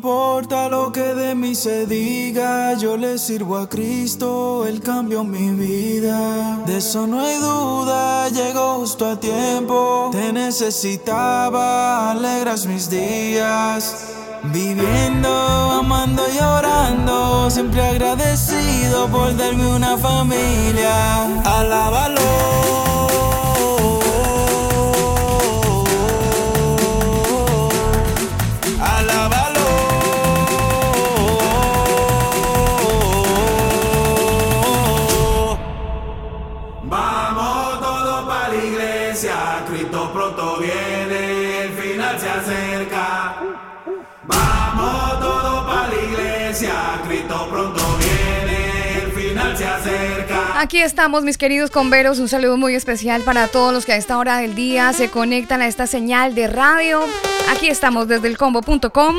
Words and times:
importa 0.00 0.70
lo 0.70 0.90
que 0.92 1.14
de 1.14 1.34
mí 1.34 1.54
se 1.54 1.84
diga, 1.84 2.72
yo 2.72 2.96
le 2.96 3.18
sirvo 3.18 3.58
a 3.58 3.68
Cristo, 3.68 4.64
Él 4.66 4.80
cambió 4.80 5.24
mi 5.24 5.50
vida. 5.50 6.56
De 6.64 6.78
eso 6.78 7.06
no 7.06 7.20
hay 7.20 7.36
duda, 7.36 8.30
llegó 8.30 8.76
justo 8.76 9.04
a 9.10 9.20
tiempo, 9.20 10.08
te 10.10 10.32
necesitaba, 10.32 12.12
alegras 12.12 12.64
mis 12.64 12.88
días. 12.88 14.06
Viviendo, 14.44 15.28
amando 15.28 16.22
y 16.34 16.38
orando, 16.38 17.50
siempre 17.50 17.82
agradecido 17.82 19.06
por 19.08 19.36
darme 19.36 19.66
una 19.66 19.98
familia. 19.98 21.42
Alábalo. 21.44 22.99
Aquí 50.56 50.80
estamos, 50.82 51.24
mis 51.24 51.38
queridos 51.38 51.70
converos. 51.70 52.18
Un 52.18 52.28
saludo 52.28 52.56
muy 52.56 52.74
especial 52.74 53.22
para 53.22 53.48
todos 53.48 53.72
los 53.72 53.86
que 53.86 53.92
a 53.92 53.96
esta 53.96 54.18
hora 54.18 54.36
del 54.38 54.54
día 54.54 54.92
se 54.92 55.10
conectan 55.10 55.62
a 55.62 55.66
esta 55.66 55.86
señal 55.86 56.34
de 56.34 56.48
radio. 56.48 57.00
Aquí 57.50 57.68
estamos 57.68 58.08
desde 58.08 58.28
el 58.28 58.36
combo.com. 58.36 59.16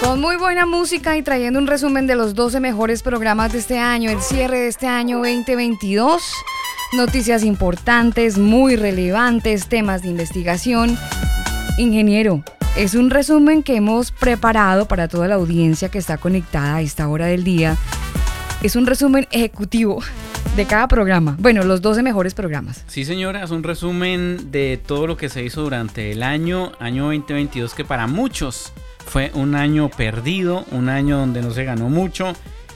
Con 0.00 0.20
muy 0.20 0.36
buena 0.36 0.66
música 0.66 1.16
y 1.16 1.22
trayendo 1.22 1.58
un 1.58 1.66
resumen 1.66 2.06
de 2.06 2.14
los 2.14 2.34
12 2.34 2.60
mejores 2.60 3.02
programas 3.02 3.52
de 3.52 3.58
este 3.58 3.78
año, 3.78 4.10
el 4.10 4.22
cierre 4.22 4.60
de 4.60 4.68
este 4.68 4.86
año 4.86 5.18
2022. 5.18 6.22
Noticias 6.96 7.44
importantes, 7.44 8.38
muy 8.38 8.74
relevantes, 8.74 9.68
temas 9.68 10.02
de 10.02 10.08
investigación. 10.08 10.96
Ingeniero, 11.78 12.42
es 12.76 12.94
un 12.94 13.10
resumen 13.10 13.62
que 13.62 13.76
hemos 13.76 14.12
preparado 14.12 14.86
para 14.86 15.06
toda 15.06 15.28
la 15.28 15.34
audiencia 15.34 15.90
que 15.90 15.98
está 15.98 16.16
conectada 16.16 16.76
a 16.76 16.80
esta 16.80 17.06
hora 17.08 17.26
del 17.26 17.44
día 17.44 17.76
es 18.62 18.76
un 18.76 18.86
resumen 18.86 19.26
ejecutivo 19.30 20.02
de 20.56 20.64
cada 20.64 20.88
programa. 20.88 21.36
Bueno, 21.38 21.62
los 21.62 21.82
12 21.82 22.02
mejores 22.02 22.34
programas. 22.34 22.84
Sí, 22.86 23.04
señora, 23.04 23.44
es 23.44 23.50
un 23.50 23.62
resumen 23.62 24.50
de 24.50 24.80
todo 24.84 25.06
lo 25.06 25.16
que 25.16 25.28
se 25.28 25.44
hizo 25.44 25.62
durante 25.62 26.10
el 26.12 26.22
año, 26.22 26.72
año 26.80 27.04
2022, 27.04 27.74
que 27.74 27.84
para 27.84 28.06
muchos 28.06 28.72
fue 29.04 29.30
un 29.34 29.54
año 29.54 29.90
perdido, 29.90 30.64
un 30.72 30.88
año 30.88 31.18
donde 31.18 31.42
no 31.42 31.50
se 31.50 31.64
ganó 31.64 31.88
mucho, 31.90 32.32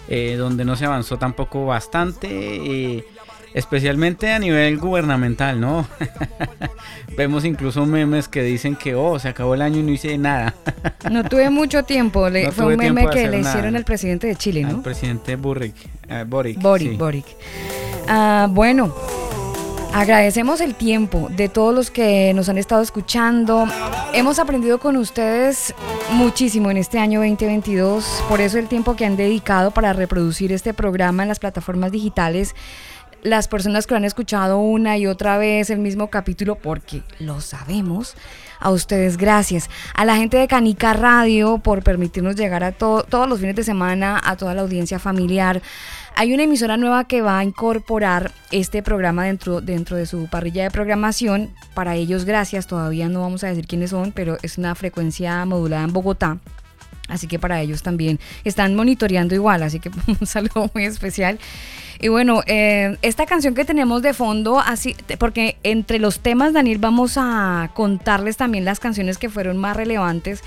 eh, 0.08 0.36
donde 0.36 0.64
no 0.64 0.76
se 0.76 0.84
avanzó 0.84 1.18
tampoco 1.18 1.66
bastante. 1.66 2.28
Eh, 2.30 3.04
especialmente 3.54 4.32
a 4.32 4.38
nivel 4.38 4.78
gubernamental, 4.78 5.60
¿no? 5.60 5.86
Vemos 7.16 7.44
incluso 7.44 7.84
memes 7.86 8.28
que 8.28 8.42
dicen 8.42 8.76
que, 8.76 8.94
oh, 8.94 9.18
se 9.18 9.28
acabó 9.28 9.54
el 9.54 9.62
año 9.62 9.78
y 9.80 9.82
no 9.82 9.92
hice 9.92 10.16
nada. 10.18 10.54
no 11.10 11.24
tuve 11.24 11.50
mucho 11.50 11.82
tiempo, 11.82 12.28
fue 12.52 12.66
un 12.66 12.76
meme 12.76 13.08
que 13.10 13.28
le 13.28 13.40
hicieron 13.40 13.76
al 13.76 13.84
presidente 13.84 14.26
de 14.26 14.36
Chile, 14.36 14.62
¿no? 14.62 14.76
Al 14.76 14.82
presidente 14.82 15.36
Boric. 15.36 15.74
Eh, 16.08 16.24
Boric, 16.26 16.60
Boric. 16.60 16.98
Boric. 16.98 17.26
Ah, 18.08 18.48
bueno, 18.50 18.94
agradecemos 19.92 20.60
el 20.60 20.74
tiempo 20.74 21.28
de 21.30 21.48
todos 21.48 21.74
los 21.74 21.90
que 21.90 22.32
nos 22.34 22.48
han 22.48 22.58
estado 22.58 22.82
escuchando. 22.82 23.66
Hemos 24.12 24.38
aprendido 24.38 24.78
con 24.78 24.96
ustedes 24.96 25.74
muchísimo 26.12 26.70
en 26.70 26.76
este 26.76 26.98
año 26.98 27.20
2022, 27.20 28.24
por 28.28 28.40
eso 28.40 28.58
el 28.58 28.68
tiempo 28.68 28.96
que 28.96 29.04
han 29.04 29.16
dedicado 29.16 29.70
para 29.70 29.92
reproducir 29.92 30.52
este 30.52 30.74
programa 30.74 31.22
en 31.22 31.28
las 31.28 31.38
plataformas 31.38 31.92
digitales 31.92 32.54
las 33.22 33.48
personas 33.48 33.86
que 33.86 33.94
lo 33.94 33.98
han 33.98 34.04
escuchado 34.04 34.58
una 34.58 34.96
y 34.98 35.06
otra 35.06 35.38
vez 35.38 35.70
el 35.70 35.78
mismo 35.78 36.08
capítulo, 36.08 36.56
porque 36.56 37.02
lo 37.18 37.40
sabemos. 37.40 38.14
A 38.62 38.70
ustedes, 38.70 39.16
gracias. 39.16 39.70
A 39.94 40.04
la 40.04 40.16
gente 40.16 40.36
de 40.36 40.46
Canica 40.46 40.92
Radio 40.92 41.58
por 41.58 41.82
permitirnos 41.82 42.36
llegar 42.36 42.62
a 42.62 42.72
todos 42.72 43.28
los 43.28 43.40
fines 43.40 43.56
de 43.56 43.64
semana, 43.64 44.20
a 44.22 44.36
toda 44.36 44.54
la 44.54 44.60
audiencia 44.60 44.98
familiar. 44.98 45.62
Hay 46.14 46.34
una 46.34 46.42
emisora 46.42 46.76
nueva 46.76 47.04
que 47.04 47.22
va 47.22 47.38
a 47.38 47.44
incorporar 47.44 48.32
este 48.50 48.82
programa 48.82 49.24
dentro, 49.24 49.62
dentro 49.62 49.96
de 49.96 50.04
su 50.04 50.26
parrilla 50.26 50.64
de 50.64 50.70
programación. 50.70 51.50
Para 51.72 51.96
ellos, 51.96 52.26
gracias. 52.26 52.66
Todavía 52.66 53.08
no 53.08 53.22
vamos 53.22 53.44
a 53.44 53.48
decir 53.48 53.66
quiénes 53.66 53.90
son, 53.90 54.12
pero 54.12 54.36
es 54.42 54.58
una 54.58 54.74
frecuencia 54.74 55.42
modulada 55.46 55.84
en 55.84 55.94
Bogotá. 55.94 56.36
Así 57.10 57.26
que 57.26 57.38
para 57.38 57.60
ellos 57.60 57.82
también 57.82 58.18
están 58.44 58.74
monitoreando 58.74 59.34
igual, 59.34 59.62
así 59.62 59.80
que 59.80 59.90
un 60.06 60.26
saludo 60.26 60.70
muy 60.74 60.84
especial. 60.84 61.38
Y 62.02 62.08
bueno, 62.08 62.42
eh, 62.46 62.96
esta 63.02 63.26
canción 63.26 63.54
que 63.54 63.66
tenemos 63.66 64.00
de 64.00 64.14
fondo, 64.14 64.58
así, 64.58 64.96
porque 65.18 65.58
entre 65.62 65.98
los 65.98 66.20
temas, 66.20 66.54
Daniel, 66.54 66.78
vamos 66.78 67.14
a 67.18 67.72
contarles 67.74 68.38
también 68.38 68.64
las 68.64 68.80
canciones 68.80 69.18
que 69.18 69.28
fueron 69.28 69.58
más 69.58 69.76
relevantes 69.76 70.42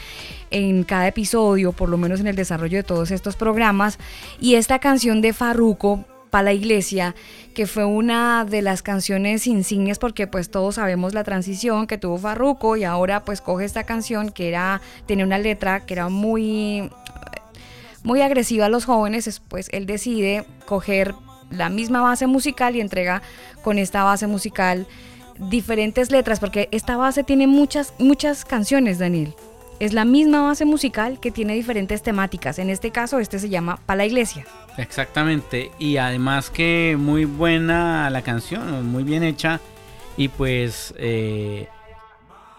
en 0.50 0.84
cada 0.84 1.08
episodio, 1.08 1.72
por 1.72 1.90
lo 1.90 1.98
menos 2.00 2.20
en 2.22 2.28
el 2.28 2.36
desarrollo 2.36 2.78
de 2.78 2.84
todos 2.84 3.12
estos 3.12 3.36
programas. 3.36 4.00
Y 4.40 4.56
esta 4.56 4.80
canción 4.80 5.22
de 5.22 5.32
Farruko 5.32 6.06
para 6.32 6.46
la 6.46 6.54
iglesia, 6.54 7.14
que 7.54 7.68
fue 7.68 7.86
una 7.86 8.46
de 8.46 8.62
las 8.62 8.82
canciones 8.82 9.48
insignias 9.48 10.00
porque 10.00 10.28
pues 10.28 10.50
todos 10.50 10.76
sabemos 10.76 11.14
la 11.14 11.24
transición 11.24 11.88
que 11.88 11.98
tuvo 11.98 12.18
Farruko 12.18 12.78
y 12.78 12.84
ahora 12.84 13.24
pues 13.24 13.42
coge 13.42 13.66
esta 13.66 13.84
canción 13.84 14.30
que 14.30 14.50
era 14.50 14.82
tiene 15.06 15.24
una 15.24 15.38
letra 15.38 15.86
que 15.86 15.94
era 15.94 16.10
muy 16.10 16.90
muy 18.04 18.22
agresiva 18.22 18.66
a 18.66 18.70
los 18.70 18.86
jóvenes, 18.86 19.42
pues 19.48 19.70
él 19.72 19.86
decide 19.86 20.46
coger 20.66 21.16
la 21.50 21.70
misma 21.70 22.02
base 22.02 22.28
musical 22.28 22.76
y 22.76 22.82
entrega 22.82 23.22
con 23.64 23.78
esta 23.78 24.04
base 24.04 24.28
musical 24.28 24.88
diferentes 25.38 26.12
letras, 26.12 26.40
porque 26.40 26.70
esta 26.72 26.98
base 26.98 27.24
tiene 27.24 27.48
muchas, 27.48 27.94
muchas 28.00 28.46
canciones, 28.46 29.00
Daniel. 29.00 29.34
Es 29.80 29.94
la 29.94 30.06
misma 30.06 30.42
base 30.42 30.66
musical 30.66 31.20
que 31.20 31.32
tiene 31.32 31.54
diferentes 31.54 32.04
temáticas. 32.04 32.60
En 32.60 32.70
este 32.70 32.92
caso, 32.92 33.20
este 33.20 33.40
se 33.40 33.50
llama 33.50 33.80
Pa' 33.86 33.96
la 33.96 34.06
Iglesia. 34.06 34.46
Exactamente. 34.78 35.72
Y 35.80 35.98
además 35.98 36.50
que 36.50 36.96
muy 37.00 37.26
buena 37.26 38.10
la 38.10 38.22
canción, 38.22 38.86
muy 38.88 39.04
bien 39.04 39.24
hecha. 39.24 39.60
Y 40.18 40.28
pues, 40.28 40.94
eh, 40.98 41.68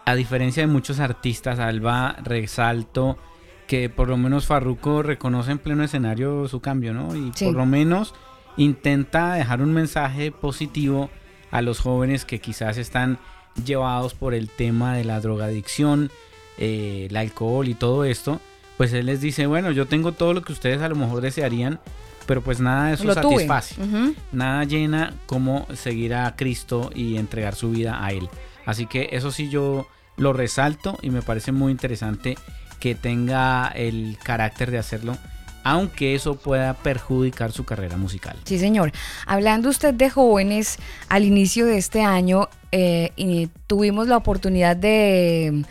a 0.04 0.14
diferencia 0.14 0.62
de 0.62 0.66
muchos 0.66 1.00
artistas, 1.00 1.58
Alba, 1.58 2.16
resalto 2.22 3.18
que 3.66 3.88
por 3.88 4.08
lo 4.08 4.16
menos 4.16 4.46
Farruko 4.46 5.02
reconoce 5.02 5.52
en 5.52 5.58
pleno 5.58 5.84
escenario 5.84 6.48
su 6.48 6.60
cambio, 6.60 6.92
¿no? 6.92 7.14
Y 7.16 7.32
por 7.32 7.54
lo 7.54 7.66
menos 7.66 8.14
intenta 8.56 9.34
dejar 9.34 9.62
un 9.62 9.72
mensaje 9.72 10.30
positivo 10.32 11.10
a 11.50 11.62
los 11.62 11.80
jóvenes 11.80 12.24
que 12.24 12.40
quizás 12.40 12.76
están 12.76 13.18
llevados 13.64 14.14
por 14.14 14.34
el 14.34 14.48
tema 14.48 14.96
de 14.96 15.04
la 15.04 15.20
drogadicción, 15.20 16.10
eh, 16.58 17.06
el 17.08 17.16
alcohol 17.16 17.68
y 17.68 17.74
todo 17.74 18.04
esto, 18.04 18.40
pues 18.76 18.92
él 18.92 19.06
les 19.06 19.20
dice, 19.20 19.46
bueno, 19.46 19.70
yo 19.70 19.86
tengo 19.86 20.12
todo 20.12 20.34
lo 20.34 20.42
que 20.42 20.52
ustedes 20.52 20.82
a 20.82 20.88
lo 20.88 20.96
mejor 20.96 21.20
desearían, 21.20 21.80
pero 22.26 22.42
pues 22.42 22.60
nada 22.60 22.88
de 22.88 22.94
eso 22.94 23.12
satisface, 23.12 23.76
nada 24.32 24.64
llena 24.64 25.14
como 25.26 25.66
seguir 25.74 26.14
a 26.14 26.34
Cristo 26.36 26.90
y 26.94 27.16
entregar 27.16 27.54
su 27.54 27.70
vida 27.70 28.04
a 28.04 28.10
Él. 28.10 28.28
Así 28.66 28.86
que 28.86 29.10
eso 29.12 29.30
sí 29.30 29.48
yo 29.48 29.86
lo 30.16 30.32
resalto 30.32 30.98
y 31.02 31.10
me 31.10 31.22
parece 31.22 31.52
muy 31.52 31.72
interesante 31.72 32.36
que 32.80 32.94
tenga 32.94 33.68
el 33.68 34.18
carácter 34.22 34.70
de 34.70 34.78
hacerlo 34.78 35.16
aunque 35.66 36.14
eso 36.14 36.36
pueda 36.36 36.74
perjudicar 36.74 37.50
su 37.50 37.64
carrera 37.64 37.96
musical. 37.96 38.36
Sí, 38.44 38.58
señor. 38.58 38.92
Hablando 39.26 39.70
usted 39.70 39.94
de 39.94 40.10
jóvenes, 40.10 40.78
al 41.08 41.24
inicio 41.24 41.64
de 41.64 41.78
este 41.78 42.02
año 42.02 42.50
eh, 42.70 43.48
tuvimos 43.66 44.06
la 44.06 44.18
oportunidad 44.18 44.76
de 44.76 45.64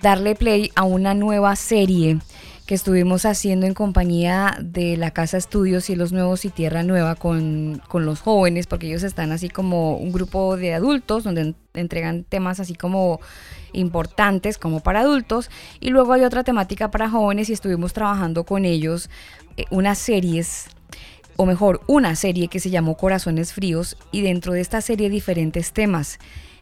darle 0.00 0.34
play 0.34 0.72
a 0.74 0.84
una 0.84 1.14
nueva 1.14 1.56
serie 1.56 2.18
que 2.66 2.74
estuvimos 2.74 3.26
haciendo 3.26 3.66
en 3.66 3.74
compañía 3.74 4.56
de 4.60 4.96
la 4.96 5.10
Casa 5.10 5.36
Estudios 5.36 5.90
y 5.90 5.96
los 5.96 6.12
Nuevos 6.12 6.44
y 6.44 6.50
Tierra 6.50 6.82
Nueva 6.82 7.14
con, 7.14 7.82
con, 7.88 8.06
los 8.06 8.20
jóvenes, 8.20 8.66
porque 8.66 8.86
ellos 8.86 9.02
están 9.02 9.32
así 9.32 9.48
como 9.48 9.96
un 9.96 10.12
grupo 10.12 10.56
de 10.56 10.72
adultos 10.72 11.24
donde 11.24 11.54
entregan 11.74 12.24
temas 12.24 12.60
así 12.60 12.74
como 12.74 13.20
importantes 13.74 14.56
como 14.56 14.80
para 14.80 15.00
adultos 15.00 15.50
y 15.80 15.90
luego 15.90 16.12
hay 16.12 16.22
otra 16.22 16.44
temática 16.44 16.90
para 16.90 17.10
jóvenes 17.10 17.50
y 17.50 17.52
estuvimos 17.52 17.92
trabajando 17.92 18.44
con 18.44 18.64
ellos 18.64 19.10
eh, 19.56 19.64
unas 19.70 19.98
series 19.98 20.68
o 21.36 21.46
mejor, 21.46 21.80
una 21.88 22.14
serie 22.14 22.48
que 22.48 22.60
se 22.60 22.70
llamó 22.70 22.96
Corazones 22.96 23.52
Fríos 23.52 23.96
y 24.12 24.22
dentro 24.22 24.52
de 24.52 24.60
esta 24.60 24.80
serie 24.80 25.10
diferentes 25.10 25.72
temas. 25.72 26.18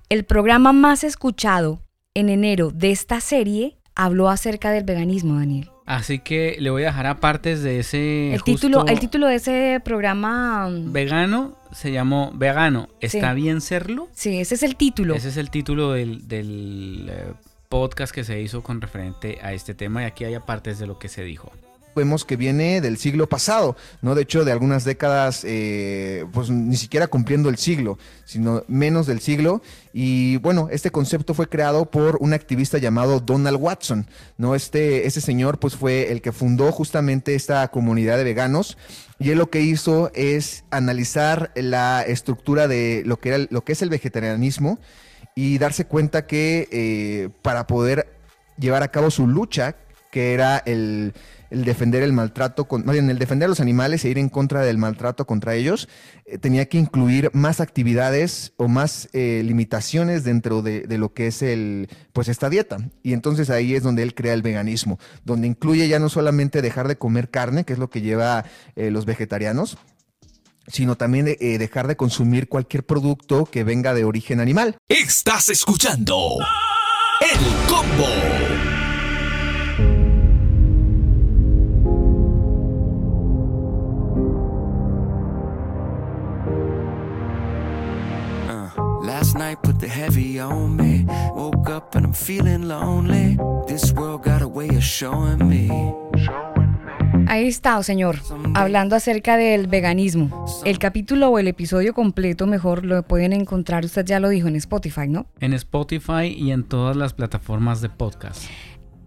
El 0.08 0.24
programa 0.24 0.72
más 0.72 1.04
escuchado 1.04 1.82
en 2.14 2.28
enero 2.28 2.70
de 2.70 2.90
esta 2.90 3.20
serie 3.20 3.76
habló 3.94 4.30
acerca 4.30 4.70
del 4.70 4.84
veganismo, 4.84 5.38
Daniel. 5.38 5.71
Así 5.84 6.20
que 6.20 6.56
le 6.60 6.70
voy 6.70 6.82
a 6.84 6.86
dejar 6.86 7.06
aparte 7.06 7.56
de 7.56 7.80
ese. 7.80 8.34
El 8.34 8.42
título, 8.42 8.86
el 8.86 9.00
título 9.00 9.26
de 9.26 9.34
ese 9.36 9.80
programa. 9.84 10.68
Mm, 10.68 10.92
vegano 10.92 11.56
se 11.72 11.90
llamó 11.92 12.30
Vegano. 12.34 12.88
¿Está 13.00 13.34
bien 13.34 13.60
serlo? 13.60 14.08
Sí, 14.12 14.40
ese 14.40 14.54
es 14.54 14.62
el 14.62 14.76
título. 14.76 15.14
Ese 15.14 15.30
es 15.30 15.36
el 15.36 15.50
título 15.50 15.92
del, 15.92 16.28
del 16.28 17.10
eh, 17.10 17.32
podcast 17.68 18.14
que 18.14 18.24
se 18.24 18.40
hizo 18.40 18.62
con 18.62 18.80
referente 18.80 19.38
a 19.42 19.52
este 19.52 19.74
tema 19.74 20.02
y 20.02 20.04
aquí 20.04 20.24
hay 20.24 20.34
apartes 20.34 20.78
de 20.78 20.86
lo 20.86 20.98
que 20.98 21.08
se 21.08 21.24
dijo 21.24 21.50
vemos 21.94 22.24
que 22.24 22.36
viene 22.36 22.80
del 22.80 22.98
siglo 22.98 23.28
pasado, 23.28 23.76
¿no? 24.00 24.14
De 24.14 24.22
hecho, 24.22 24.44
de 24.44 24.52
algunas 24.52 24.84
décadas, 24.84 25.42
eh, 25.44 26.24
pues 26.32 26.50
ni 26.50 26.76
siquiera 26.76 27.06
cumpliendo 27.06 27.48
el 27.48 27.58
siglo, 27.58 27.98
sino 28.24 28.64
menos 28.68 29.06
del 29.06 29.20
siglo. 29.20 29.62
Y 29.92 30.36
bueno, 30.38 30.68
este 30.70 30.90
concepto 30.90 31.34
fue 31.34 31.48
creado 31.48 31.90
por 31.90 32.16
un 32.20 32.32
activista 32.32 32.78
llamado 32.78 33.20
Donald 33.20 33.58
Watson, 33.60 34.06
¿no? 34.38 34.54
Este, 34.54 35.06
este 35.06 35.20
señor, 35.20 35.58
pues 35.58 35.76
fue 35.76 36.12
el 36.12 36.22
que 36.22 36.32
fundó 36.32 36.72
justamente 36.72 37.34
esta 37.34 37.68
comunidad 37.68 38.16
de 38.16 38.24
veganos. 38.24 38.76
Y 39.18 39.30
él 39.30 39.38
lo 39.38 39.50
que 39.50 39.60
hizo 39.60 40.10
es 40.14 40.64
analizar 40.70 41.52
la 41.54 42.02
estructura 42.02 42.66
de 42.66 43.02
lo 43.06 43.20
que, 43.20 43.28
era, 43.28 43.46
lo 43.50 43.62
que 43.62 43.72
es 43.72 43.82
el 43.82 43.88
vegetarianismo 43.88 44.78
y 45.34 45.58
darse 45.58 45.84
cuenta 45.84 46.26
que 46.26 46.68
eh, 46.70 47.28
para 47.42 47.66
poder 47.66 48.12
llevar 48.58 48.82
a 48.82 48.90
cabo 48.90 49.10
su 49.10 49.26
lucha, 49.26 49.76
que 50.10 50.34
era 50.34 50.58
el, 50.58 51.14
el 51.52 51.64
defender 51.64 52.02
el 52.02 52.14
maltrato, 52.14 52.64
con, 52.64 52.84
más 52.86 52.94
bien 52.94 53.10
el 53.10 53.18
defender 53.18 53.46
a 53.46 53.48
los 53.50 53.60
animales 53.60 54.04
e 54.04 54.08
ir 54.08 54.16
en 54.16 54.30
contra 54.30 54.62
del 54.62 54.78
maltrato 54.78 55.26
contra 55.26 55.54
ellos, 55.54 55.86
eh, 56.24 56.38
tenía 56.38 56.66
que 56.66 56.78
incluir 56.78 57.30
más 57.34 57.60
actividades 57.60 58.54
o 58.56 58.68
más 58.68 59.10
eh, 59.12 59.42
limitaciones 59.44 60.24
dentro 60.24 60.62
de, 60.62 60.86
lo 60.96 61.12
que 61.12 61.26
es 61.26 61.42
el, 61.42 61.88
pues 62.14 62.28
esta 62.28 62.48
dieta. 62.48 62.78
Y 63.02 63.12
entonces 63.12 63.50
ahí 63.50 63.74
es 63.74 63.82
donde 63.82 64.02
él 64.02 64.14
crea 64.14 64.32
el 64.32 64.40
veganismo, 64.40 64.98
donde 65.24 65.46
incluye 65.46 65.86
ya 65.88 65.98
no 65.98 66.08
solamente 66.08 66.62
dejar 66.62 66.88
de 66.88 66.96
comer 66.96 67.28
carne, 67.28 67.64
que 67.64 67.74
es 67.74 67.78
lo 67.78 67.90
que 67.90 68.00
lleva 68.00 68.46
eh, 68.74 68.90
los 68.90 69.04
vegetarianos, 69.04 69.76
sino 70.68 70.96
también 70.96 71.26
dejar 71.26 71.88
de 71.88 71.96
consumir 71.96 72.48
cualquier 72.48 72.86
producto 72.86 73.46
que 73.46 73.64
venga 73.64 73.94
de 73.94 74.04
origen 74.04 74.40
animal. 74.40 74.76
Estás 74.88 75.48
escuchando 75.48 76.38
El 77.20 77.68
Combo. 77.68 78.51
Ahí 97.28 97.48
está, 97.48 97.82
señor, 97.82 98.18
hablando 98.54 98.94
acerca 98.94 99.38
del 99.38 99.68
veganismo. 99.68 100.44
El 100.66 100.78
capítulo 100.78 101.30
o 101.30 101.38
el 101.38 101.48
episodio 101.48 101.94
completo, 101.94 102.46
mejor 102.46 102.84
lo 102.84 103.02
pueden 103.04 103.32
encontrar, 103.32 103.86
usted 103.86 104.04
ya 104.04 104.20
lo 104.20 104.28
dijo, 104.28 104.48
en 104.48 104.56
Spotify, 104.56 105.08
¿no? 105.08 105.26
En 105.40 105.54
Spotify 105.54 106.26
y 106.26 106.50
en 106.50 106.64
todas 106.64 106.94
las 106.94 107.14
plataformas 107.14 107.80
de 107.80 107.88
podcast. 107.88 108.44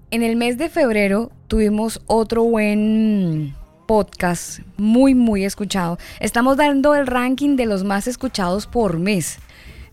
En 0.10 0.24
el 0.24 0.38
mes 0.38 0.58
de 0.58 0.70
febrero 0.70 1.32
tuvimos 1.48 2.02
otro 2.08 2.44
buen 2.44 3.54
podcast 3.86 4.60
muy, 4.78 5.14
muy 5.14 5.46
escuchado. 5.46 6.00
Estamos 6.20 6.58
dando 6.58 6.96
el 6.96 7.06
ranking 7.06 7.56
de 7.56 7.68
los 7.68 7.84
más 7.84 8.08
escuchados 8.08 8.66
por 8.66 8.98
mes. 8.98 9.40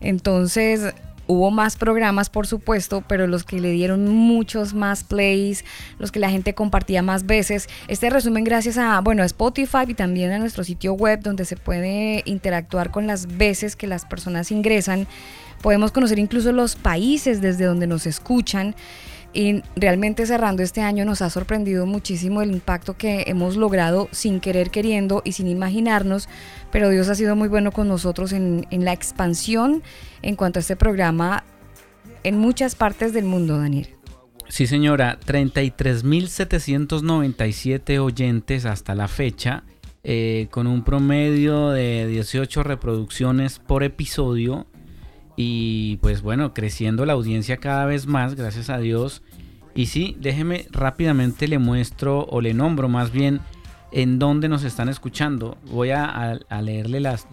Entonces, 0.02 0.94
hubo 1.26 1.50
más 1.50 1.76
programas, 1.76 2.28
por 2.30 2.46
supuesto, 2.46 3.02
pero 3.06 3.26
los 3.26 3.44
que 3.44 3.60
le 3.60 3.70
dieron 3.70 4.08
muchos 4.08 4.74
más 4.74 5.04
plays, 5.04 5.64
los 5.98 6.12
que 6.12 6.20
la 6.20 6.30
gente 6.30 6.54
compartía 6.54 7.02
más 7.02 7.26
veces. 7.26 7.68
Este 7.88 8.10
resumen 8.10 8.44
gracias 8.44 8.78
a, 8.78 9.00
bueno, 9.00 9.22
a 9.22 9.26
Spotify 9.26 9.84
y 9.88 9.94
también 9.94 10.32
a 10.32 10.38
nuestro 10.38 10.64
sitio 10.64 10.94
web 10.94 11.20
donde 11.20 11.44
se 11.44 11.56
puede 11.56 12.22
interactuar 12.26 12.90
con 12.90 13.06
las 13.06 13.36
veces 13.38 13.76
que 13.76 13.86
las 13.86 14.04
personas 14.04 14.50
ingresan. 14.50 15.06
Podemos 15.62 15.92
conocer 15.92 16.18
incluso 16.18 16.52
los 16.52 16.76
países 16.76 17.40
desde 17.40 17.64
donde 17.64 17.86
nos 17.86 18.06
escuchan. 18.06 18.74
Y 19.34 19.62
realmente 19.76 20.26
cerrando 20.26 20.62
este 20.62 20.82
año 20.82 21.06
nos 21.06 21.22
ha 21.22 21.30
sorprendido 21.30 21.86
muchísimo 21.86 22.42
el 22.42 22.50
impacto 22.50 22.98
que 22.98 23.24
hemos 23.28 23.56
logrado 23.56 24.08
sin 24.10 24.40
querer 24.40 24.70
queriendo 24.70 25.22
y 25.24 25.32
sin 25.32 25.48
imaginarnos, 25.48 26.28
pero 26.72 26.90
Dios 26.90 27.08
ha 27.08 27.14
sido 27.14 27.36
muy 27.36 27.46
bueno 27.48 27.70
con 27.70 27.86
nosotros 27.86 28.32
en, 28.32 28.66
la 28.70 28.92
expansión 28.92 29.84
en 30.22 30.34
cuanto 30.34 30.58
a 30.58 30.62
este 30.62 30.74
programa 30.74 31.44
en 32.24 32.38
muchas 32.38 32.74
partes 32.74 33.12
del 33.12 33.26
mundo, 33.26 33.58
Daniel. 33.58 33.90
Sí, 34.48 34.66
señora, 34.66 35.20
33.797 35.24 38.00
oyentes 38.00 38.64
hasta 38.64 38.94
la 38.94 39.06
fecha, 39.06 39.64
eh, 40.02 40.48
con 40.50 40.66
un 40.66 40.82
promedio 40.82 41.68
de 41.70 42.06
18 42.08 42.62
reproducciones 42.62 43.58
por 43.58 43.82
episodio 43.84 44.66
y 45.36 45.98
pues 45.98 46.22
bueno, 46.22 46.54
creciendo 46.54 47.06
la 47.06 47.12
audiencia 47.12 47.58
cada 47.58 47.86
vez 47.86 48.06
más, 48.06 48.34
gracias 48.34 48.70
a 48.70 48.78
Dios. 48.78 49.22
Y 49.74 49.86
sí, 49.86 50.16
déjeme 50.20 50.66
rápidamente 50.70 51.48
le 51.48 51.58
muestro 51.58 52.26
o 52.26 52.40
le 52.40 52.52
nombro 52.52 52.88
más 52.88 53.10
bien 53.10 53.40
en 53.92 54.18
dónde 54.18 54.48
nos 54.48 54.64
están 54.64 54.88
escuchando. 54.88 55.56
Voy 55.70 55.90
a, 55.90 56.38
leerle 56.62 57.00
las, 57.00 57.26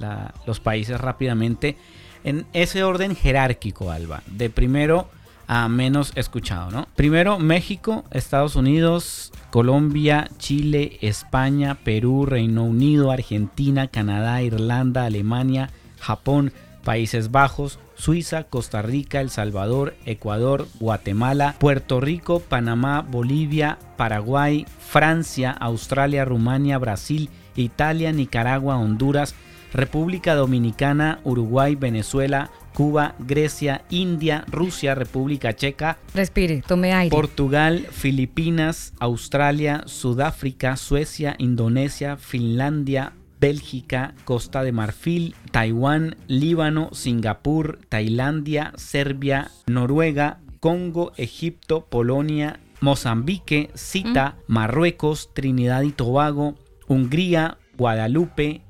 los 0.45 0.59
países 0.59 0.99
rápidamente 0.99 1.77
en 2.23 2.45
ese 2.53 2.83
orden 2.83 3.15
jerárquico, 3.15 3.91
Alba. 3.91 4.21
De 4.27 4.49
primero 4.49 5.07
a 5.47 5.67
menos 5.67 6.11
escuchado, 6.15 6.69
¿no? 6.69 6.87
Primero 6.95 7.39
México, 7.39 8.03
Estados 8.11 8.55
Unidos, 8.55 9.31
Colombia, 9.49 10.29
Chile, 10.37 10.99
España, 11.01 11.73
Perú, 11.83 12.27
Reino 12.27 12.65
Unido, 12.65 13.09
Argentina, 13.09 13.87
Canadá, 13.87 14.43
Irlanda, 14.43 15.05
Alemania, 15.05 15.71
Japón, 15.99 16.53
Países 16.83 17.31
Bajos, 17.31 17.79
Suiza, 17.99 18.45
Costa 18.45 18.81
Rica, 18.81 19.19
El 19.19 19.29
Salvador, 19.29 19.93
Ecuador, 20.05 20.67
Guatemala, 20.79 21.55
Puerto 21.59 21.99
Rico, 21.99 22.39
Panamá, 22.39 23.01
Bolivia, 23.01 23.77
Paraguay, 23.97 24.65
Francia, 24.79 25.51
Australia, 25.51 26.23
Rumania, 26.23 26.77
Brasil, 26.77 27.29
Italia, 27.57 28.13
Nicaragua, 28.13 28.77
Honduras, 28.77 29.35
República 29.73 30.33
Dominicana, 30.33 31.19
Uruguay, 31.25 31.75
Venezuela, 31.75 32.49
Cuba, 32.73 33.15
Grecia, 33.19 33.83
India, 33.89 34.45
Rusia, 34.47 34.95
República 34.95 35.53
Checa. 35.53 35.97
Respire, 36.13 36.63
tome 36.65 36.93
aire. 36.93 37.09
Portugal, 37.09 37.85
Filipinas, 37.91 38.93
Australia, 38.99 39.83
Sudáfrica, 39.85 40.77
Suecia, 40.77 41.35
Indonesia, 41.37 42.15
Finlandia, 42.15 43.11
Bélgica, 43.39 44.13
Costa 44.25 44.63
de 44.63 44.71
Marfil, 44.71 45.35
Taiwán, 45.51 46.17
Líbano, 46.27 46.89
Singapur, 46.91 47.79
Tailandia, 47.89 48.73
Serbia, 48.75 49.51
Noruega, 49.67 50.39
Congo, 50.59 51.13
Egipto, 51.17 51.85
Polonia, 51.89 52.59
Mozambique, 52.81 53.69
Cita, 53.75 54.35
mm. 54.47 54.53
Marruecos, 54.53 55.29
Trinidad 55.33 55.83
y 55.83 55.91
Tobago, 55.91 56.55
Hungría, 56.87 57.57
Guadalupe, 57.77 58.61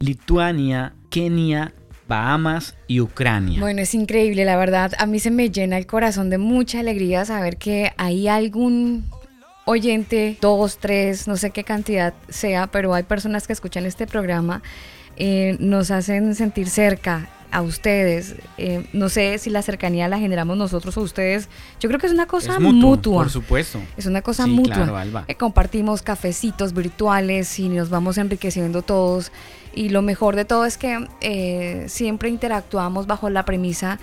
Lituania, 0.00 0.94
Kenia, 1.10 1.72
Bahamas 2.08 2.76
y 2.86 3.00
Ucrania. 3.00 3.60
Bueno, 3.60 3.82
es 3.82 3.94
increíble, 3.94 4.44
la 4.44 4.56
verdad. 4.56 4.92
A 4.98 5.06
mí 5.06 5.18
se 5.18 5.30
me 5.30 5.50
llena 5.50 5.76
el 5.76 5.86
corazón 5.86 6.30
de 6.30 6.38
mucha 6.38 6.80
alegría 6.80 7.24
saber 7.24 7.56
que 7.56 7.92
hay 7.96 8.28
algún 8.28 9.04
oyente, 9.66 10.38
dos, 10.40 10.78
tres, 10.78 11.26
no 11.26 11.36
sé 11.36 11.50
qué 11.50 11.64
cantidad 11.64 12.14
sea, 12.28 12.68
pero 12.68 12.94
hay 12.94 13.02
personas 13.02 13.46
que 13.46 13.52
escuchan 13.52 13.84
este 13.84 14.06
programa, 14.06 14.62
eh, 15.16 15.56
nos 15.58 15.90
hacen 15.90 16.34
sentir 16.36 16.68
cerca 16.68 17.28
a 17.50 17.62
ustedes. 17.62 18.36
Eh, 18.58 18.86
no 18.92 19.08
sé 19.08 19.38
si 19.38 19.50
la 19.50 19.62
cercanía 19.62 20.08
la 20.08 20.18
generamos 20.18 20.56
nosotros 20.56 20.96
o 20.96 21.00
ustedes. 21.00 21.48
Yo 21.80 21.88
creo 21.88 21.98
que 21.98 22.06
es 22.06 22.12
una 22.12 22.26
cosa 22.26 22.60
mutua. 22.60 23.24
Por 23.24 23.30
supuesto. 23.30 23.80
Es 23.96 24.06
una 24.06 24.22
cosa 24.22 24.46
mutua. 24.46 25.24
Eh, 25.26 25.34
compartimos 25.34 26.00
cafecitos 26.02 26.72
virtuales 26.72 27.58
y 27.58 27.68
nos 27.68 27.90
vamos 27.90 28.18
enriqueciendo 28.18 28.82
todos. 28.82 29.32
Y 29.74 29.88
lo 29.88 30.00
mejor 30.00 30.36
de 30.36 30.44
todo 30.44 30.64
es 30.64 30.78
que 30.78 31.86
siempre 31.88 32.28
interactuamos 32.28 33.06
bajo 33.06 33.30
la 33.30 33.44
premisa 33.44 33.98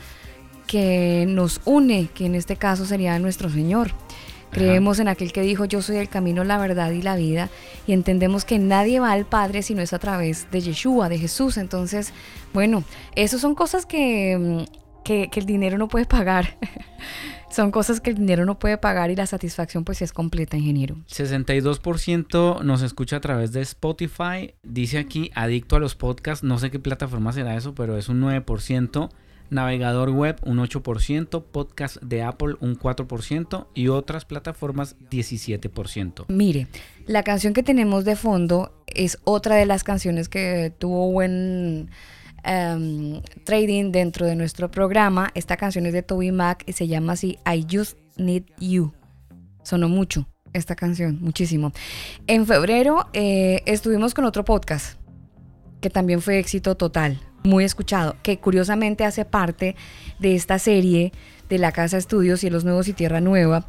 que 0.68 1.26
nos 1.28 1.62
une, 1.66 2.10
que 2.14 2.26
en 2.26 2.36
este 2.36 2.58
caso 2.58 2.86
sería 2.86 3.18
nuestro 3.20 3.50
Señor. 3.50 3.92
Creemos 4.54 5.00
en 5.00 5.08
aquel 5.08 5.34
que 5.34 5.42
dijo, 5.42 5.66
yo 5.66 5.82
soy 5.82 5.98
el 5.98 6.10
camino, 6.10 6.44
la 6.44 6.58
verdad 6.58 6.92
y 6.92 7.02
la 7.02 7.16
vida, 7.16 7.50
y 7.88 7.94
entendemos 7.94 8.46
que 8.46 8.60
nadie 8.60 9.00
va 9.00 9.12
al 9.12 9.26
Padre 9.26 9.64
si 9.64 9.74
no 9.74 9.82
es 9.82 9.94
a 9.94 10.00
través 10.00 10.48
de 10.52 10.62
Yeshua, 10.62 11.10
de 11.10 11.18
Jesús. 11.18 11.58
Entonces, 11.58 12.14
bueno, 12.54 12.84
esas 13.16 13.42
son 13.42 13.56
cosas 13.56 13.86
que, 13.86 14.38
mm, 14.38 14.84
que, 15.04 15.30
el 15.34 15.46
dinero 15.46 15.78
no 15.78 15.88
puede 15.88 16.06
pagar. 16.06 16.58
Son 17.50 17.70
cosas 17.70 18.02
que 18.02 18.10
el 18.10 18.16
dinero 18.16 18.46
no 18.46 18.58
puede 18.58 18.80
pagar 18.80 19.12
y 19.12 19.16
la 19.16 19.28
satisfacción 19.28 19.84
pues 19.84 20.02
es 20.02 20.12
completa, 20.12 20.58
ingeniero. 20.58 20.96
62% 21.08 22.64
nos 22.64 22.82
escucha 22.82 23.18
a 23.18 23.22
través 23.22 23.52
de 23.52 23.62
Spotify. 23.62 24.56
Dice 24.64 24.98
aquí, 24.98 25.30
adicto 25.36 25.76
a 25.76 25.80
los 25.80 25.94
podcasts. 25.94 26.44
No 26.44 26.58
sé 26.58 26.72
qué 26.72 26.80
plataforma 26.80 27.32
será 27.32 27.56
eso, 27.56 27.76
pero 27.76 27.96
es 27.96 28.10
un 28.10 28.22
9%. 28.22 29.12
Navegador 29.54 30.10
web 30.10 30.38
un 30.44 30.58
8%, 30.58 31.44
podcast 31.44 32.02
de 32.02 32.24
Apple 32.24 32.56
un 32.60 32.78
4% 32.78 33.68
y 33.74 33.88
otras 33.88 34.26
plataformas 34.26 34.96
17%. 35.10 36.26
Mire, 36.28 36.68
la 37.06 37.24
canción 37.24 37.54
que 37.54 37.64
tenemos 37.64 38.06
de 38.06 38.16
fondo 38.16 38.84
es 38.88 39.20
otra 39.24 39.56
de 39.56 39.66
las 39.66 39.84
canciones 39.84 40.30
que 40.30 40.74
tuvo 40.78 41.12
buen 41.12 41.90
em, 42.44 43.22
trading 43.46 43.92
dentro 43.92 44.26
de 44.26 44.36
nuestro 44.36 44.70
programa. 44.72 45.32
Esta 45.36 45.58
canción 45.58 45.86
es 45.86 45.94
de 45.94 46.04
Toby 46.04 46.32
Mac 46.32 46.64
y 46.66 46.74
se 46.74 46.88
llama 46.88 47.14
así 47.14 47.38
I 47.46 47.66
Just 47.72 47.98
Need 48.18 48.44
You. 48.60 48.94
Sonó 49.64 49.88
mucho 49.88 50.28
esta 50.54 50.76
canción, 50.76 51.20
muchísimo. 51.22 51.72
En 52.28 52.46
febrero 52.46 53.08
eh, 53.14 53.62
estuvimos 53.66 54.14
con 54.14 54.26
otro 54.26 54.46
podcast 54.46 55.00
que 55.82 55.90
también 55.90 56.22
fue 56.22 56.40
éxito 56.40 56.76
total 56.76 57.20
muy 57.44 57.64
escuchado, 57.64 58.16
que 58.24 58.38
curiosamente 58.38 59.06
hace 59.06 59.26
parte 59.26 59.76
de 60.20 60.36
esta 60.36 60.60
serie 60.60 61.12
de 61.50 61.58
la 61.58 61.72
Casa 61.72 61.98
Estudios, 61.98 62.40
Cielos 62.40 62.64
Nuevos 62.64 62.88
y 62.88 62.94
Tierra 62.94 63.22
Nueva. 63.22 63.66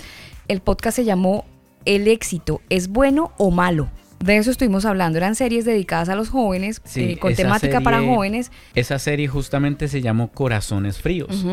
El 0.48 0.60
podcast 0.60 0.96
se 0.96 1.04
llamó 1.04 1.44
El 1.84 2.08
éxito, 2.08 2.60
¿es 2.70 2.88
bueno 2.88 3.32
o 3.36 3.50
malo? 3.50 3.88
De 4.20 4.36
eso 4.38 4.50
estuvimos 4.50 4.86
hablando, 4.86 5.18
eran 5.18 5.34
series 5.34 5.66
dedicadas 5.66 6.08
a 6.08 6.14
los 6.14 6.30
jóvenes, 6.30 6.80
eh, 6.94 7.18
con 7.18 7.34
temática 7.34 7.80
para 7.82 8.00
jóvenes. 8.00 8.50
Esa 8.74 8.98
serie 8.98 9.28
justamente 9.28 9.86
se 9.88 10.00
llamó 10.00 10.28
Corazones 10.28 10.98
Fríos, 10.98 11.44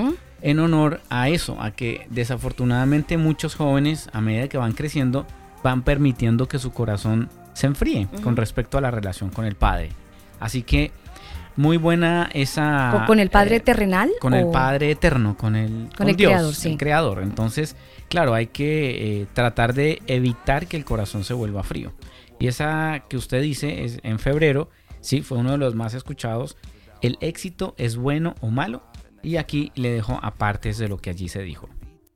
en 0.41 0.59
honor 0.59 1.01
a 1.09 1.27
eso, 1.27 1.61
a 1.61 1.71
que 1.71 2.07
desafortunadamente 2.09 3.17
muchos 3.17 3.55
jóvenes, 3.55 4.09
a 4.13 4.21
medida 4.21 4.47
que 4.47 4.57
van 4.57 4.71
creciendo, 4.71 5.25
van 5.63 5.83
permitiendo 5.83 6.47
que 6.47 6.59
su 6.59 6.71
corazón 6.71 7.29
se 7.53 7.67
enfríe 7.67 8.07
con 8.23 8.37
respecto 8.37 8.77
a 8.77 8.81
la 8.81 8.91
relación 8.91 9.31
con 9.31 9.45
el 9.45 9.55
padre. 9.55 9.89
Así 10.39 10.63
que 10.63 10.91
muy 11.55 11.77
buena 11.77 12.29
esa... 12.33 13.03
¿Con 13.07 13.19
el 13.19 13.29
Padre 13.29 13.57
eh, 13.57 13.59
terrenal? 13.59 14.11
Con 14.19 14.33
el 14.33 14.47
Padre 14.49 14.91
eterno, 14.91 15.37
con 15.37 15.55
el, 15.55 15.89
con 15.95 16.09
el 16.09 16.15
Dios, 16.15 16.31
creador, 16.31 16.55
sí. 16.55 16.69
el 16.71 16.77
creador. 16.77 17.23
Entonces, 17.23 17.75
claro, 18.09 18.33
hay 18.33 18.47
que 18.47 19.21
eh, 19.21 19.27
tratar 19.33 19.73
de 19.73 20.01
evitar 20.07 20.67
que 20.67 20.77
el 20.77 20.85
corazón 20.85 21.23
se 21.23 21.33
vuelva 21.33 21.63
frío. 21.63 21.93
Y 22.39 22.47
esa 22.47 23.03
que 23.07 23.17
usted 23.17 23.41
dice 23.41 23.83
es 23.83 23.99
en 24.03 24.17
febrero, 24.17 24.69
sí, 24.99 25.21
fue 25.21 25.37
uno 25.37 25.51
de 25.51 25.57
los 25.57 25.75
más 25.75 25.93
escuchados. 25.93 26.57
¿El 27.01 27.17
éxito 27.21 27.75
es 27.77 27.97
bueno 27.97 28.35
o 28.41 28.49
malo? 28.49 28.83
Y 29.23 29.37
aquí 29.37 29.71
le 29.75 29.91
dejo 29.91 30.19
aparte 30.21 30.73
de 30.73 30.87
lo 30.87 30.97
que 30.97 31.11
allí 31.11 31.29
se 31.29 31.41
dijo. 31.41 31.69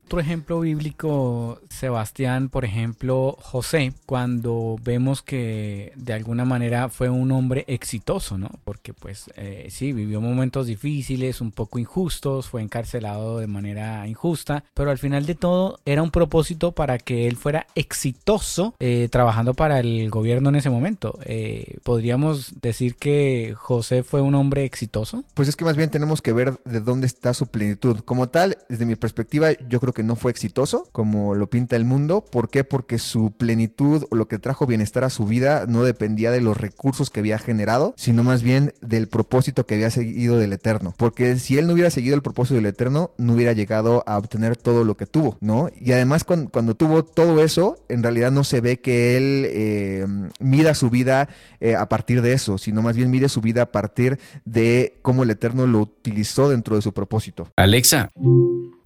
Otro 0.06 0.20
ejemplo 0.20 0.60
bíblico, 0.60 1.60
Sebastián, 1.68 2.48
por 2.48 2.64
ejemplo, 2.64 3.36
José, 3.40 3.92
cuando 4.06 4.76
vemos 4.80 5.20
que 5.20 5.92
de 5.96 6.12
alguna 6.12 6.44
manera 6.44 6.88
fue 6.90 7.10
un 7.10 7.32
hombre 7.32 7.64
exitoso, 7.66 8.38
¿no? 8.38 8.48
Porque 8.62 8.94
pues 8.94 9.28
eh, 9.34 9.66
sí, 9.68 9.92
vivió 9.92 10.20
momentos 10.20 10.68
difíciles, 10.68 11.40
un 11.40 11.50
poco 11.50 11.80
injustos, 11.80 12.48
fue 12.48 12.62
encarcelado 12.62 13.40
de 13.40 13.48
manera 13.48 14.06
injusta, 14.06 14.62
pero 14.74 14.92
al 14.92 14.98
final 14.98 15.26
de 15.26 15.34
todo 15.34 15.80
era 15.84 16.04
un 16.04 16.12
propósito 16.12 16.70
para 16.70 16.98
que 16.98 17.26
él 17.26 17.34
fuera 17.34 17.66
exitoso 17.74 18.76
eh, 18.78 19.08
trabajando 19.10 19.54
para 19.54 19.80
el 19.80 20.08
gobierno 20.08 20.50
en 20.50 20.54
ese 20.54 20.70
momento. 20.70 21.18
Eh, 21.24 21.78
¿Podríamos 21.82 22.60
decir 22.60 22.94
que 22.94 23.54
José 23.56 24.04
fue 24.04 24.20
un 24.20 24.36
hombre 24.36 24.66
exitoso? 24.66 25.24
Pues 25.34 25.48
es 25.48 25.56
que 25.56 25.64
más 25.64 25.76
bien 25.76 25.90
tenemos 25.90 26.22
que 26.22 26.32
ver 26.32 26.60
de 26.64 26.78
dónde 26.78 27.08
está 27.08 27.34
su 27.34 27.48
plenitud. 27.48 27.98
Como 28.04 28.28
tal, 28.28 28.56
desde 28.68 28.86
mi 28.86 28.94
perspectiva, 28.94 29.50
yo 29.68 29.80
creo 29.80 29.95
que 29.96 30.02
no 30.02 30.14
fue 30.14 30.30
exitoso, 30.30 30.86
como 30.92 31.34
lo 31.34 31.48
pinta 31.48 31.74
el 31.74 31.86
mundo. 31.86 32.22
¿Por 32.22 32.50
qué? 32.50 32.64
Porque 32.64 32.98
su 32.98 33.32
plenitud 33.32 34.04
o 34.10 34.14
lo 34.14 34.28
que 34.28 34.38
trajo 34.38 34.66
bienestar 34.66 35.04
a 35.04 35.10
su 35.10 35.24
vida 35.24 35.64
no 35.66 35.84
dependía 35.84 36.30
de 36.30 36.42
los 36.42 36.54
recursos 36.54 37.08
que 37.08 37.20
había 37.20 37.38
generado, 37.38 37.94
sino 37.96 38.22
más 38.22 38.42
bien 38.42 38.74
del 38.82 39.08
propósito 39.08 39.64
que 39.64 39.76
había 39.76 39.90
seguido 39.90 40.36
del 40.36 40.52
Eterno. 40.52 40.92
Porque 40.98 41.38
si 41.38 41.56
él 41.56 41.66
no 41.66 41.72
hubiera 41.72 41.90
seguido 41.90 42.14
el 42.14 42.20
propósito 42.20 42.56
del 42.56 42.66
Eterno, 42.66 43.12
no 43.16 43.32
hubiera 43.32 43.54
llegado 43.54 44.04
a 44.06 44.18
obtener 44.18 44.58
todo 44.58 44.84
lo 44.84 44.98
que 44.98 45.06
tuvo, 45.06 45.38
¿no? 45.40 45.70
Y 45.80 45.92
además 45.92 46.24
cuando, 46.24 46.74
tuvo 46.74 47.02
todo 47.02 47.42
eso, 47.42 47.78
en 47.88 48.02
realidad 48.02 48.30
no 48.30 48.44
se 48.44 48.60
ve 48.60 48.80
que 48.80 49.16
él 49.16 49.46
eh, 49.48 50.06
mida 50.40 50.74
su 50.74 50.90
vida 50.90 51.30
eh, 51.60 51.74
a 51.74 51.88
partir 51.88 52.20
de 52.20 52.34
eso, 52.34 52.58
sino 52.58 52.82
más 52.82 52.96
bien 52.96 53.10
mide 53.10 53.30
su 53.30 53.40
vida 53.40 53.62
a 53.62 53.72
partir 53.72 54.18
de 54.44 54.98
cómo 55.00 55.22
el 55.22 55.30
Eterno 55.30 55.66
lo 55.66 55.80
utilizó 55.80 56.50
dentro 56.50 56.76
de 56.76 56.82
su 56.82 56.92
propósito. 56.92 57.48
Alexa, 57.56 58.10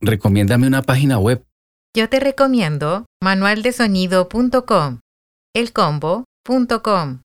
recomiéndame 0.01 0.67
una 0.67 0.83
página 0.83 1.19
web. 1.19 1.45
Yo 1.97 2.09
te 2.09 2.21
recomiendo 2.21 3.07
manualdesonido.com, 3.23 5.01
elcombo.com. 5.55 7.21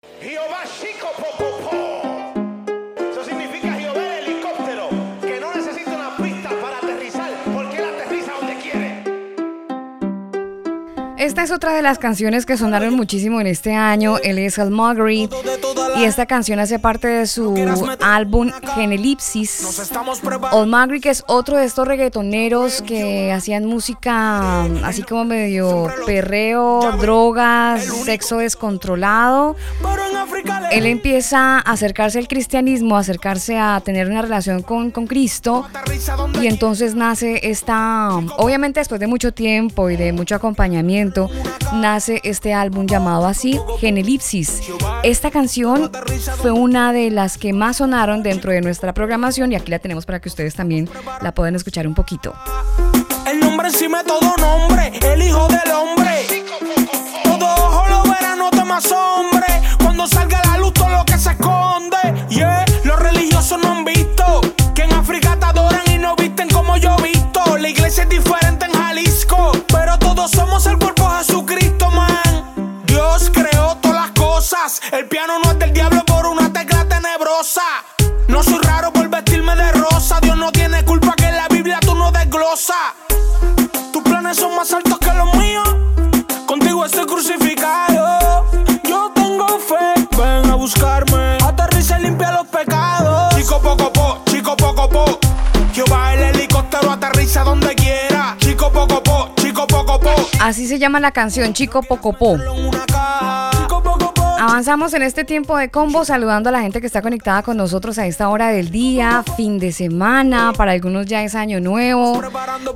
Esta 11.25 11.41
es 11.41 11.49
otra 11.49 11.73
de 11.73 11.81
las 11.81 11.97
canciones 11.97 12.45
que 12.45 12.55
sonaron 12.55 12.93
muchísimo 12.93 13.41
en 13.41 13.47
este 13.47 13.73
año. 13.73 14.19
Él 14.19 14.37
es 14.37 14.59
Al 14.59 14.69
Muggery. 14.69 15.27
Y 15.97 16.03
esta 16.03 16.27
canción 16.27 16.59
hace 16.59 16.77
parte 16.77 17.07
de 17.07 17.25
su 17.25 17.55
álbum 17.99 18.51
Genelipsis. 18.75 19.91
Al 20.51 20.67
Muggery, 20.67 21.01
que 21.01 21.09
es 21.09 21.23
otro 21.25 21.57
de 21.57 21.65
estos 21.65 21.87
reggaetoneros 21.87 22.83
que 22.83 23.33
hacían 23.33 23.65
música 23.65 24.65
así 24.83 25.01
como 25.01 25.25
medio 25.25 25.87
perreo, 26.05 26.91
drogas, 26.99 27.83
sexo 27.83 28.37
descontrolado. 28.37 29.55
Él 30.71 30.85
empieza 30.85 31.57
a 31.57 31.59
acercarse 31.59 32.19
al 32.19 32.27
cristianismo, 32.27 32.97
a 32.97 32.99
acercarse 32.99 33.57
a 33.57 33.81
tener 33.83 34.11
una 34.11 34.21
relación 34.21 34.61
con, 34.61 34.91
con 34.91 35.07
Cristo. 35.07 35.65
Y 36.39 36.45
entonces 36.45 36.93
nace 36.93 37.49
esta, 37.49 38.09
obviamente 38.37 38.79
después 38.79 38.99
de 38.99 39.07
mucho 39.07 39.33
tiempo 39.33 39.89
y 39.89 39.95
de 39.95 40.13
mucho 40.13 40.35
acompañamiento 40.35 41.14
nace 41.73 42.21
este 42.23 42.53
álbum 42.53 42.85
llamado 42.87 43.25
así, 43.25 43.59
Genelipsis. 43.79 44.61
Esta 45.03 45.31
canción 45.31 45.91
fue 46.41 46.51
una 46.51 46.93
de 46.93 47.11
las 47.11 47.37
que 47.37 47.53
más 47.53 47.77
sonaron 47.77 48.23
dentro 48.23 48.51
de 48.51 48.61
nuestra 48.61 48.93
programación 48.93 49.51
y 49.51 49.55
aquí 49.55 49.71
la 49.71 49.79
tenemos 49.79 50.05
para 50.05 50.19
que 50.19 50.29
ustedes 50.29 50.55
también 50.55 50.89
la 51.21 51.33
puedan 51.33 51.55
escuchar 51.55 51.87
un 51.87 51.95
poquito. 51.95 52.33
El 53.27 53.39
nombre 53.39 53.67
encima 53.67 54.03
de 54.03 54.09
todo 54.09 54.35
nombre, 54.37 54.91
el 55.01 55.21
hijo 55.21 55.47
del 55.47 55.71
hombre. 55.71 56.25
Todo 57.23 57.45
ojo 57.45 57.89
lo 57.89 58.03
verá, 58.03 58.35
no 58.35 58.49
temas 58.51 58.91
hombre. 58.91 59.45
Cuando 59.81 60.07
salga 60.07 60.41
la 60.45 60.57
luz, 60.57 60.73
todo 60.73 60.89
lo 60.89 61.05
que 61.05 61.17
se 61.17 61.31
esconde. 61.31 61.97
Yeah, 62.29 62.65
los 62.83 62.99
religiosos 62.99 63.59
no 63.61 63.71
han 63.71 63.85
visto 63.85 64.41
que 64.73 64.83
en 64.83 64.93
África 64.93 65.37
te 65.39 65.45
adoran 65.45 65.83
y 65.91 65.97
no 65.97 66.15
visten 66.15 66.49
como 66.49 66.77
yo 66.77 66.95
he 66.99 67.03
visto. 67.03 67.57
La 67.57 67.69
iglesia 67.69 68.03
es 68.03 68.09
diferente 68.09 68.44
cosas. 74.45 74.81
El 74.91 75.07
piano 75.07 75.39
no 75.43 75.51
es 75.51 75.59
del 75.59 75.73
diablo 75.73 76.03
por 76.05 76.27
una 76.27 76.53
tecla 76.53 76.85
tenebrosa. 76.87 77.63
No 78.27 78.43
soy 78.43 78.59
raro 78.59 78.93
por 78.93 79.07
vestirme 79.09 79.55
de 79.55 79.71
rosa. 79.71 80.19
Dios 80.21 80.37
no 80.37 80.51
tiene 80.51 80.83
culpa 80.85 81.15
que 81.15 81.25
en 81.25 81.35
la 81.35 81.47
Biblia 81.47 81.79
tú 81.81 81.95
no 81.95 82.11
desglosas. 82.11 82.93
Tus 83.91 84.03
planes 84.03 84.37
son 84.37 84.55
más 84.55 84.71
altos 84.71 84.99
que 84.99 85.13
los 85.13 85.33
míos. 85.35 85.67
Contigo 86.45 86.85
estoy 86.85 87.05
crucificado. 87.07 88.45
Yo 88.83 89.11
tengo 89.15 89.47
fe, 89.59 90.07
ven 90.15 90.51
a 90.51 90.55
buscarme. 90.55 91.37
Aterriza 91.43 91.99
y 91.99 92.03
limpia 92.03 92.31
los 92.31 92.45
pecados. 92.47 93.35
Chico 93.35 93.59
poco 93.59 93.91
po, 93.91 94.21
chico 94.25 94.55
poco 94.55 94.89
po. 94.89 95.19
Jehová 95.73 96.13
el 96.13 96.35
helicóptero 96.35 96.91
aterriza 96.91 97.43
donde 97.43 97.73
quiera. 97.73 98.35
Chico 98.39 98.71
poco 98.71 99.01
po, 99.01 99.31
chico 99.37 99.65
poco 99.65 99.99
po. 99.99 100.13
Así 100.39 100.67
se 100.67 100.77
llama 100.77 100.99
la 100.99 101.11
canción 101.11 101.53
Chico 101.53 101.81
Pocopó. 101.81 102.35
En 102.35 102.47
una 102.47 102.85
caja. 102.85 103.44
Avanzamos 104.47 104.93
en 104.93 105.01
este 105.01 105.23
tiempo 105.23 105.57
de 105.57 105.71
combo 105.71 106.05
saludando 106.05 106.49
a 106.49 106.51
la 106.51 106.61
gente 106.61 106.79
que 106.79 106.85
está 106.85 107.01
conectada 107.01 107.41
con 107.41 107.57
nosotros 107.57 107.97
a 107.97 108.05
esta 108.05 108.29
hora 108.29 108.49
del 108.49 108.69
día, 108.69 109.23
fin 109.35 109.57
de 109.57 109.71
semana, 109.71 110.53
para 110.55 110.73
algunos 110.73 111.07
ya 111.07 111.23
es 111.23 111.33
año 111.33 111.59
nuevo, 111.59 112.21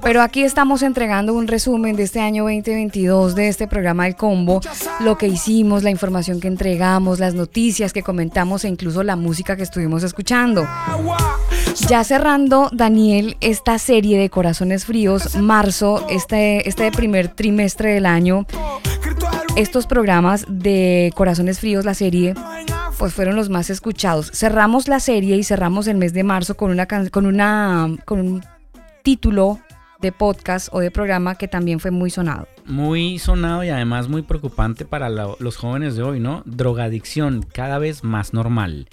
pero 0.02 0.24
aquí 0.24 0.42
estamos 0.42 0.82
entregando 0.82 1.32
un 1.36 1.48
resumen 1.48 1.96
de 1.96 2.02
este 2.02 2.22
año 2.22 2.46
2022 2.46 3.36
de 3.36 3.50
este 3.50 3.68
programa 3.68 4.06
del 4.06 4.16
combo, 4.16 4.62
lo 5.02 5.16
que 5.20 5.28
hicimos, 5.28 5.84
la 5.84 5.92
información 5.92 6.40
que 6.40 6.48
entregamos, 6.48 7.20
las 7.20 7.36
noticias 7.36 7.94
que 7.94 8.02
comentamos 8.02 8.66
e 8.66 8.68
incluso 8.68 9.04
la 9.04 9.16
música 9.16 9.56
que 9.56 9.62
estuvimos 9.62 10.02
escuchando. 10.02 10.68
Ya 11.88 12.04
cerrando, 12.04 12.70
Daniel, 12.74 13.38
esta 13.42 13.78
serie 13.78 14.18
de 14.18 14.32
Corazones 14.32 14.86
Fríos, 14.86 15.36
marzo, 15.36 16.04
este, 16.10 16.68
este 16.68 16.92
primer 16.92 17.28
trimestre 17.28 17.94
del 17.94 18.08
año, 18.08 18.48
estos 19.60 19.88
programas 19.88 20.46
de 20.48 21.12
Corazones 21.16 21.60
Fríos, 21.60 21.84
la 21.84 21.94
serie, 21.94 22.34
pues 22.98 23.14
fueron 23.14 23.36
los 23.36 23.50
más 23.50 23.70
escuchados. 23.70 24.32
Cerramos 24.34 24.88
la 24.88 25.02
serie 25.02 25.36
y 25.36 25.44
cerramos 25.44 25.88
el 25.88 25.98
mes 25.98 26.14
de 26.14 26.24
marzo 26.24 26.56
con 26.56 26.72
una 26.72 26.86
can- 26.86 27.10
con 27.10 27.26
una 27.26 27.90
con 28.06 28.22
un 28.22 28.44
título 29.04 29.60
de 30.00 30.14
podcast 30.14 30.70
o 30.72 30.80
de 30.80 30.92
programa 30.92 31.36
que 31.36 31.50
también 31.50 31.82
fue 31.82 31.92
muy 31.92 32.10
sonado. 32.10 32.48
Muy 32.66 33.20
sonado 33.20 33.66
y 33.66 33.70
además 33.70 34.08
muy 34.08 34.22
preocupante 34.22 34.86
para 34.86 35.10
los 35.10 35.58
jóvenes 35.58 35.98
de 35.98 36.04
hoy, 36.04 36.22
¿no? 36.22 36.42
Drogadicción 36.46 37.46
cada 37.52 37.80
vez 37.80 38.06
más 38.06 38.34
normal. 38.34 38.88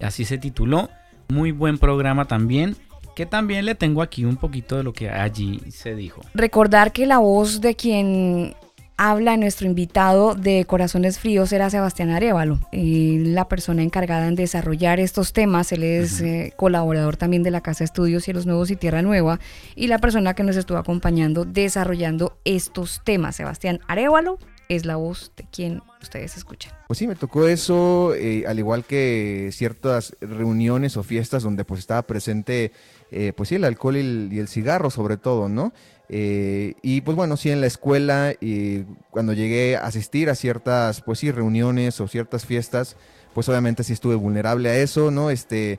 Así 0.00 0.26
se 0.26 0.36
tituló. 0.36 0.90
Muy 1.28 1.52
buen 1.52 1.78
programa 1.78 2.26
también 2.26 2.76
que 3.16 3.24
también 3.26 3.64
le 3.64 3.74
tengo 3.74 4.02
aquí 4.02 4.24
un 4.24 4.36
poquito 4.36 4.76
de 4.76 4.82
lo 4.82 4.92
que 4.92 5.10
allí 5.10 5.60
se 5.70 5.94
dijo. 5.94 6.22
Recordar 6.34 6.92
que 6.92 7.06
la 7.06 7.18
voz 7.18 7.60
de 7.60 7.74
quien 7.74 8.54
habla 9.00 9.38
nuestro 9.38 9.66
invitado 9.66 10.34
de 10.34 10.66
Corazones 10.66 11.18
Fríos 11.18 11.54
era 11.54 11.70
Sebastián 11.70 12.10
Arevalo, 12.10 12.60
la 12.70 13.48
persona 13.48 13.82
encargada 13.82 14.28
en 14.28 14.34
desarrollar 14.34 15.00
estos 15.00 15.32
temas. 15.32 15.72
Él 15.72 15.84
es 15.84 16.20
eh, 16.20 16.52
colaborador 16.58 17.16
también 17.16 17.42
de 17.42 17.50
la 17.50 17.62
Casa 17.62 17.78
de 17.78 17.86
Estudios 17.86 18.24
Cielos 18.24 18.44
Nuevos 18.44 18.70
y 18.70 18.76
Tierra 18.76 19.00
Nueva 19.00 19.40
y 19.74 19.86
la 19.86 20.00
persona 20.00 20.34
que 20.34 20.42
nos 20.42 20.54
estuvo 20.54 20.76
acompañando 20.76 21.46
desarrollando 21.46 22.36
estos 22.44 23.00
temas. 23.02 23.36
Sebastián 23.36 23.80
Arevalo 23.88 24.38
es 24.68 24.84
la 24.84 24.96
voz 24.96 25.32
de 25.34 25.46
quien 25.50 25.82
ustedes 26.02 26.36
escuchan. 26.36 26.74
Pues 26.86 26.98
sí, 26.98 27.06
me 27.06 27.16
tocó 27.16 27.48
eso, 27.48 28.14
eh, 28.14 28.44
al 28.46 28.58
igual 28.58 28.84
que 28.84 29.48
ciertas 29.50 30.14
reuniones 30.20 30.98
o 30.98 31.02
fiestas 31.02 31.42
donde 31.42 31.64
pues 31.64 31.80
estaba 31.80 32.02
presente, 32.02 32.72
eh, 33.10 33.32
pues 33.34 33.48
sí, 33.48 33.54
el 33.54 33.64
alcohol 33.64 33.96
y 33.96 34.00
el, 34.00 34.28
y 34.30 34.38
el 34.40 34.48
cigarro 34.48 34.90
sobre 34.90 35.16
todo, 35.16 35.48
¿no? 35.48 35.72
Eh, 36.12 36.74
y 36.82 37.02
pues 37.02 37.16
bueno, 37.16 37.36
sí, 37.36 37.50
en 37.50 37.60
la 37.60 37.68
escuela, 37.68 38.34
y 38.40 38.82
cuando 39.10 39.32
llegué 39.32 39.76
a 39.76 39.86
asistir 39.86 40.28
a 40.28 40.34
ciertas, 40.34 41.02
pues 41.02 41.20
sí, 41.20 41.30
reuniones 41.30 42.00
o 42.00 42.08
ciertas 42.08 42.44
fiestas, 42.44 42.96
pues 43.32 43.48
obviamente 43.48 43.84
sí 43.84 43.92
estuve 43.92 44.16
vulnerable 44.16 44.68
a 44.70 44.76
eso, 44.76 45.12
¿no? 45.12 45.30
Este, 45.30 45.78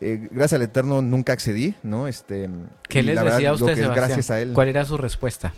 eh, 0.00 0.28
gracias 0.30 0.54
al 0.54 0.62
Eterno 0.62 1.02
nunca 1.02 1.32
accedí, 1.32 1.74
¿no? 1.82 2.06
Este, 2.06 2.48
¿Qué 2.88 3.02
les 3.02 3.20
decía 3.20 3.50
a 3.50 3.54
usted, 3.54 3.76
Gracias 3.92 4.30
a 4.30 4.40
él. 4.40 4.52
¿Cuál 4.52 4.68
era 4.68 4.84
su 4.84 4.96
respuesta? 4.96 5.52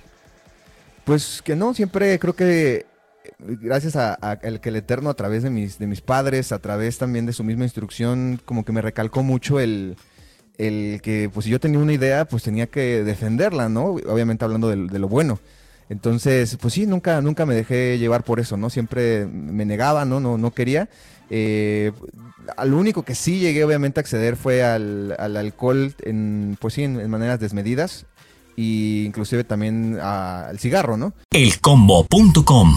Pues 1.04 1.42
que 1.42 1.54
no, 1.54 1.74
siempre 1.74 2.18
creo 2.18 2.34
que 2.34 2.86
gracias 3.38 3.96
a, 3.96 4.38
el 4.42 4.60
que 4.60 4.70
el 4.70 4.76
Eterno 4.76 5.10
a 5.10 5.14
través 5.14 5.42
de 5.42 5.50
mis, 5.50 5.78
de 5.78 5.86
mis 5.86 6.00
padres, 6.00 6.52
a 6.52 6.58
través 6.58 6.96
también 6.96 7.26
de 7.26 7.34
su 7.34 7.44
misma 7.44 7.64
instrucción, 7.64 8.40
como 8.46 8.64
que 8.64 8.72
me 8.72 8.80
recalcó 8.80 9.22
mucho 9.22 9.60
el 9.60 9.98
el 10.58 11.00
que, 11.02 11.30
pues 11.32 11.44
si 11.44 11.50
yo 11.50 11.60
tenía 11.60 11.78
una 11.78 11.92
idea, 11.92 12.24
pues 12.24 12.42
tenía 12.42 12.66
que 12.66 13.04
defenderla, 13.04 13.68
¿no? 13.68 13.84
Obviamente 14.08 14.44
hablando 14.44 14.68
de, 14.68 14.98
lo 14.98 15.08
bueno. 15.08 15.38
Entonces, 15.88 16.56
pues 16.60 16.74
sí, 16.74 16.86
nunca, 16.86 17.20
nunca 17.20 17.46
me 17.46 17.54
dejé 17.54 17.98
llevar 17.98 18.24
por 18.24 18.40
eso, 18.40 18.56
¿no? 18.56 18.70
Siempre 18.70 19.26
me 19.26 19.64
negaba, 19.64 20.04
¿no? 20.04 20.18
No, 20.20 20.36
no 20.36 20.50
quería. 20.50 20.88
Eh, 21.30 21.92
al 22.56 22.74
único 22.74 23.02
que 23.02 23.14
sí 23.14 23.38
llegué 23.38 23.64
obviamente 23.64 24.00
a 24.00 24.02
acceder 24.02 24.36
fue 24.36 24.62
al, 24.64 25.16
alcohol 25.18 25.94
en, 26.02 26.56
pues 26.60 26.74
sí, 26.74 26.84
en, 26.84 27.10
maneras 27.10 27.40
desmedidas 27.40 28.06
e 28.56 29.04
inclusive 29.06 29.44
también 29.44 29.98
al 30.00 30.58
cigarro, 30.58 30.96
¿no? 30.96 31.12
Elcombo.com 31.30 32.72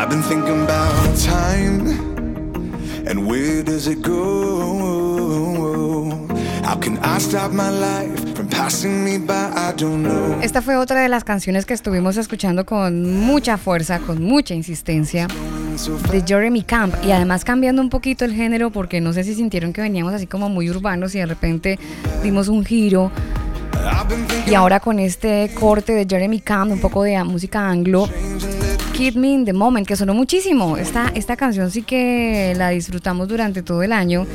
I've 0.00 0.08
been 0.10 0.22
thinking 0.22 0.62
about 0.62 1.16
time 1.18 1.88
and 3.04 3.26
where 3.26 3.64
does 3.64 3.88
it 3.88 4.00
go? 4.00 5.24
How 6.62 6.78
can 6.78 6.98
I 7.02 7.18
stop 7.18 7.52
my 7.52 7.70
life. 7.70 8.28
Esta 10.42 10.62
fue 10.62 10.76
otra 10.76 11.00
de 11.00 11.08
las 11.08 11.24
canciones 11.24 11.64
que 11.64 11.74
estuvimos 11.74 12.16
escuchando 12.16 12.66
con 12.66 13.20
mucha 13.20 13.56
fuerza, 13.56 13.98
con 14.00 14.22
mucha 14.22 14.54
insistencia 14.54 15.26
de 16.10 16.22
Jeremy 16.26 16.62
Camp 16.62 16.94
y 17.04 17.12
además 17.12 17.44
cambiando 17.44 17.80
un 17.80 17.88
poquito 17.88 18.24
el 18.24 18.34
género 18.34 18.70
porque 18.70 19.00
no 19.00 19.12
sé 19.12 19.24
si 19.24 19.34
sintieron 19.34 19.72
que 19.72 19.80
veníamos 19.80 20.12
así 20.12 20.26
como 20.26 20.48
muy 20.48 20.70
urbanos 20.70 21.14
y 21.14 21.18
de 21.18 21.26
repente 21.26 21.78
dimos 22.22 22.48
un 22.48 22.64
giro 22.64 23.10
y 24.46 24.54
ahora 24.54 24.80
con 24.80 24.98
este 24.98 25.50
corte 25.58 25.92
de 25.92 26.06
Jeremy 26.08 26.40
Camp, 26.40 26.72
un 26.72 26.80
poco 26.80 27.02
de 27.02 27.22
música 27.24 27.68
anglo, 27.68 28.08
Keep 28.98 29.14
Me 29.14 29.28
in 29.28 29.44
the 29.44 29.52
Moment, 29.52 29.86
que 29.86 29.94
sonó 29.94 30.12
muchísimo. 30.12 30.76
Esta, 30.76 31.12
esta 31.14 31.36
canción 31.36 31.70
sí 31.70 31.82
que 31.82 32.52
la 32.56 32.70
disfrutamos 32.70 33.28
durante 33.28 33.62
todo 33.62 33.84
el 33.84 33.92
año 33.92 34.26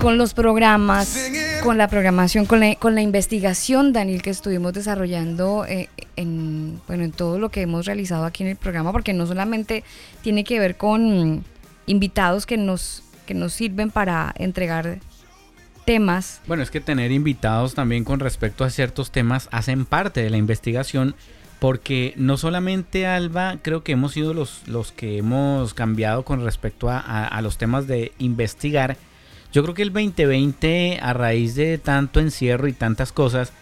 con 0.00 0.18
los 0.18 0.34
programas, 0.34 1.18
con 1.64 1.78
la 1.78 1.88
programación, 1.88 2.46
con 2.46 2.60
la, 2.60 2.76
con 2.76 2.94
la 2.94 3.02
investigación, 3.02 3.92
Daniel, 3.92 4.22
que 4.22 4.30
estuvimos 4.30 4.72
desarrollando 4.72 5.66
eh, 5.66 5.88
en, 6.14 6.80
bueno, 6.86 7.02
en 7.02 7.10
todo 7.10 7.40
lo 7.40 7.48
que 7.48 7.62
hemos 7.62 7.84
realizado 7.84 8.24
aquí 8.24 8.44
en 8.44 8.50
el 8.50 8.56
programa, 8.56 8.92
porque 8.92 9.14
no 9.14 9.26
solamente 9.26 9.82
tiene 10.22 10.44
que 10.44 10.60
ver 10.60 10.76
con 10.76 11.42
invitados 11.86 12.46
que 12.46 12.58
nos, 12.58 13.02
que 13.26 13.34
nos 13.34 13.52
sirven 13.52 13.90
para 13.90 14.32
entregar 14.38 15.00
temas. 15.86 16.40
Bueno, 16.46 16.62
es 16.62 16.70
que 16.70 16.80
tener 16.80 17.10
invitados 17.10 17.74
también 17.74 18.04
con 18.04 18.20
respecto 18.20 18.62
a 18.62 18.70
ciertos 18.70 19.10
temas 19.10 19.48
hacen 19.50 19.86
parte 19.86 20.22
de 20.22 20.30
la 20.30 20.36
investigación 20.36 21.16
porque 21.62 22.12
no 22.16 22.38
solamente 22.38 23.06
Alba, 23.06 23.58
creo 23.62 23.84
que 23.84 23.92
hemos 23.92 24.14
sido 24.14 24.34
los, 24.34 24.66
los 24.66 24.90
que 24.90 25.18
hemos 25.18 25.74
cambiado 25.74 26.24
con 26.24 26.42
respecto 26.42 26.88
a, 26.90 27.40
los 27.40 27.56
temas 27.56 27.86
de 27.86 28.10
investigar. 28.18 28.96
Yo 29.52 29.62
creo 29.62 29.72
que 29.72 29.82
el 29.82 29.92
2020, 29.92 30.98
a 31.00 31.12
raíz 31.12 31.54
de 31.54 31.78
tanto 31.78 32.18
encierro 32.18 32.66
y 32.66 32.72
tantas 32.72 33.12
cosas, 33.12 33.52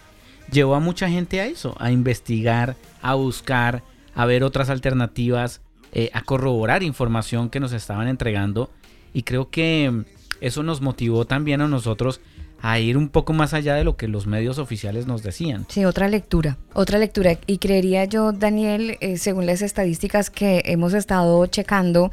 llevó 0.51 0.73
a 0.73 0.79
mucha 0.79 1.09
gente 1.09 1.41
a 1.41 1.45
eso, 1.45 1.75
a 1.77 1.91
investigar, 1.91 2.75
a 3.03 3.13
buscar, 3.13 3.83
a 4.15 4.25
ver 4.25 4.43
otras 4.43 4.71
alternativas, 4.71 5.61
eh, 5.91 6.09
a 6.15 6.23
corroborar 6.23 6.81
información 6.81 7.51
que 7.51 7.59
nos 7.59 7.71
estaban 7.71 8.07
entregando. 8.07 8.71
Y 9.13 9.21
creo 9.21 9.51
que 9.51 10.05
eso 10.39 10.63
nos 10.63 10.81
motivó 10.81 11.25
también 11.25 11.61
a 11.61 11.67
nosotros 11.67 12.19
a 12.61 12.79
ir 12.79 12.97
un 12.97 13.09
poco 13.09 13.33
más 13.33 13.53
allá 13.53 13.75
de 13.75 13.83
lo 13.83 13.97
que 13.97 14.07
los 14.07 14.27
medios 14.27 14.57
oficiales 14.57 15.07
nos 15.07 15.23
decían. 15.23 15.65
Sí, 15.69 15.85
otra 15.85 16.07
lectura, 16.07 16.57
otra 16.73 16.99
lectura. 16.99 17.37
Y 17.47 17.57
creería 17.57 18.05
yo, 18.05 18.31
Daniel, 18.31 18.97
eh, 19.01 19.17
según 19.17 19.45
las 19.45 19.61
estadísticas 19.61 20.29
que 20.29 20.61
hemos 20.65 20.93
estado 20.93 21.45
checando, 21.47 22.11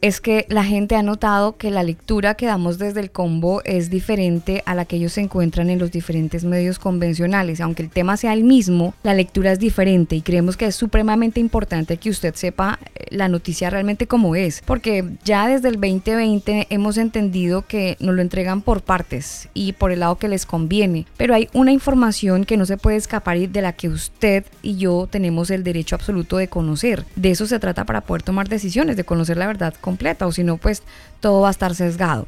es 0.00 0.20
que 0.20 0.46
la 0.48 0.64
gente 0.64 0.96
ha 0.96 1.02
notado 1.02 1.56
que 1.56 1.70
la 1.70 1.82
lectura 1.82 2.34
que 2.34 2.46
damos 2.46 2.78
desde 2.78 3.00
el 3.00 3.10
combo 3.10 3.62
es 3.64 3.90
diferente 3.90 4.62
a 4.66 4.74
la 4.74 4.84
que 4.84 4.96
ellos 4.96 5.12
se 5.12 5.20
encuentran 5.20 5.70
en 5.70 5.78
los 5.78 5.90
diferentes 5.90 6.44
medios 6.44 6.78
convencionales. 6.78 7.60
Aunque 7.60 7.82
el 7.82 7.90
tema 7.90 8.16
sea 8.16 8.32
el 8.32 8.44
mismo, 8.44 8.94
la 9.02 9.14
lectura 9.14 9.52
es 9.52 9.58
diferente 9.58 10.16
y 10.16 10.22
creemos 10.22 10.56
que 10.56 10.66
es 10.66 10.74
supremamente 10.74 11.40
importante 11.40 11.96
que 11.96 12.10
usted 12.10 12.34
sepa 12.34 12.78
eh, 12.94 13.06
la 13.10 13.28
noticia 13.28 13.70
realmente 13.70 14.06
como 14.06 14.36
es. 14.36 14.62
Porque 14.64 15.04
ya 15.24 15.48
desde 15.48 15.68
el 15.68 15.74
2020 15.74 16.66
hemos 16.70 16.96
entendido 16.98 17.66
que 17.66 17.96
nos 18.00 18.14
lo 18.14 18.22
entregan 18.22 18.62
por 18.62 18.82
partes 18.82 19.48
y 19.54 19.72
por 19.72 19.92
el 19.92 20.00
lado 20.00 20.16
que 20.16 20.28
les 20.28 20.46
conviene. 20.46 21.06
Pero 21.16 21.34
hay 21.34 21.48
una 21.52 21.72
información 21.72 22.44
que 22.44 22.56
no 22.56 22.66
se 22.66 22.76
puede 22.76 22.96
escapar 22.96 23.36
y 23.36 23.46
de 23.46 23.62
la 23.62 23.72
que 23.72 23.88
usted 23.88 24.44
y 24.62 24.76
yo 24.76 25.08
tenemos 25.10 25.50
el 25.50 25.64
derecho 25.64 25.94
absoluto 25.94 26.36
de 26.36 26.48
conocer. 26.48 27.04
De 27.16 27.30
eso 27.30 27.46
se 27.46 27.58
trata 27.58 27.84
para 27.84 28.02
poder 28.02 28.22
tomar 28.22 28.48
decisiones, 28.48 28.96
de 28.96 29.04
conocer 29.04 29.36
la 29.36 29.46
verdad 29.46 29.74
completa 29.88 30.26
o 30.26 30.32
si 30.32 30.44
no, 30.44 30.58
pues 30.58 30.82
todo 31.20 31.40
va 31.40 31.48
a 31.48 31.50
estar 31.50 31.74
sesgado. 31.74 32.26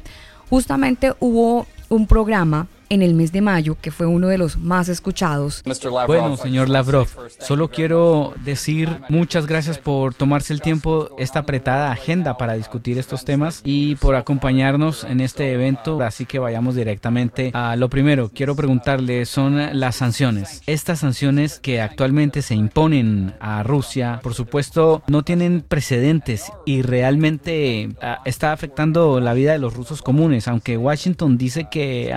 Justamente 0.49 1.13
hubo 1.19 1.67
un 1.89 2.07
programa 2.07 2.67
en 2.91 3.01
el 3.01 3.13
mes 3.13 3.31
de 3.31 3.39
mayo, 3.39 3.77
que 3.81 3.89
fue 3.89 4.05
uno 4.05 4.27
de 4.27 4.37
los 4.37 4.57
más 4.57 4.89
escuchados. 4.89 5.63
Bueno, 6.07 6.35
señor 6.35 6.67
Lavrov, 6.67 7.07
solo 7.39 7.69
quiero 7.69 8.33
decir 8.43 8.99
muchas 9.07 9.47
gracias 9.47 9.77
por 9.77 10.13
tomarse 10.13 10.51
el 10.51 10.61
tiempo, 10.61 11.15
esta 11.17 11.39
apretada 11.39 11.89
agenda 11.89 12.37
para 12.37 12.55
discutir 12.55 12.97
estos 12.97 13.23
temas 13.23 13.61
y 13.63 13.95
por 13.95 14.15
acompañarnos 14.15 15.05
en 15.05 15.21
este 15.21 15.53
evento. 15.53 16.01
Así 16.01 16.25
que 16.25 16.37
vayamos 16.37 16.75
directamente 16.75 17.51
a 17.53 17.77
lo 17.77 17.89
primero. 17.89 18.29
Quiero 18.33 18.57
preguntarle, 18.57 19.25
son 19.25 19.79
las 19.79 19.95
sanciones. 19.95 20.61
Estas 20.67 20.99
sanciones 20.99 21.59
que 21.59 21.79
actualmente 21.79 22.41
se 22.41 22.55
imponen 22.55 23.35
a 23.39 23.63
Rusia, 23.63 24.19
por 24.21 24.33
supuesto, 24.33 25.01
no 25.07 25.23
tienen 25.23 25.63
precedentes 25.65 26.51
y 26.65 26.81
realmente 26.81 27.95
ah, 28.01 28.19
está 28.25 28.51
afectando 28.51 29.21
la 29.21 29.33
vida 29.33 29.53
de 29.53 29.59
los 29.59 29.75
rusos 29.75 30.01
comunes, 30.01 30.49
aunque 30.49 30.75
Washington 30.75 31.37
dice 31.37 31.67
que 31.71 32.13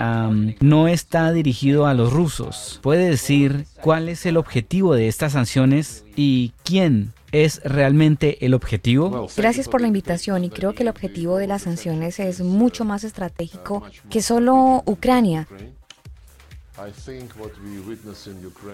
no 0.65 0.87
está 0.87 1.31
dirigido 1.31 1.85
a 1.85 1.93
los 1.93 2.11
rusos. 2.11 2.79
¿Puede 2.81 3.09
decir 3.09 3.65
cuál 3.81 4.09
es 4.09 4.25
el 4.25 4.35
objetivo 4.35 4.95
de 4.95 5.07
estas 5.07 5.33
sanciones 5.33 6.03
y 6.15 6.53
quién 6.63 7.13
es 7.31 7.61
realmente 7.63 8.43
el 8.45 8.55
objetivo? 8.55 9.27
Gracias 9.37 9.69
por 9.69 9.81
la 9.81 9.87
invitación 9.87 10.43
y 10.43 10.49
creo 10.49 10.73
que 10.73 10.83
el 10.83 10.89
objetivo 10.89 11.37
de 11.37 11.47
las 11.47 11.63
sanciones 11.63 12.19
es 12.19 12.41
mucho 12.41 12.83
más 12.83 13.03
estratégico 13.03 13.83
que 14.09 14.21
solo 14.21 14.81
Ucrania. 14.87 15.47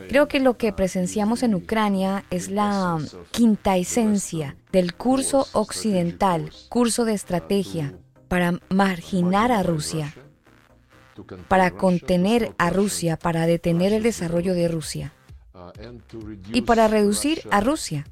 Creo 0.07 0.27
que 0.27 0.39
lo 0.39 0.57
que 0.57 0.73
presenciamos 0.73 1.43
en 1.43 1.55
Ucrania 1.55 2.23
es 2.31 2.49
la 2.49 2.97
quinta 3.31 3.77
esencia 3.77 4.55
del 4.71 4.95
curso 4.95 5.47
occidental, 5.51 6.51
curso 6.69 7.05
de 7.05 7.13
estrategia 7.13 7.93
para 8.27 8.59
marginar 8.69 9.51
a 9.51 9.61
Rusia 9.61 10.15
para 11.47 11.71
contener 11.71 12.53
a 12.57 12.69
Rusia, 12.69 13.17
para 13.17 13.45
detener 13.45 13.93
el 13.93 14.03
desarrollo 14.03 14.53
de 14.53 14.67
Rusia 14.67 15.13
y 16.53 16.61
para 16.61 16.87
reducir 16.87 17.41
a 17.51 17.61
Rusia. 17.61 18.05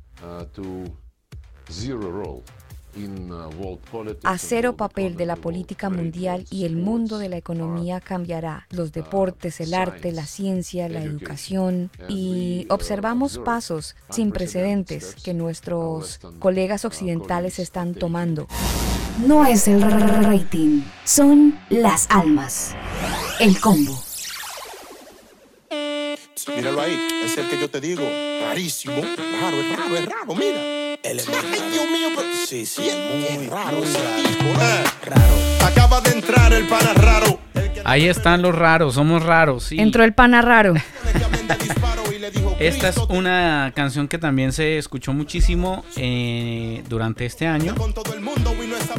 a 4.24 4.38
cero 4.38 4.76
papel 4.76 5.16
de 5.16 5.26
la 5.26 5.36
política 5.36 5.90
mundial 5.90 6.46
y 6.50 6.66
el 6.66 6.76
mundo 6.76 7.18
de 7.18 7.30
la 7.30 7.38
economía 7.38 8.02
cambiará. 8.02 8.68
Los 8.72 8.92
deportes, 8.92 9.62
el 9.62 9.74
arte, 9.74 10.12
la 10.12 10.26
ciencia, 10.26 10.90
la 10.90 11.04
educación 11.04 11.92
y 12.08 12.66
observamos 12.70 13.38
pasos 13.38 13.96
sin 14.10 14.32
precedentes 14.32 15.16
que 15.16 15.34
nuestros 15.34 16.20
colegas 16.40 16.86
occidentales 16.86 17.60
están 17.60 17.94
tomando. 17.94 18.48
No 19.26 19.46
es 19.46 19.68
el 19.68 19.82
rating, 19.82 20.82
son 21.04 21.60
las 21.70 22.08
almas. 22.10 22.76
El 23.40 23.60
combo. 23.60 24.02
Míralo 26.56 26.82
ahí, 26.82 27.08
es 27.24 27.38
el 27.38 27.48
que 27.50 27.60
yo 27.60 27.70
te 27.70 27.82
digo. 27.82 28.02
Rarísimo, 28.42 28.96
raro, 28.96 29.58
es 29.58 29.78
raro, 29.78 29.96
es 29.98 30.06
raro, 30.06 30.36
mira. 30.36 30.60
Ay, 31.04 31.72
Dios 31.72 31.86
mío, 31.92 32.10
pero... 32.16 32.28
Sí, 32.48 32.66
sí, 32.66 32.88
es 32.88 33.38
muy 33.38 33.48
raro 33.48 33.84
ese 33.84 34.00
tipo. 34.28 34.46
eh. 34.46 34.84
Raro. 35.06 35.66
Acaba 35.66 36.02
de 36.02 36.12
entrar 36.12 36.54
el 36.54 36.68
pana 36.68 36.94
raro. 36.94 37.40
Ahí 37.86 38.08
están 38.08 38.42
los 38.42 38.56
raros, 38.56 38.96
somos 38.96 39.24
raros, 39.24 39.66
sí. 39.66 39.80
Entró 39.80 40.04
el 40.04 40.14
pana 40.14 40.42
raro. 40.42 40.74
Esta 42.60 42.90
es 42.90 42.98
una 43.10 43.72
canción 43.76 44.08
que 44.08 44.18
también 44.18 44.52
se 44.52 44.78
escuchó 44.78 45.14
muchísimo 45.14 45.84
eh, 45.96 46.84
durante 46.90 47.26
este 47.26 47.48
año. 47.48 47.74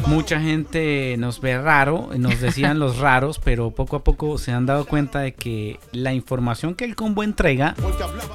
Mucha 0.07 0.39
gente 0.41 1.15
nos 1.17 1.39
ve 1.41 1.57
raro, 1.61 2.09
nos 2.17 2.39
decían 2.41 2.79
los 2.79 2.97
raros, 2.99 3.39
pero 3.39 3.71
poco 3.71 3.95
a 3.97 4.03
poco 4.03 4.37
se 4.37 4.51
han 4.51 4.65
dado 4.65 4.85
cuenta 4.85 5.19
de 5.19 5.33
que 5.33 5.79
la 5.91 6.13
información 6.13 6.75
que 6.75 6.85
el 6.85 6.95
combo 6.95 7.23
entrega, 7.23 7.75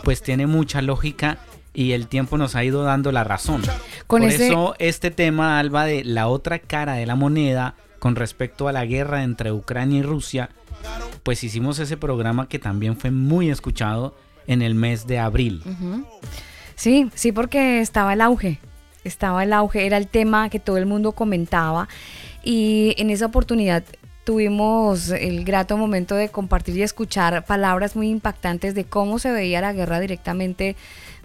pues 0.05 0.23
tiene 0.23 0.47
mucha 0.47 0.81
lógica 0.83 1.39
y 1.75 1.93
el 1.93 2.07
tiempo 2.07 2.39
nos 2.39 2.55
ha 2.55 2.65
ido 2.65 2.83
dando 2.85 3.13
la 3.13 3.25
razón. 3.25 3.63
Con 4.07 4.23
Por 4.23 4.31
ese- 4.31 4.49
eso 4.49 4.75
este 4.79 5.11
tema, 5.11 5.59
Alba, 5.59 5.85
de 5.85 6.05
la 6.05 6.29
otra 6.29 6.59
cara 6.59 6.95
de 6.95 7.07
la 7.07 7.17
moneda 7.17 7.75
con 7.99 8.15
respecto 8.17 8.69
a 8.69 8.73
la 8.73 8.85
guerra 8.87 9.25
entre 9.25 9.53
Ucrania 9.53 9.99
y 9.99 10.03
Rusia, 10.03 10.51
pues 11.23 11.43
hicimos 11.43 11.79
ese 11.79 11.97
programa 11.97 12.49
que 12.49 12.59
también 12.59 12.97
fue 12.97 13.11
muy 13.11 13.51
escuchado 13.51 14.15
en 14.47 14.63
el 14.63 14.75
mes 14.75 15.07
de 15.07 15.19
abril. 15.19 15.63
Sí, 16.75 17.11
sí, 17.15 17.33
porque 17.33 17.81
estaba 17.81 18.13
el 18.13 18.21
auge. 18.21 18.59
Estaba 19.05 19.45
el 19.45 19.53
auge, 19.53 19.87
era 19.87 19.97
el 19.97 20.09
tema 20.09 20.49
que 20.51 20.59
todo 20.59 20.79
el 20.79 20.87
mundo 20.87 21.13
comentaba. 21.13 21.89
Y 22.43 22.95
en 22.99 23.11
esa 23.11 23.27
oportunidad 23.27 23.85
tuvimos 24.25 25.11
el 25.11 25.45
grato 25.45 25.77
momento 25.77 26.17
de 26.17 26.29
compartir 26.29 26.77
y 26.77 26.83
escuchar 26.83 27.45
palabras 27.45 27.95
muy 27.95 28.11
impactantes 28.11 28.75
de 28.75 28.85
cómo 28.85 29.21
se 29.21 29.31
veía 29.31 29.61
la 29.61 29.73
guerra 29.73 30.01
directamente 30.01 30.75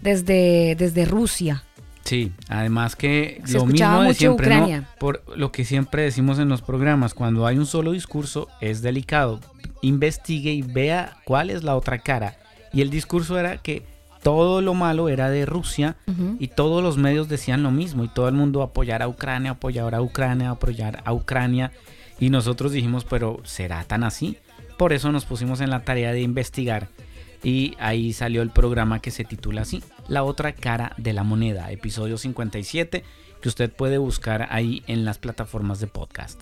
desde, 0.01 0.75
desde 0.75 1.05
Rusia. 1.05 1.63
Sí, 2.03 2.31
además 2.47 2.95
que 2.95 3.41
Se 3.45 3.57
lo 3.57 3.65
mismo 3.65 4.03
de 4.03 4.13
siempre, 4.13 4.55
¿no? 4.55 4.86
Por 4.99 5.23
lo 5.36 5.51
que 5.51 5.65
siempre 5.65 6.03
decimos 6.03 6.39
en 6.39 6.49
los 6.49 6.62
programas, 6.62 7.13
cuando 7.13 7.47
hay 7.47 7.57
un 7.57 7.65
solo 7.65 7.91
discurso 7.91 8.47
es 8.60 8.81
delicado. 8.81 9.39
Investigue 9.81 10.51
y 10.51 10.62
vea 10.62 11.17
cuál 11.25 11.49
es 11.49 11.63
la 11.63 11.75
otra 11.75 11.99
cara. 11.99 12.38
Y 12.73 12.81
el 12.81 12.89
discurso 12.89 13.38
era 13.38 13.57
que 13.57 13.84
todo 14.23 14.62
lo 14.62 14.73
malo 14.73 15.10
era 15.10 15.29
de 15.29 15.45
Rusia 15.45 15.95
y 16.39 16.47
todos 16.47 16.84
los 16.84 16.97
medios 16.97 17.27
decían 17.27 17.63
lo 17.63 17.71
mismo 17.71 18.03
y 18.03 18.07
todo 18.07 18.27
el 18.27 18.36
mundo 18.36 18.62
apoyar 18.62 19.01
a 19.01 19.07
Ucrania, 19.07 19.51
apoyar 19.51 19.95
a 19.95 20.01
Ucrania, 20.01 20.51
apoyar 20.51 21.01
a 21.05 21.13
Ucrania. 21.13 21.71
Y 22.19 22.29
nosotros 22.29 22.71
dijimos, 22.71 23.03
pero 23.03 23.41
¿será 23.43 23.84
tan 23.84 24.03
así? 24.03 24.38
Por 24.77 24.93
eso 24.93 25.12
nos 25.12 25.25
pusimos 25.25 25.60
en 25.60 25.71
la 25.71 25.84
tarea 25.84 26.12
de 26.12 26.21
investigar 26.21 26.89
y 27.43 27.75
ahí 27.79 28.13
salió 28.13 28.41
el 28.41 28.51
programa 28.51 28.99
que 28.99 29.12
se 29.12 29.23
titula 29.23 29.62
así, 29.62 29.84
La 30.07 30.23
otra 30.23 30.53
cara 30.53 30.93
de 30.97 31.13
la 31.13 31.23
moneda, 31.23 31.71
episodio 31.71 32.17
57, 32.17 33.03
que 33.41 33.49
usted 33.49 33.71
puede 33.71 33.97
buscar 33.97 34.47
ahí 34.51 34.84
en 34.88 35.04
las 35.04 35.17
plataformas 35.17 35.80
de 35.80 35.88
podcast. 35.88 36.41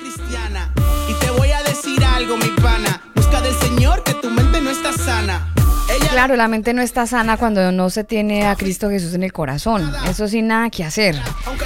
cristiana. 0.00 0.72
Y 1.08 1.14
te 1.14 1.30
voy 1.30 1.50
a 1.50 1.62
decir 1.62 2.02
algo, 2.04 2.36
mi 2.36 2.48
pana. 2.60 3.02
Busca 3.14 3.40
del 3.40 3.54
Señor 3.54 4.02
que 4.02 4.14
tu 4.14 4.30
mente 4.30 4.60
no 4.60 4.70
está 4.70 4.92
sana. 4.92 5.54
Claro, 6.10 6.36
la 6.36 6.48
mente 6.48 6.72
no 6.72 6.82
está 6.82 7.06
sana 7.06 7.36
cuando 7.36 7.70
no 7.72 7.90
se 7.90 8.04
tiene 8.04 8.46
a 8.46 8.56
Cristo 8.56 8.90
Jesús 8.90 9.14
en 9.14 9.22
el 9.22 9.32
corazón. 9.32 9.92
Eso 10.08 10.28
sin 10.28 10.48
nada 10.48 10.70
que 10.70 10.84
hacer. 10.84 11.16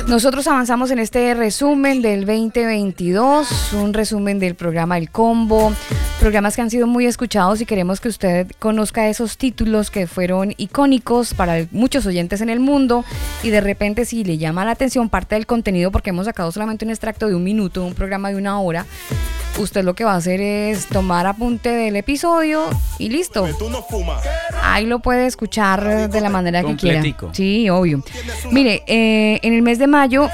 Nosotros 0.06 0.46
avanzamos 0.46 0.90
en 0.90 0.98
este 0.98 1.32
resumen 1.34 2.02
del 2.02 2.26
2022, 2.26 3.72
un 3.72 3.94
resumen 3.94 4.38
del 4.38 4.54
programa 4.54 4.98
El 4.98 5.10
Combo, 5.10 5.72
programas 6.20 6.56
que 6.56 6.62
han 6.62 6.70
sido 6.70 6.86
muy 6.86 7.06
escuchados 7.06 7.60
y 7.60 7.66
queremos 7.66 8.00
que 8.00 8.08
usted 8.08 8.50
conozca 8.58 9.08
esos 9.08 9.38
títulos 9.38 9.90
que 9.90 10.06
fueron 10.06 10.54
icónicos 10.56 11.34
para 11.34 11.66
muchos 11.70 12.06
oyentes 12.06 12.40
en 12.40 12.50
el 12.50 12.60
mundo 12.60 13.04
y 13.42 13.50
de 13.50 13.60
repente 13.60 14.04
si 14.04 14.24
le 14.24 14.38
llama 14.38 14.63
la 14.64 14.72
atención 14.72 15.08
parte 15.08 15.34
del 15.34 15.46
contenido 15.46 15.90
porque 15.90 16.10
hemos 16.10 16.26
sacado 16.26 16.50
solamente 16.52 16.84
un 16.84 16.90
extracto 16.90 17.28
de 17.28 17.34
un 17.34 17.44
minuto, 17.44 17.84
un 17.84 17.94
programa 17.94 18.30
de 18.30 18.36
una 18.36 18.60
hora, 18.60 18.86
usted 19.58 19.84
lo 19.84 19.94
que 19.94 20.04
va 20.04 20.12
a 20.12 20.16
hacer 20.16 20.40
es 20.40 20.86
tomar 20.86 21.26
apunte 21.26 21.70
del 21.70 21.96
episodio 21.96 22.64
y 22.98 23.08
listo. 23.08 23.46
Ahí 24.62 24.86
lo 24.86 25.00
puede 25.00 25.26
escuchar 25.26 26.10
de 26.10 26.20
la 26.20 26.30
manera 26.30 26.62
que 26.62 26.76
quiera. 26.76 27.02
Sí, 27.32 27.68
obvio. 27.70 28.02
Mire, 28.50 28.82
eh, 28.86 29.40
en 29.42 29.52
el 29.54 29.62
mes 29.62 29.78
de 29.78 29.86
mayo 29.86 30.28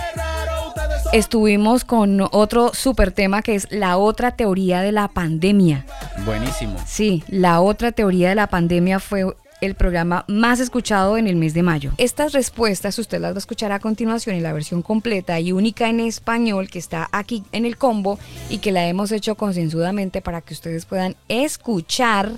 estuvimos 1.13 1.85
con 1.85 2.21
otro 2.31 2.73
super 2.73 3.13
tema 3.13 3.43
que 3.43 3.55
es 3.55 3.71
la 3.71 3.97
otra 3.97 4.33
teoría 4.33 4.81
de 4.81 4.93
la 4.93 5.09
pandemia. 5.09 5.85
Buenísimo. 6.25 6.77
Sí, 6.87 7.25
la 7.29 7.61
otra 7.61 7.93
teoría 7.93 8.29
de 8.29 8.35
la 8.35 8.47
pandemia 8.47 9.01
fue 9.01 9.25
el 9.61 9.75
programa 9.75 10.25
más 10.29 10.61
escuchado 10.61 11.17
en 11.17 11.27
el 11.27 11.37
mes 11.37 11.55
de 11.55 11.63
mayo. 11.63 11.93
Estas 11.99 12.33
respuestas 12.33 12.99
usted 12.99 13.21
las 13.21 13.33
va 13.33 13.37
a 13.37 13.39
escuchar 13.39 13.73
a 13.73 13.81
continuación 13.81 14.37
en 14.37 14.43
la 14.43 14.53
versión 14.53 14.83
completa 14.83 15.39
y 15.41 15.53
única 15.53 15.89
en 15.89 16.01
español 16.01 16.69
que 16.69 16.79
está 16.79 17.09
aquí 17.13 17.45
en 17.53 17.65
el 17.65 17.77
combo 17.77 18.19
y 18.49 18.59
que 18.59 18.73
la 18.73 18.87
hemos 18.87 19.13
hecho 19.13 19.35
concienzudamente 19.35 20.21
para 20.21 20.41
que 20.41 20.55
ustedes 20.55 20.87
puedan 20.87 21.17
escuchar 21.29 22.33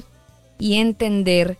y 0.58 0.74
entender 0.74 1.56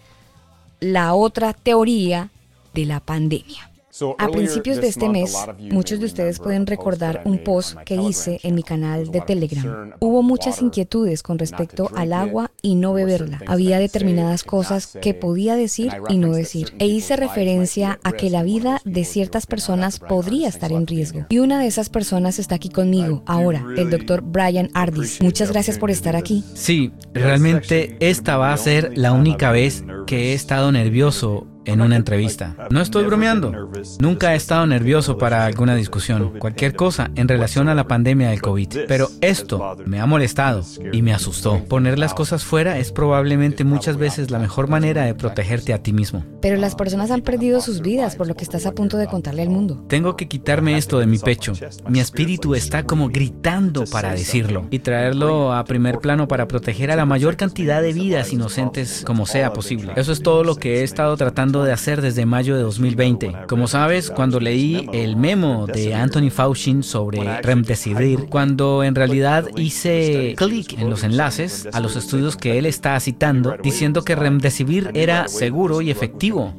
la 0.81 1.15
otra 1.15 1.53
teoría 1.53 2.31
de 2.75 2.87
la 2.87 3.01
pandemia. 3.01 3.72
A 4.19 4.29
principios 4.29 4.81
de 4.81 4.89
este 4.89 5.09
mes, 5.11 5.37
muchos 5.71 6.01
de 6.01 6.07
ustedes 6.07 6.39
pueden 6.39 6.67
recordar 6.67 7.21
un 7.27 7.39
post 7.45 7.77
que 7.85 7.97
hice 7.97 8.41
en 8.43 8.55
mi 8.55 8.63
canal 8.63 9.11
de 9.11 9.21
Telegram. 9.21 9.93
Hubo 10.01 10.23
muchas 10.23 10.63
inquietudes 10.63 11.23
con 11.23 11.39
respecto 11.39 11.91
al 11.95 12.15
agua 12.15 12.51
y 12.63 12.75
no 12.75 12.95
beberla. 12.95 13.41
Había 13.47 13.79
determinadas 13.79 14.45
cosas 14.45 14.99
que 15.03 15.13
podía 15.13 15.57
decir 15.57 15.93
y 16.09 16.17
no 16.17 16.33
decir. 16.33 16.73
E 16.79 16.87
hice 16.87 17.17
referencia 17.17 18.01
a 18.03 18.13
que 18.13 18.31
la 18.31 18.43
vida 18.43 18.81
de 18.87 19.05
ciertas 19.05 19.47
personas 19.47 19.99
podría 19.99 20.49
estar 20.49 20.73
en 20.73 20.87
riesgo. 20.87 21.27
Y 21.29 21.41
una 21.41 21.61
de 21.61 21.67
esas 21.67 21.91
personas 21.91 22.39
está 22.39 22.55
aquí 22.55 22.71
conmigo 22.71 23.23
ahora, 23.27 23.63
el 23.77 23.91
doctor 23.91 24.23
Brian 24.23 24.71
Ardis. 24.73 25.21
Muchas 25.21 25.53
gracias 25.53 25.79
por 25.79 25.91
estar 25.91 26.17
aquí. 26.17 26.45
Sí, 26.55 26.93
realmente 27.13 27.97
esta 28.01 28.39
va 28.39 28.55
a 28.55 28.57
ser 28.57 28.97
la 28.97 29.13
única 29.13 29.53
vez 29.53 29.85
que 30.07 30.31
he 30.31 30.35
estado 30.35 30.73
nervioso 30.73 31.52
en 31.65 31.81
una 31.81 31.97
entrevista. 31.97 32.57
No 32.71 32.81
estoy 32.81 33.05
bromeando. 33.05 33.53
Nunca 34.01 34.33
he 34.33 34.37
estado 34.37 34.67
nervioso 34.67 35.19
para 35.19 35.45
alguna 35.45 35.75
discusión, 35.75 36.39
cualquier 36.39 36.75
cosa 36.75 37.11
en 37.15 37.29
relación 37.29 37.69
a 37.69 37.75
la 37.75 37.89
pandemia 37.89 38.31
del 38.31 38.43
COVID. 38.43 38.87
Pero 38.89 39.09
esto 39.21 39.77
me 39.87 40.01
ha 40.01 40.07
molestado 40.07 40.63
y 40.93 41.03
me 41.03 41.13
asustó. 41.13 41.63
Poner 41.65 41.99
las 41.99 42.15
cosas 42.15 42.45
fuera 42.45 42.79
es 42.79 42.93
probablemente 42.93 43.65
muchas 43.65 43.97
veces 43.97 44.31
la 44.31 44.39
mejor 44.39 44.69
manera 44.69 45.05
de 45.05 45.15
protegerte 45.15 45.73
a 45.73 45.83
ti 45.83 45.93
mismo. 45.93 46.25
Pero 46.41 46.57
las 46.57 46.75
personas 46.75 47.11
han 47.11 47.23
perdido 47.23 47.61
sus 47.61 47.81
vidas 47.81 48.17
por 48.17 48.27
lo 48.27 48.35
que 48.35 48.45
estás 48.45 48.67
a 48.67 48.73
punto 48.73 48.97
de 48.97 49.07
contarle 49.07 49.43
al 49.43 49.51
mundo. 49.51 49.85
Tengo 49.89 50.17
que 50.17 50.29
quitarme 50.29 50.77
esto 50.77 50.99
de 50.99 51.07
mi 51.07 51.19
pecho. 51.19 51.53
Mi 51.89 52.01
espíritu 52.01 52.55
está 52.55 52.85
como 52.85 53.09
gritando 53.09 53.85
para 53.85 54.13
decirlo 54.13 54.67
y 54.71 54.81
traerlo 54.81 55.53
a 55.53 55.65
primer 55.65 55.99
plano 55.99 56.29
para 56.29 56.49
proteger 56.49 56.91
a 56.91 56.97
la 56.97 57.07
mayor 57.07 57.37
cantidad 57.37 57.83
de 57.83 57.93
vidas 57.93 58.33
inocentes 58.33 59.03
como 59.07 59.27
sea 59.27 59.53
posible. 59.53 59.93
Eso 59.97 60.13
es 60.13 60.23
todo 60.23 60.45
lo 60.45 60.57
que 60.57 60.81
he 60.81 60.83
estado 60.83 61.17
tratando 61.17 61.52
de 61.53 61.73
hacer 61.73 62.01
desde 62.01 62.27
mayo 62.27 62.57
de 62.57 62.63
2020. 62.63 63.33
Como 63.47 63.69
sabes, 63.69 64.11
cuando 64.11 64.41
leí 64.41 64.89
el 64.93 65.17
memo 65.17 65.67
de 65.67 65.95
Anthony 65.95 66.31
Fauci 66.31 66.83
sobre 66.83 67.43
Remdesivir, 67.43 68.27
cuando 68.31 68.83
en 68.85 68.95
realidad 68.95 69.47
hice 69.57 70.35
clic 70.37 70.79
en 70.79 70.89
los 70.89 71.05
enlaces 71.05 71.69
a 71.73 71.81
los 71.81 71.97
estudios 71.97 72.37
que 72.37 72.59
él 72.59 72.67
está 72.67 72.99
citando, 73.01 73.57
diciendo 73.63 74.05
que 74.05 74.15
Remdesivir 74.15 74.91
era 74.95 75.29
seguro 75.29 75.83
y 75.83 75.91
efectivo. 75.91 76.55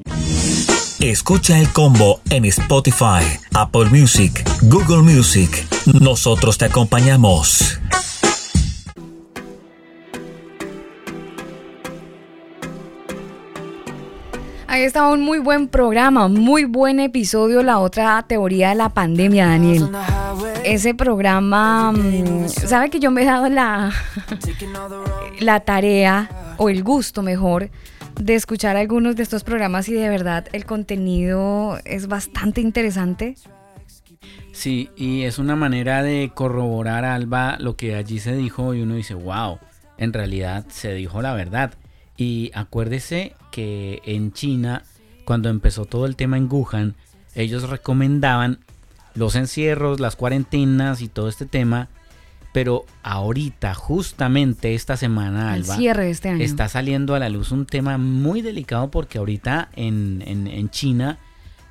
Escucha 1.00 1.60
el 1.60 1.68
combo 1.70 2.22
en 2.30 2.46
Spotify, 2.46 3.24
Apple 3.54 3.86
Music, 3.86 4.48
Google 4.62 5.02
Music. 5.02 5.68
Nosotros 6.00 6.58
te 6.58 6.66
acompañamos. 6.66 7.80
Ahí 14.74 14.82
estaba 14.82 15.12
un 15.12 15.22
muy 15.22 15.38
buen 15.38 15.68
programa, 15.68 16.28
muy 16.28 16.66
buen 16.66 17.00
episodio, 17.00 17.62
la 17.62 17.78
otra 17.78 18.26
teoría 18.28 18.70
de 18.70 18.76
la 18.76 18.90
pandemia, 18.90 19.46
Daniel. 19.46 19.88
Ese 20.66 20.96
programa, 20.96 21.92
mm, 21.92 22.48
sabe 22.50 22.90
que 22.90 23.00
yo 23.00 23.12
me 23.12 23.22
he 23.22 23.26
dado 23.26 23.50
la, 23.50 23.92
la 25.42 25.60
tarea, 25.60 26.56
o 26.58 26.70
el 26.70 26.82
gusto 26.82 27.22
mejor, 27.22 27.70
de 28.20 28.34
escuchar 28.34 28.76
algunos 28.76 29.16
de 29.16 29.22
estos 29.22 29.44
programas 29.44 29.88
y 29.90 29.94
de 29.94 30.10
verdad 30.10 30.48
el 30.54 30.66
contenido 30.66 31.78
es 31.86 32.08
bastante 32.08 32.60
interesante. 32.60 33.36
Sí, 34.54 34.90
y 34.96 35.22
es 35.22 35.38
una 35.38 35.56
manera 35.56 36.02
de 36.02 36.32
corroborar, 36.34 37.06
Alba, 37.06 37.58
lo 37.60 37.76
que 37.76 37.94
allí 37.94 38.18
se 38.18 38.36
dijo 38.36 38.74
y 38.74 38.82
uno 38.82 38.96
dice, 38.96 39.14
wow, 39.14 39.60
en 40.00 40.14
realidad 40.14 40.66
se 40.70 40.96
dijo 40.96 41.22
la 41.22 41.36
verdad. 41.36 41.74
Y 42.24 42.52
acuérdese 42.54 43.36
que 43.52 44.02
en 44.06 44.32
China, 44.32 44.84
cuando 45.26 45.50
empezó 45.50 45.84
todo 45.84 46.06
el 46.06 46.16
tema 46.16 46.38
en 46.38 46.48
Wuhan, 46.50 46.96
ellos 47.36 47.70
recomendaban 47.70 48.60
los 49.14 49.36
encierros, 49.36 50.00
las 50.00 50.16
cuarentenas 50.16 51.02
y 51.02 51.10
todo 51.10 51.28
este 51.28 51.46
tema. 51.46 51.90
Pero 52.54 52.86
ahorita, 53.02 53.74
justamente 53.74 54.74
esta 54.74 54.96
semana, 54.96 55.52
Alba, 55.52 55.76
este 56.06 56.42
está 56.42 56.70
saliendo 56.70 57.14
a 57.14 57.20
la 57.20 57.28
luz 57.28 57.52
un 57.52 57.66
tema 57.66 57.98
muy 57.98 58.42
delicado 58.42 58.90
porque 58.90 59.18
ahorita 59.18 59.70
en, 59.76 60.24
en 60.26 60.70
China 60.70 61.20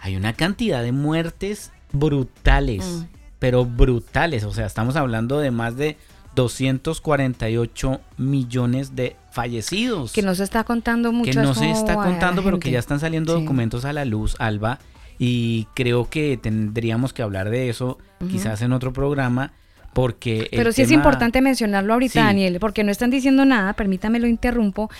hay 0.00 0.16
una 0.16 0.34
cantidad 0.34 0.82
de 0.82 0.92
muertes 0.92 1.72
brutales, 1.92 2.84
mm. 2.84 3.16
pero 3.38 3.64
brutales. 3.64 4.44
O 4.44 4.52
sea, 4.52 4.66
estamos 4.66 4.96
hablando 4.96 5.38
de 5.38 5.50
más 5.50 5.76
de 5.76 5.96
248 6.34 8.00
millones 8.18 8.94
de 8.94 9.16
fallecidos. 9.32 10.12
Que 10.12 10.22
no 10.22 10.34
se 10.34 10.44
está 10.44 10.64
contando 10.64 11.12
mucho. 11.12 11.30
Que 11.30 11.36
no 11.36 11.54
se 11.54 11.70
está 11.70 11.94
contando, 11.96 12.42
pero 12.42 12.58
que 12.58 12.70
ya 12.70 12.78
están 12.78 13.00
saliendo 13.00 13.34
documentos 13.34 13.84
a 13.84 13.92
la 13.92 14.04
luz, 14.04 14.36
Alba. 14.38 14.78
Y 15.18 15.66
creo 15.74 16.08
que 16.08 16.36
tendríamos 16.36 17.12
que 17.12 17.22
hablar 17.22 17.50
de 17.50 17.68
eso 17.68 17.98
quizás 18.30 18.62
en 18.62 18.72
otro 18.72 18.92
programa 18.92 19.52
porque 19.92 20.48
Pero 20.50 20.72
sí 20.72 20.82
es 20.82 20.90
importante 20.90 21.40
mencionarlo 21.40 21.92
ahorita, 21.92 22.24
Daniel, 22.24 22.58
porque 22.60 22.82
no 22.84 22.90
están 22.90 23.10
diciendo 23.10 23.44
nada, 23.44 23.74
permítame 23.74 24.18
lo 24.18 24.26
interrumpo, 24.26 24.90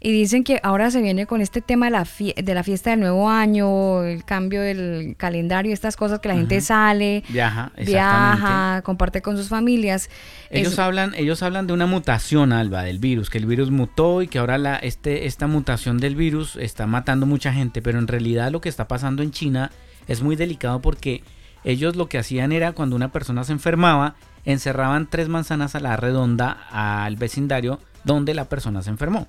y 0.00 0.10
dicen 0.10 0.42
que 0.42 0.58
ahora 0.62 0.90
se 0.90 1.00
viene 1.00 1.26
con 1.26 1.40
este 1.40 1.60
tema 1.60 1.86
de 1.86 1.92
la, 1.92 2.06
de 2.36 2.54
la 2.54 2.62
fiesta 2.64 2.90
del 2.90 3.00
nuevo 3.00 3.30
año, 3.30 4.02
el 4.02 4.24
cambio 4.24 4.60
del 4.60 5.14
calendario, 5.16 5.72
estas 5.72 5.96
cosas 5.96 6.18
que 6.18 6.28
la 6.28 6.34
gente 6.34 6.60
sale, 6.60 7.22
viaja, 7.28 7.72
viaja, 7.76 8.82
comparte 8.82 9.22
con 9.22 9.36
sus 9.36 9.48
familias. 9.48 10.10
Ellos 10.50 10.78
hablan, 10.78 11.14
ellos 11.14 11.42
hablan 11.42 11.66
de 11.66 11.72
una 11.72 11.86
mutación, 11.86 12.52
Alba, 12.52 12.82
del 12.82 12.98
virus, 12.98 13.30
que 13.30 13.38
el 13.38 13.46
virus 13.46 13.70
mutó 13.70 14.22
y 14.22 14.28
que 14.28 14.38
ahora 14.38 14.58
la, 14.58 14.76
este, 14.76 15.26
esta 15.26 15.46
mutación 15.46 15.98
del 15.98 16.16
virus 16.16 16.56
está 16.56 16.86
matando 16.86 17.24
mucha 17.24 17.52
gente, 17.52 17.80
pero 17.80 17.98
en 17.98 18.08
realidad 18.08 18.50
lo 18.50 18.60
que 18.60 18.68
está 18.68 18.88
pasando 18.88 19.22
en 19.22 19.30
China 19.30 19.70
es 20.08 20.20
muy 20.20 20.36
delicado 20.36 20.82
porque 20.82 21.22
ellos 21.64 21.96
lo 21.96 22.08
que 22.08 22.18
hacían 22.18 22.52
era 22.52 22.72
cuando 22.72 22.96
una 22.96 23.12
persona 23.12 23.44
se 23.44 23.52
enfermaba, 23.52 24.16
encerraban 24.44 25.08
tres 25.08 25.28
manzanas 25.28 25.74
a 25.74 25.80
la 25.80 25.96
redonda 25.96 26.66
al 26.70 27.16
vecindario 27.16 27.78
donde 28.04 28.34
la 28.34 28.46
persona 28.46 28.82
se 28.82 28.90
enfermó. 28.90 29.28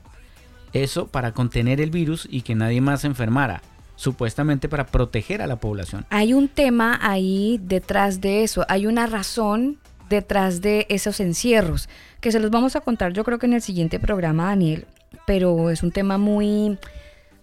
Eso 0.73 1.07
para 1.07 1.33
contener 1.33 1.79
el 1.79 1.91
virus 1.91 2.27
y 2.29 2.41
que 2.41 2.55
nadie 2.55 2.81
más 2.81 3.01
se 3.01 3.07
enfermara, 3.07 3.61
supuestamente 3.95 4.67
para 4.67 4.87
proteger 4.87 5.41
a 5.41 5.47
la 5.47 5.57
población. 5.57 6.05
Hay 6.09 6.33
un 6.33 6.47
tema 6.47 6.99
ahí 7.01 7.59
detrás 7.63 8.21
de 8.21 8.43
eso, 8.43 8.65
hay 8.67 8.87
una 8.87 9.05
razón 9.05 9.77
detrás 10.09 10.61
de 10.61 10.87
esos 10.89 11.19
encierros, 11.19 11.89
que 12.19 12.31
se 12.31 12.39
los 12.39 12.49
vamos 12.49 12.75
a 12.75 12.81
contar 12.81 13.13
yo 13.13 13.23
creo 13.23 13.37
que 13.37 13.45
en 13.45 13.53
el 13.53 13.61
siguiente 13.61 13.99
programa, 13.99 14.45
Daniel, 14.45 14.87
pero 15.27 15.69
es 15.69 15.83
un 15.83 15.91
tema 15.91 16.17
muy 16.17 16.79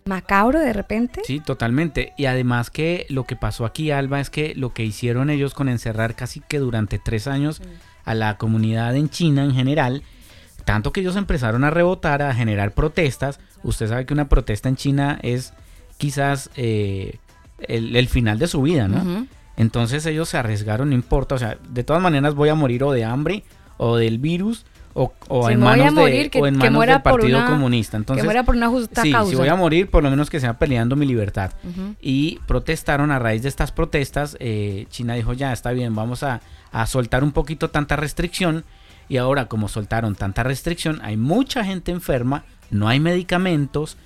macabro 0.04 0.60
de 0.60 0.72
repente. 0.72 1.22
Sí, 1.24 1.40
totalmente. 1.40 2.12
Y 2.16 2.26
además 2.26 2.70
que 2.70 3.06
lo 3.08 3.24
que 3.24 3.36
pasó 3.36 3.64
aquí, 3.64 3.90
Alba, 3.90 4.20
es 4.20 4.30
que 4.30 4.54
lo 4.54 4.72
que 4.72 4.84
hicieron 4.84 5.30
ellos 5.30 5.54
con 5.54 5.68
encerrar 5.68 6.14
casi 6.14 6.40
que 6.40 6.58
durante 6.58 6.98
tres 6.98 7.26
años 7.26 7.60
a 8.04 8.14
la 8.14 8.36
comunidad 8.36 8.96
en 8.96 9.08
China 9.10 9.44
en 9.44 9.54
general, 9.54 10.02
tanto 10.64 10.92
que 10.92 11.00
ellos 11.00 11.16
empezaron 11.16 11.64
a 11.64 11.70
rebotar, 11.70 12.22
a 12.22 12.34
generar 12.34 12.72
protestas. 12.72 13.40
Usted 13.62 13.88
sabe 13.88 14.06
que 14.06 14.14
una 14.14 14.28
protesta 14.28 14.68
en 14.68 14.76
China 14.76 15.18
es 15.22 15.52
quizás 15.98 16.50
eh, 16.56 17.18
el, 17.58 18.08
final 18.08 18.38
de 18.38 18.46
su 18.48 18.62
vida, 18.62 18.88
¿no? 18.88 19.26
Entonces 19.56 20.06
ellos 20.06 20.28
se 20.28 20.38
arriesgaron, 20.38 20.88
no 20.88 20.94
importa, 20.94 21.34
o 21.34 21.38
sea, 21.38 21.58
de 21.68 21.84
todas 21.84 22.00
maneras 22.00 22.34
voy 22.34 22.48
a 22.48 22.54
morir 22.54 22.82
o 22.82 22.92
de 22.92 23.04
hambre 23.04 23.44
o 23.76 23.96
del 23.96 24.18
virus 24.18 24.64
o, 24.92 25.12
en 25.48 25.60
manos, 25.60 25.94
de, 25.94 26.30
en 26.32 26.56
manos 26.56 26.86
del 26.86 27.02
Partido 27.02 27.44
Comunista. 27.46 27.96
Entonces, 27.96 28.22
que 28.22 28.26
muera 28.26 28.42
por 28.42 28.56
una 28.56 28.68
justa 28.68 29.02
sí, 29.02 29.12
Si 29.28 29.36
voy 29.36 29.48
a 29.48 29.54
morir, 29.54 29.88
por 29.88 30.02
lo 30.02 30.10
menos 30.10 30.30
que 30.30 30.40
sea 30.40 30.58
peleando 30.58 30.96
mi 30.96 31.06
libertad. 31.06 31.52
Y 32.00 32.40
protestaron 32.46 33.10
a 33.10 33.18
raíz 33.18 33.42
de 33.42 33.48
estas 33.48 33.72
protestas. 33.72 34.36
Eh, 34.40 34.86
China 34.90 35.14
dijo, 35.14 35.32
ya 35.32 35.52
está 35.52 35.72
bien, 35.72 35.94
vamos 35.94 36.22
a, 36.22 36.40
a 36.72 36.86
soltar 36.86 37.22
un 37.22 37.32
poquito 37.32 37.70
tanta 37.70 37.96
restricción. 37.96 38.64
Y 39.08 39.16
ahora, 39.16 39.46
como 39.46 39.68
soltaron 39.68 40.14
tanta 40.14 40.42
restricción, 40.42 41.00
hay 41.02 41.16
mucha 41.16 41.64
gente 41.64 41.90
enferma, 41.90 42.44
no 42.70 42.88
hay 42.88 43.00
medicamentos 43.00 43.96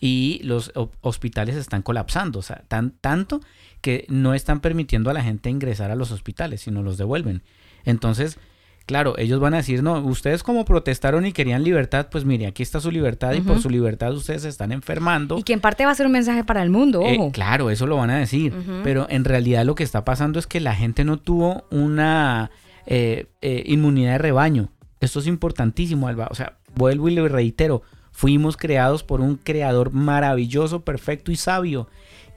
y 0.00 0.40
los 0.42 0.72
hospitales 1.00 1.56
están 1.56 1.82
colapsando. 1.82 2.38
O 2.38 2.42
sea, 2.42 2.62
tan, 2.68 2.90
tanto 2.90 3.40
que 3.80 4.06
no 4.08 4.34
están 4.34 4.60
permitiendo 4.60 5.10
a 5.10 5.14
la 5.14 5.22
gente 5.22 5.50
ingresar 5.50 5.90
a 5.90 5.94
los 5.94 6.10
hospitales, 6.10 6.62
sino 6.62 6.82
los 6.82 6.96
devuelven. 6.96 7.42
Entonces, 7.84 8.38
Claro, 8.86 9.16
ellos 9.16 9.40
van 9.40 9.54
a 9.54 9.58
decir, 9.58 9.82
no, 9.82 9.98
ustedes 10.00 10.42
como 10.42 10.66
protestaron 10.66 11.24
y 11.24 11.32
querían 11.32 11.64
libertad, 11.64 12.08
pues 12.10 12.26
mire, 12.26 12.46
aquí 12.46 12.62
está 12.62 12.80
su 12.80 12.90
libertad 12.90 13.32
y 13.32 13.40
por 13.40 13.58
su 13.58 13.70
libertad 13.70 14.12
ustedes 14.12 14.42
se 14.42 14.50
están 14.50 14.72
enfermando. 14.72 15.38
Y 15.38 15.42
que 15.42 15.54
en 15.54 15.60
parte 15.60 15.86
va 15.86 15.92
a 15.92 15.94
ser 15.94 16.04
un 16.04 16.12
mensaje 16.12 16.44
para 16.44 16.62
el 16.62 16.68
mundo, 16.68 17.00
eh, 17.00 17.16
ojo. 17.18 17.32
claro, 17.32 17.70
eso 17.70 17.86
lo 17.86 17.96
van 17.96 18.10
a 18.10 18.18
decir, 18.18 18.52
pero 18.82 19.06
en 19.08 19.24
realidad 19.24 19.64
lo 19.64 19.74
que 19.74 19.84
está 19.84 20.04
pasando 20.04 20.38
es 20.38 20.46
que 20.46 20.60
la 20.60 20.74
gente 20.74 21.04
no 21.04 21.18
tuvo 21.18 21.64
una 21.70 22.50
eh, 22.84 23.28
eh, 23.40 23.62
inmunidad 23.66 24.12
de 24.12 24.18
rebaño. 24.18 24.68
Esto 25.00 25.20
es 25.20 25.26
importantísimo, 25.26 26.06
Alba. 26.08 26.28
O 26.30 26.34
sea, 26.34 26.58
vuelvo 26.74 27.08
y 27.08 27.14
le 27.14 27.26
reitero, 27.26 27.82
fuimos 28.12 28.58
creados 28.58 29.02
por 29.02 29.22
un 29.22 29.36
creador 29.36 29.92
maravilloso, 29.92 30.84
perfecto 30.84 31.32
y 31.32 31.36
sabio, 31.36 31.88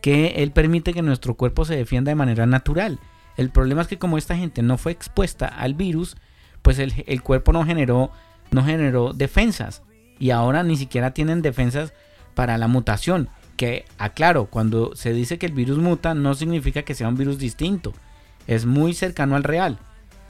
que 0.02 0.36
él 0.38 0.52
permite 0.52 0.94
que 0.94 1.02
nuestro 1.02 1.34
cuerpo 1.34 1.66
se 1.66 1.76
defienda 1.76 2.12
de 2.12 2.16
manera 2.16 2.46
natural. 2.46 3.00
El 3.36 3.50
problema 3.50 3.82
es 3.82 3.88
que 3.88 4.00
como 4.00 4.18
esta 4.18 4.38
gente 4.38 4.62
no 4.62 4.78
fue 4.78 4.94
expuesta 4.94 5.46
al 5.46 5.74
virus, 5.74 6.16
pues 6.68 6.80
el, 6.80 7.24
cuerpo 7.24 7.54
no 7.54 7.64
generó, 7.64 8.12
no 8.52 8.62
generó 8.62 9.14
defensas. 9.14 9.84
Y 10.20 10.32
ahora 10.32 10.64
ni 10.64 10.76
siquiera 10.76 11.12
tienen 11.12 11.42
defensas 11.42 11.94
para 12.36 12.58
la 12.58 12.68
mutación. 12.68 13.30
Que 13.56 13.86
aclaro, 13.98 14.48
cuando 14.48 14.94
se 14.94 15.14
dice 15.14 15.38
que 15.38 15.46
el 15.46 15.54
virus 15.54 15.78
muta, 15.78 16.14
no 16.14 16.34
significa 16.34 16.82
que 16.82 16.94
sea 16.94 17.08
un 17.08 17.16
virus 17.16 17.38
distinto. 17.38 17.94
Es 18.48 18.66
muy 18.66 18.94
cercano 18.94 19.38
al 19.38 19.46
real. 19.46 19.80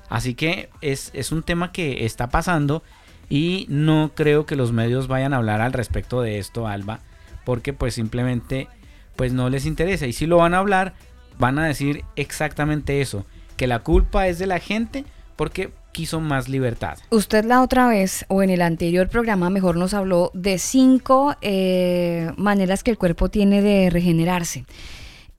Así 0.09 0.35
que 0.35 0.69
es, 0.81 1.09
es 1.15 1.31
un 1.31 1.41
tema 1.41 1.71
que 1.71 2.05
está 2.05 2.29
pasando 2.29 2.83
y 3.31 3.65
no 3.67 4.11
creo 4.13 4.45
que 4.45 4.55
los 4.55 4.71
medios 4.71 5.07
vayan 5.07 5.33
a 5.33 5.37
hablar 5.37 5.61
al 5.61 5.73
respecto 5.73 6.21
de 6.21 6.37
esto, 6.37 6.67
Alba, 6.67 6.99
porque 7.45 7.73
pues 7.73 7.95
simplemente 7.95 8.67
pues 9.15 9.33
no 9.33 9.49
les 9.49 9.65
interesa. 9.65 10.05
Y 10.05 10.13
si 10.13 10.27
lo 10.27 10.37
van 10.37 10.53
a 10.53 10.59
hablar, 10.59 10.93
van 11.39 11.57
a 11.57 11.65
decir 11.65 12.03
exactamente 12.15 13.01
eso, 13.01 13.25
que 13.55 13.65
la 13.65 13.79
culpa 13.79 14.27
es 14.27 14.37
de 14.37 14.45
la 14.45 14.59
gente 14.59 15.03
porque 15.35 15.71
quiso 15.97 16.21
más 16.21 16.47
libertad. 16.47 16.99
Usted 17.09 17.43
la 17.43 17.63
otra 17.63 17.87
vez 17.87 18.23
o 18.27 18.43
en 18.43 18.51
el 18.51 18.61
anterior 18.61 19.09
programa 19.09 19.49
mejor 19.49 19.77
nos 19.77 19.95
habló 19.95 20.29
de 20.35 20.59
cinco 20.59 21.35
eh, 21.41 22.31
maneras 22.37 22.83
que 22.83 22.91
el 22.91 22.99
cuerpo 22.99 23.29
tiene 23.29 23.63
de 23.63 23.89
regenerarse. 23.89 24.65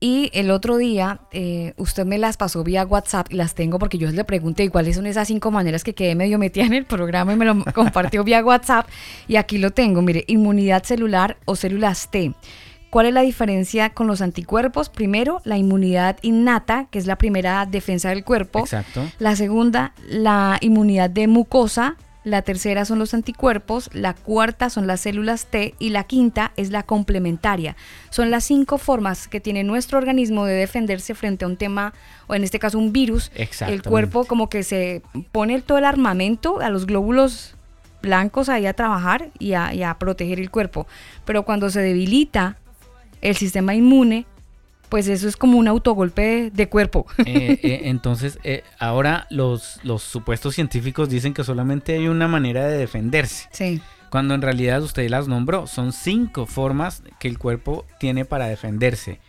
Y 0.01 0.31
el 0.35 0.51
otro 0.51 0.77
día 0.77 1.21
eh, 1.31 1.75
usted 1.77 2.05
me 2.05 2.19
las 2.19 2.37
pasó 2.37 2.65
vía 2.65 2.85
WhatsApp 2.85 3.29
y 3.31 3.37
las 3.37 3.55
tengo 3.55 3.79
porque 3.79 3.99
yo 3.99 4.11
le 4.11 4.25
pregunté 4.25 4.69
cuáles 4.69 4.97
son 4.97 5.07
esas 5.07 5.29
cinco 5.29 5.53
maneras 5.53 5.85
que 5.85 5.95
quedé 5.95 6.17
medio 6.17 6.41
metida 6.41 6.65
en 6.65 6.75
el 6.75 6.87
programa 6.87 7.33
y 7.33 7.37
me 7.37 7.45
lo 7.45 7.65
compartió 7.73 8.25
vía 8.25 8.45
WhatsApp. 8.45 8.89
Y 9.29 9.37
aquí 9.37 9.59
lo 9.59 9.71
tengo, 9.71 10.03
mire, 10.03 10.25
inmunidad 10.27 10.83
celular 10.83 11.37
o 11.45 11.55
células 11.55 12.11
T 12.11 12.35
¿Cuál 12.91 13.07
es 13.07 13.13
la 13.13 13.21
diferencia 13.21 13.91
con 13.91 14.07
los 14.07 14.23
anticuerpos? 14.23 14.89
Primero, 14.89 15.43
la 15.45 15.59
inmunidad 15.59 16.17
innata, 16.23 16.87
que 16.91 16.99
es 16.99 17.07
la 17.07 17.17
primera 17.17 17.67
defensa 17.67 18.09
del 18.09 18.25
cuerpo. 18.25 18.61
Exacto. 18.61 19.03
La 19.19 19.37
segunda, 19.37 19.93
la 20.09 20.59
inmunidad 20.61 21.11
de 21.11 21.27
mucosa. 21.27 21.97
La 22.25 22.43
tercera 22.43 22.85
son 22.85 22.99
los 22.99 23.15
anticuerpos, 23.15 23.89
la 23.95 24.13
cuarta 24.13 24.69
son 24.69 24.87
las 24.87 25.01
células 25.01 25.47
T 25.47 25.75
y 25.79 25.91
la 25.91 26.05
quinta 26.05 26.53
es 26.57 26.71
la 26.71 26.83
complementaria. 26.83 27.75
Son 28.11 28.31
las 28.31 28.45
cinco 28.45 28.77
formas 28.77 29.29
que 29.29 29.41
tiene 29.41 29.65
nuestro 29.65 29.97
organismo 29.97 30.45
de 30.45 30.55
defenderse 30.55 31.15
frente 31.15 31.47
a 31.47 31.49
un 31.49 31.57
tema, 31.57 31.95
o 32.27 32.35
en 32.35 32.45
este 32.45 32.59
caso 32.59 32.79
un 32.79 32.93
virus. 32.93 33.31
El 33.67 33.83
cuerpo 33.83 34.27
como 34.27 34.51
que 34.51 34.63
se 34.63 35.01
pone 35.33 35.63
todo 35.63 35.79
el 35.79 35.87
armamento 35.87 36.61
a 36.61 36.69
los 36.69 36.87
glóbulos 36.87 37.55
blancos 38.03 38.49
ahí 38.49 38.67
a 38.67 38.75
trabajar 38.75 39.31
y 39.39 39.55
a, 39.55 39.73
y 39.73 39.83
a 39.83 39.95
proteger 39.95 40.39
el 40.39 40.51
cuerpo. 40.51 40.87
Pero 41.25 41.45
cuando 41.45 41.71
se 41.71 41.81
debilita 41.81 42.57
el 43.21 43.37
sistema 43.37 43.75
inmune, 43.75 44.27
pues 44.89 45.09
eso 45.09 45.29
es 45.29 45.37
como 45.37 45.59
un 45.59 45.69
autogolpe 45.69 46.51
de, 46.53 46.69
cuerpo. 46.69 47.07
Eh, 47.25 47.59
eh, 47.63 47.81
entonces, 47.85 48.39
eh, 48.45 48.63
ahora 48.79 49.27
los, 49.31 49.81
los 49.83 50.03
supuestos 50.03 50.55
científicos 50.55 51.09
dicen 51.09 51.35
que 51.35 51.45
solamente 51.45 51.95
hay 51.95 52.09
una 52.09 52.29
manera 52.29 52.67
de 52.67 52.79
defenderse. 52.79 53.49
Sí. 53.53 53.81
Cuando 54.11 54.35
en 54.35 54.43
realidad 54.43 54.83
usted 54.83 55.09
las 55.11 55.29
nombró, 55.29 55.67
son 55.67 55.93
cinco 55.93 56.47
formas 56.47 57.03
que 57.19 57.29
el 57.29 57.39
cuerpo 57.39 57.85
tiene 58.01 58.25
para 58.25 58.47
defenderse. 58.47 59.21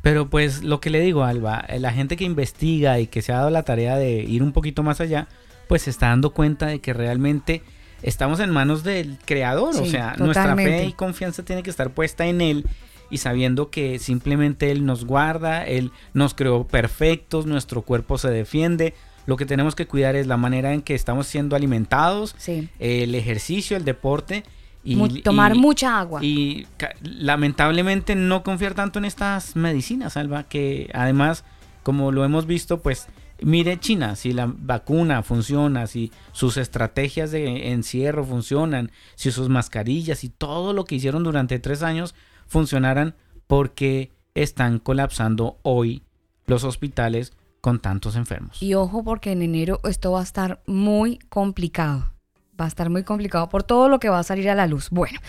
Pero 0.00 0.30
pues 0.30 0.62
lo 0.62 0.80
que 0.80 0.90
le 0.90 1.00
digo, 1.00 1.24
Alba, 1.24 1.66
la 1.78 1.92
gente 1.92 2.16
que 2.16 2.22
investiga 2.22 3.00
y 3.00 3.08
que 3.08 3.20
se 3.20 3.32
ha 3.32 3.38
dado 3.38 3.50
la 3.50 3.64
tarea 3.64 3.96
de 3.96 4.12
ir 4.12 4.44
un 4.44 4.52
poquito 4.52 4.84
más 4.84 5.00
allá, 5.00 5.26
pues 5.66 5.82
se 5.82 5.90
está 5.90 6.08
dando 6.08 6.30
cuenta 6.30 6.66
de 6.66 6.80
que 6.80 6.92
realmente 6.92 7.62
estamos 8.02 8.38
en 8.38 8.50
manos 8.50 8.84
del 8.84 9.18
creador, 9.24 9.74
o 9.74 9.86
sea, 9.86 10.14
nuestra 10.18 10.54
fe 10.54 10.84
y 10.84 10.92
confianza 10.92 11.44
tiene 11.44 11.64
que 11.64 11.70
estar 11.70 11.90
puesta 11.90 12.26
en 12.26 12.40
él 12.40 12.64
y 13.10 13.18
sabiendo 13.18 13.70
que 13.70 13.98
simplemente 13.98 14.70
él 14.70 14.84
nos 14.84 15.04
guarda, 15.04 15.64
él 15.66 15.92
nos 16.14 16.34
creó 16.34 16.66
perfectos, 16.66 17.46
nuestro 17.46 17.82
cuerpo 17.82 18.18
se 18.18 18.30
defiende. 18.30 18.94
Lo 19.26 19.36
que 19.36 19.46
tenemos 19.46 19.74
que 19.74 19.86
cuidar 19.86 20.16
es 20.16 20.26
la 20.26 20.36
manera 20.36 20.72
en 20.72 20.82
que 20.82 20.94
estamos 20.94 21.26
siendo 21.26 21.54
alimentados, 21.54 22.34
el 22.78 23.14
ejercicio, 23.14 23.76
el 23.76 23.84
deporte 23.84 24.44
y 24.84 25.20
tomar 25.20 25.54
mucha 25.54 25.98
agua. 25.98 26.24
Y 26.24 26.66
lamentablemente 27.02 28.14
no 28.14 28.42
confiar 28.42 28.74
tanto 28.74 28.98
en 28.98 29.04
estas 29.04 29.54
medicinas, 29.54 30.16
Alba, 30.16 30.44
que 30.44 30.90
además, 30.94 31.44
como 31.82 32.10
lo 32.10 32.24
hemos 32.24 32.46
visto, 32.46 32.80
pues 32.80 33.06
mire 33.40 33.78
China, 33.78 34.16
si 34.16 34.32
la 34.32 34.52
vacuna 34.56 35.22
funciona, 35.22 35.86
si 35.86 36.10
sus 36.32 36.56
estrategias 36.56 37.30
de 37.30 37.72
encierro 37.72 38.24
funcionan, 38.24 38.90
si 39.14 39.30
sus 39.30 39.48
mascarillas 39.48 40.24
y 40.24 40.28
todo 40.28 40.72
lo 40.72 40.84
que 40.84 40.94
hicieron 40.94 41.22
durante 41.22 41.58
tres 41.58 41.82
años 41.82 42.14
funcionaran, 42.48 43.14
porque 43.46 44.12
están 44.34 44.78
colapsando 44.78 45.58
hoy 45.62 46.02
los 46.46 46.64
hospitales 46.64 47.32
con 47.60 47.80
tantos 47.80 48.16
enfermos. 48.16 48.62
Y 48.62 48.74
ojo 48.74 49.04
porque 49.04 49.32
en 49.32 49.42
enero 49.42 49.80
esto 49.84 50.12
va 50.12 50.20
a 50.20 50.24
estar 50.24 50.62
muy 50.66 51.18
complicado 51.28 52.18
va 52.60 52.64
a 52.64 52.68
estar 52.68 52.90
muy 52.90 53.04
complicado 53.04 53.48
por 53.48 53.62
todo 53.62 53.88
lo 53.88 54.00
que 54.00 54.08
va 54.08 54.18
a 54.18 54.22
salir 54.22 54.50
a 54.50 54.54
la 54.54 54.66
luz. 54.66 54.90
Bueno, 54.90 55.20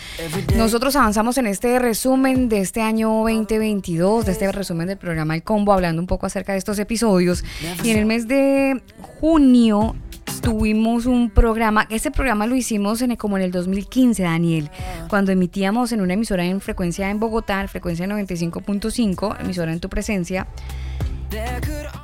nosotros 0.56 0.96
avanzamos 0.96 1.38
en 1.38 1.46
este 1.46 1.78
resumen 1.78 2.50
de 2.50 2.62
este 2.62 2.82
año 2.82 3.10
2022, 3.10 4.26
de 4.26 4.32
este 4.32 4.52
resumen 4.52 4.88
del 4.88 4.98
programa 4.98 5.36
El 5.36 5.44
Combo, 5.44 5.74
hablando 5.74 6.02
un 6.02 6.08
poco 6.08 6.26
acerca 6.26 6.54
de 6.54 6.58
estos 6.58 6.80
episodios. 6.80 7.44
Y 7.84 7.92
en 7.92 7.98
el 7.98 8.06
mes 8.06 8.28
de 8.28 8.82
junio 9.20 9.96
tuvimos 10.42 11.06
un 11.06 11.30
programa, 11.30 11.88
ese 11.90 12.12
programa 12.12 12.48
lo 12.48 12.56
hicimos 12.56 13.02
en, 13.02 13.16
como 13.16 13.38
en 13.38 13.44
el 13.44 13.52
2015, 13.52 14.24
Daniel, 14.24 14.70
cuando 15.10 15.32
emitíamos 15.32 15.92
en 15.92 16.02
una 16.02 16.14
emisora 16.14 16.46
en 16.46 16.62
frecuencia 16.62 17.10
en 17.10 17.20
Bogotá, 17.20 17.68
frecuencia 17.68 18.06
95.5, 18.08 19.42
emisora 19.42 19.74
en 19.74 19.80
tu 19.80 19.90
presencia. 19.90 20.48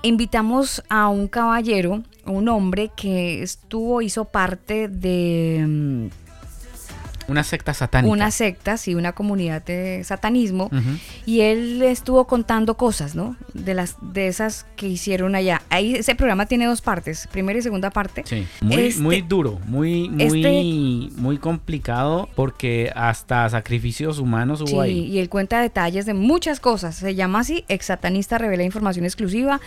Invitamos 0.04 0.84
a 0.88 1.10
un 1.10 1.28
caballero, 1.28 2.04
un 2.26 2.48
hombre 2.50 2.92
que 2.96 3.42
estuvo, 3.42 4.02
hizo 4.02 4.26
parte 4.26 4.88
de 4.88 5.66
mm, 5.68 6.25
una 7.28 7.44
secta 7.44 7.74
satánica. 7.74 8.12
Una 8.12 8.32
secta, 8.32 8.78
sí, 8.78 8.96
una 8.96 9.14
comunidad 9.14 9.64
de 9.64 10.04
satanismo. 10.04 10.70
Y 11.26 11.42
él 11.42 11.82
estuvo 11.82 12.26
contando 12.26 12.76
cosas, 12.76 13.16
¿no? 13.16 13.36
De 13.54 13.74
las 13.74 13.98
de 14.02 14.28
esas 14.28 14.66
que 14.76 14.88
hicieron 14.88 15.36
allá. 15.36 15.62
Ahí 15.70 15.96
ese 15.96 16.16
programa 16.16 16.46
tiene 16.46 16.66
dos 16.66 16.82
partes, 16.82 17.28
primera 17.32 17.58
y 17.58 17.62
segunda 17.62 17.90
parte. 17.90 18.24
Sí, 18.26 18.48
muy, 18.62 18.76
este 18.76 19.02
muy 19.02 19.22
duro, 19.22 19.60
muy, 19.66 20.10
muy, 20.10 20.24
este 20.24 21.20
muy 21.20 21.38
complicado 21.38 22.30
porque 22.36 22.92
hasta 22.96 23.50
sacrificios 23.50 24.20
humanos 24.20 24.62
hubo 24.62 24.84
sí, 24.84 24.92
Y 24.92 25.20
él 25.20 25.30
cuenta 25.30 25.62
detalles 25.62 26.06
de 26.06 26.14
muchas 26.14 26.60
cosas. 26.60 26.96
Se 26.96 27.16
llama 27.16 27.40
así, 27.40 27.66
Ex 27.68 27.88
Satanista 27.88 28.38
revela 28.38 28.64
información 28.64 29.06
exclusiva. 29.06 29.60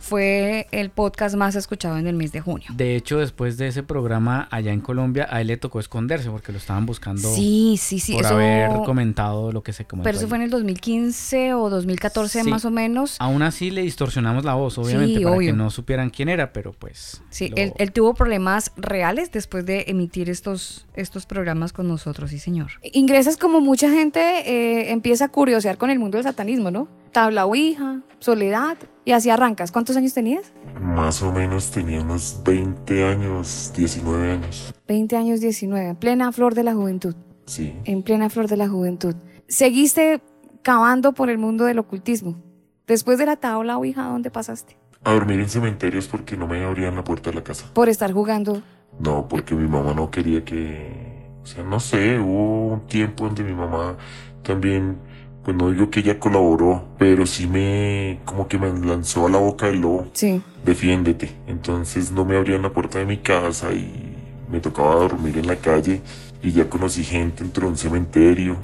Fue 0.00 0.66
el 0.70 0.90
podcast 0.90 1.34
más 1.34 1.54
escuchado 1.54 1.96
en 1.96 2.06
el 2.06 2.14
mes 2.14 2.32
de 2.32 2.40
junio. 2.40 2.66
De 2.74 2.94
hecho, 2.94 3.18
después 3.18 3.56
de 3.56 3.68
ese 3.68 3.82
programa 3.82 4.48
allá 4.50 4.72
en 4.72 4.80
Colombia, 4.80 5.26
a 5.30 5.40
él 5.40 5.46
le 5.46 5.56
tocó 5.56 5.80
esconderse 5.80 6.28
porque 6.30 6.52
lo 6.52 6.58
estaban 6.58 6.84
buscando 6.84 7.03
sí, 7.16 7.76
sí, 7.78 7.98
sí, 7.98 8.14
por 8.14 8.26
haber 8.26 8.70
comentado 8.84 9.52
lo 9.52 9.62
que 9.62 9.72
se 9.72 9.84
comentó. 9.84 10.04
Pero 10.04 10.18
eso 10.18 10.28
fue 10.28 10.38
en 10.38 10.44
el 10.44 10.50
2015 10.50 11.54
o 11.54 11.70
2014 11.70 12.44
más 12.44 12.64
o 12.64 12.70
menos. 12.70 13.16
Aún 13.18 13.42
así 13.42 13.70
le 13.70 13.82
distorsionamos 13.82 14.44
la 14.44 14.54
voz, 14.54 14.78
obviamente, 14.78 15.20
para 15.22 15.38
que 15.38 15.52
no 15.52 15.70
supieran 15.70 16.10
quién 16.10 16.28
era, 16.28 16.52
pero 16.52 16.72
pues... 16.72 17.22
Sí, 17.30 17.50
él, 17.56 17.92
tuvo 17.92 18.14
problemas 18.14 18.72
reales 18.76 19.30
después 19.30 19.64
de 19.66 19.84
emitir 19.88 20.30
estos, 20.30 20.86
estos 20.94 21.26
programas 21.26 21.72
con 21.72 21.88
nosotros, 21.88 22.30
sí 22.30 22.38
señor. 22.38 22.72
Ingresas 22.92 23.36
como 23.36 23.60
mucha 23.60 23.90
gente 23.90 24.20
eh, 24.20 24.92
empieza 24.92 25.26
a 25.26 25.28
curiosear 25.28 25.78
con 25.78 25.90
el 25.90 25.98
mundo 25.98 26.18
del 26.18 26.24
satanismo, 26.24 26.70
¿no? 26.70 26.88
Tabla 27.14 27.46
Ouija, 27.46 28.00
Soledad, 28.18 28.76
y 29.04 29.12
así 29.12 29.30
arrancas. 29.30 29.70
¿Cuántos 29.70 29.96
años 29.96 30.12
tenías? 30.14 30.52
Más 30.80 31.22
o 31.22 31.30
menos 31.30 31.70
tenía 31.70 32.00
unos 32.00 32.40
20 32.44 33.04
años, 33.04 33.72
19 33.76 34.32
años. 34.32 34.74
20 34.88 35.16
años, 35.16 35.40
19, 35.40 35.90
en 35.90 35.94
plena 35.94 36.32
flor 36.32 36.56
de 36.56 36.64
la 36.64 36.74
juventud. 36.74 37.14
Sí. 37.46 37.78
En 37.84 38.02
plena 38.02 38.30
flor 38.30 38.48
de 38.48 38.56
la 38.56 38.68
juventud. 38.68 39.14
Seguiste 39.46 40.22
cavando 40.62 41.12
por 41.12 41.30
el 41.30 41.38
mundo 41.38 41.66
del 41.66 41.78
ocultismo. 41.78 42.42
Después 42.88 43.16
de 43.16 43.26
la 43.26 43.36
tabla 43.36 43.76
Ouija, 43.76 44.08
¿dónde 44.08 44.32
pasaste? 44.32 44.76
A 45.04 45.12
dormir 45.12 45.38
en 45.38 45.48
cementerios 45.48 46.08
porque 46.08 46.36
no 46.36 46.48
me 46.48 46.64
abrían 46.64 46.96
la 46.96 47.04
puerta 47.04 47.30
de 47.30 47.36
la 47.36 47.44
casa. 47.44 47.70
¿Por 47.74 47.88
estar 47.88 48.12
jugando? 48.12 48.60
No, 48.98 49.28
porque 49.28 49.54
mi 49.54 49.68
mamá 49.68 49.94
no 49.94 50.10
quería 50.10 50.44
que... 50.44 51.28
O 51.44 51.46
sea, 51.46 51.62
no 51.62 51.78
sé, 51.78 52.18
hubo 52.18 52.74
un 52.74 52.88
tiempo 52.88 53.26
donde 53.26 53.44
mi 53.44 53.54
mamá 53.54 53.98
también 54.42 54.98
pues 55.44 55.56
no 55.56 55.70
digo 55.70 55.90
que 55.90 56.00
ella 56.00 56.18
colaboró, 56.18 56.84
pero 56.98 57.26
sí 57.26 57.46
me, 57.46 58.20
como 58.24 58.48
que 58.48 58.58
me 58.58 58.72
lanzó 58.86 59.26
a 59.26 59.30
la 59.30 59.38
boca 59.38 59.66
del 59.66 59.80
lobo. 59.82 60.06
Sí. 60.12 60.42
Defiéndete. 60.64 61.30
Entonces 61.46 62.10
no 62.10 62.24
me 62.24 62.36
abrían 62.36 62.62
la 62.62 62.70
puerta 62.70 62.98
de 62.98 63.04
mi 63.04 63.18
casa 63.18 63.72
y 63.72 64.16
me 64.50 64.60
tocaba 64.60 64.94
dormir 64.94 65.36
en 65.38 65.46
la 65.46 65.56
calle 65.56 66.00
y 66.42 66.52
ya 66.52 66.68
conocí 66.68 67.04
gente, 67.04 67.42
entró 67.42 67.66
a 67.66 67.70
un 67.70 67.76
cementerio. 67.76 68.56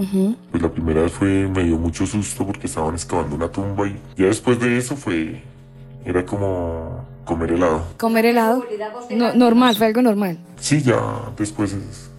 Pues 0.51 0.63
la 0.63 0.71
primera 0.71 1.03
vez 1.03 1.13
fue, 1.13 1.49
me 1.49 1.65
dio 1.65 1.77
mucho 1.79 2.07
susto 2.07 2.47
porque 2.47 2.67
estaban 2.67 2.95
excavando 2.95 3.37
una 3.37 3.49
tumba 3.49 3.87
y 3.87 3.97
ya 4.17 4.27
después 4.27 4.59
de 4.61 4.77
eso 4.77 4.97
fue, 4.97 5.43
era 6.05 6.25
como 6.25 7.05
comer 7.25 7.53
helado. 7.53 7.85
¿Comer 7.99 8.27
helado? 8.27 8.65
normal, 9.35 9.77
fue 9.77 9.87
algo 9.87 10.03
normal. 10.03 10.39
Sí, 10.59 10.83
ya 10.83 11.01
después 11.37 11.77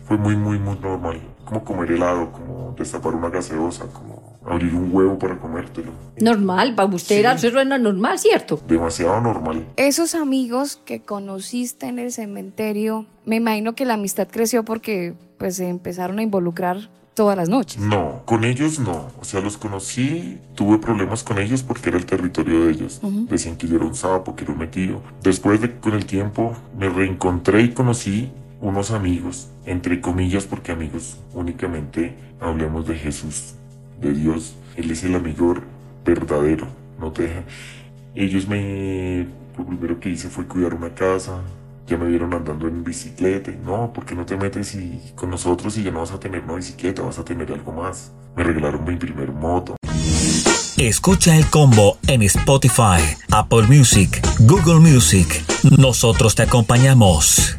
fue 0.08 0.17
muy, 0.17 0.36
muy, 0.36 0.58
muy 0.60 0.78
normal. 0.80 1.21
Como 1.45 1.63
comer 1.63 1.91
helado, 1.91 2.32
como 2.32 2.74
destapar 2.78 3.13
una 3.13 3.30
gaseosa, 3.30 3.86
como 3.88 4.20
abrir 4.45 4.73
un 4.73 4.93
huevo 4.93 5.17
para 5.19 5.39
comértelo. 5.39 5.91
Normal, 6.19 6.75
para 6.75 6.93
usted 6.93 7.17
era, 7.19 7.34
eso 7.34 7.47
era 7.47 7.77
normal, 7.77 8.19
¿cierto? 8.19 8.60
Demasiado 8.67 9.21
normal. 9.21 9.65
Esos 9.75 10.15
amigos 10.15 10.80
que 10.84 11.01
conociste 11.01 11.88
en 11.88 11.99
el 11.99 12.12
cementerio, 12.12 13.06
me 13.25 13.38
imagino 13.38 13.73
que 13.73 13.86
la 13.86 13.95
amistad 13.95 14.27
creció 14.30 14.63
porque 14.63 15.13
pues 15.38 15.56
se 15.56 15.67
empezaron 15.67 16.19
a 16.19 16.23
involucrar 16.23 16.89
todas 17.13 17.38
las 17.38 17.49
noches. 17.49 17.82
No, 17.82 18.23
con 18.25 18.43
ellos 18.43 18.80
no. 18.80 19.10
O 19.19 19.25
sea, 19.25 19.41
los 19.41 19.58
conocí, 19.58 20.39
tuve 20.56 20.77
problemas 20.77 21.23
con 21.23 21.38
ellos 21.39 21.62
porque 21.63 21.89
era 21.89 21.97
el 21.97 22.06
territorio 22.06 22.65
de 22.65 22.71
ellos. 22.71 23.01
Decían 23.30 23.58
que 23.58 23.67
yo 23.67 23.75
era 23.75 23.86
un 23.86 23.95
sapo, 23.95 24.36
que 24.36 24.43
era 24.43 24.54
un 24.54 24.60
metido. 24.60 25.01
Después 25.21 25.62
de 25.62 25.80
con 25.80 25.93
el 25.93 26.06
tiempo 26.06 26.56
me 26.77 26.89
reencontré 26.89 27.62
y 27.62 27.69
conocí 27.73 28.32
unos 28.62 28.91
amigos, 28.91 29.49
entre 29.65 30.01
comillas, 30.01 30.45
porque 30.45 30.71
amigos 30.71 31.17
únicamente 31.34 32.15
hablemos 32.39 32.88
de 32.88 32.95
Jesús 32.95 33.56
de 34.01 34.13
Dios. 34.13 34.55
Él 34.75 34.91
es 34.91 35.03
el 35.03 35.15
amigo 35.15 35.55
verdadero, 36.05 36.67
no 36.99 37.11
te 37.11 37.23
deja. 37.23 37.43
Ellos 38.15 38.47
me, 38.47 39.27
lo 39.57 39.65
primero 39.65 39.99
que 39.99 40.09
hice 40.09 40.29
fue 40.29 40.45
cuidar 40.45 40.73
una 40.73 40.93
casa, 40.93 41.41
ya 41.87 41.97
me 41.97 42.07
vieron 42.07 42.33
andando 42.33 42.67
en 42.67 42.83
bicicleta. 42.83 43.51
No, 43.63 43.91
porque 43.93 44.15
no 44.15 44.25
te 44.25 44.35
metes 44.37 44.75
y, 44.75 45.13
con 45.15 45.29
nosotros 45.29 45.77
y 45.77 45.83
ya 45.83 45.91
no 45.91 45.99
vas 45.99 46.11
a 46.11 46.19
tener 46.19 46.43
una 46.43 46.55
bicicleta, 46.55 47.01
vas 47.01 47.19
a 47.19 47.25
tener 47.25 47.51
algo 47.51 47.71
más. 47.71 48.11
Me 48.35 48.43
regalaron 48.43 48.83
mi 48.83 48.95
primer 48.95 49.31
moto. 49.31 49.75
Escucha 50.77 51.37
el 51.37 51.45
combo 51.45 51.99
en 52.07 52.23
Spotify, 52.23 53.01
Apple 53.29 53.67
Music, 53.67 54.19
Google 54.39 54.79
Music. 54.79 55.27
Nosotros 55.77 56.33
te 56.33 56.43
acompañamos. 56.43 57.55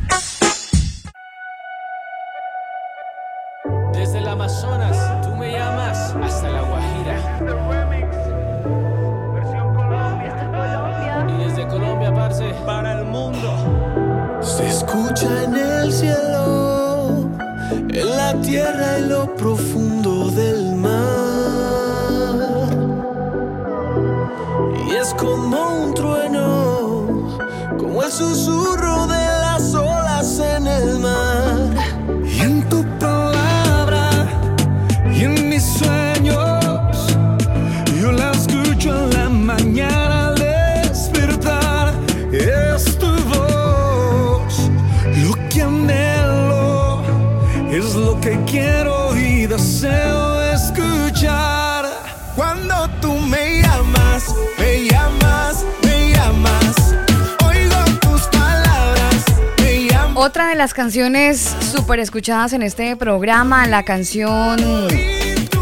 De 60.52 60.58
las 60.58 60.74
canciones 60.74 61.56
súper 61.60 61.98
escuchadas 61.98 62.52
en 62.52 62.62
este 62.62 62.94
programa, 62.96 63.66
la 63.66 63.84
canción 63.84 64.58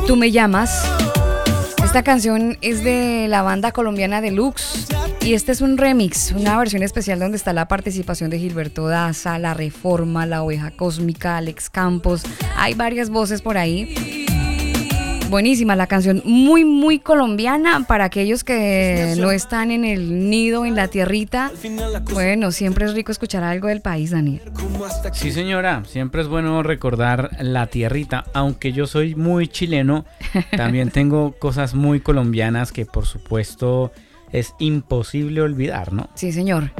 Tú 0.04 0.16
me 0.16 0.32
llamas. 0.32 0.84
Esta 1.84 2.02
canción 2.02 2.58
es 2.60 2.82
de 2.82 3.28
la 3.28 3.42
banda 3.42 3.70
colombiana 3.70 4.20
Deluxe 4.20 4.88
y 5.20 5.34
este 5.34 5.52
es 5.52 5.60
un 5.60 5.78
remix, 5.78 6.32
una 6.32 6.58
versión 6.58 6.82
especial 6.82 7.20
donde 7.20 7.36
está 7.36 7.52
la 7.52 7.68
participación 7.68 8.30
de 8.30 8.40
Gilberto 8.40 8.88
Daza, 8.88 9.38
La 9.38 9.54
Reforma, 9.54 10.26
La 10.26 10.42
Oveja 10.42 10.72
Cósmica, 10.72 11.36
Alex 11.36 11.70
Campos. 11.70 12.22
Hay 12.56 12.74
varias 12.74 13.10
voces 13.10 13.42
por 13.42 13.58
ahí. 13.58 14.19
Buenísima 15.30 15.76
la 15.76 15.86
canción, 15.86 16.22
muy, 16.24 16.64
muy 16.64 16.98
colombiana 16.98 17.84
para 17.86 18.04
aquellos 18.04 18.42
que 18.42 19.14
no 19.16 19.30
están 19.30 19.70
en 19.70 19.84
el 19.84 20.28
nido, 20.28 20.64
en 20.64 20.74
la 20.74 20.88
tierrita. 20.88 21.52
Bueno, 22.12 22.50
siempre 22.50 22.86
es 22.86 22.94
rico 22.94 23.12
escuchar 23.12 23.44
algo 23.44 23.68
del 23.68 23.80
país, 23.80 24.10
Daniel. 24.10 24.42
Sí, 25.12 25.30
señora, 25.30 25.84
siempre 25.86 26.22
es 26.22 26.26
bueno 26.26 26.64
recordar 26.64 27.30
la 27.40 27.68
tierrita. 27.68 28.24
Aunque 28.34 28.72
yo 28.72 28.88
soy 28.88 29.14
muy 29.14 29.46
chileno, 29.46 30.04
también 30.56 30.90
tengo 30.90 31.32
cosas 31.38 31.74
muy 31.74 32.00
colombianas 32.00 32.72
que 32.72 32.84
por 32.84 33.06
supuesto 33.06 33.92
es 34.32 34.54
imposible 34.58 35.42
olvidar, 35.42 35.92
¿no? 35.92 36.08
Sí, 36.14 36.32
señor. 36.32 36.72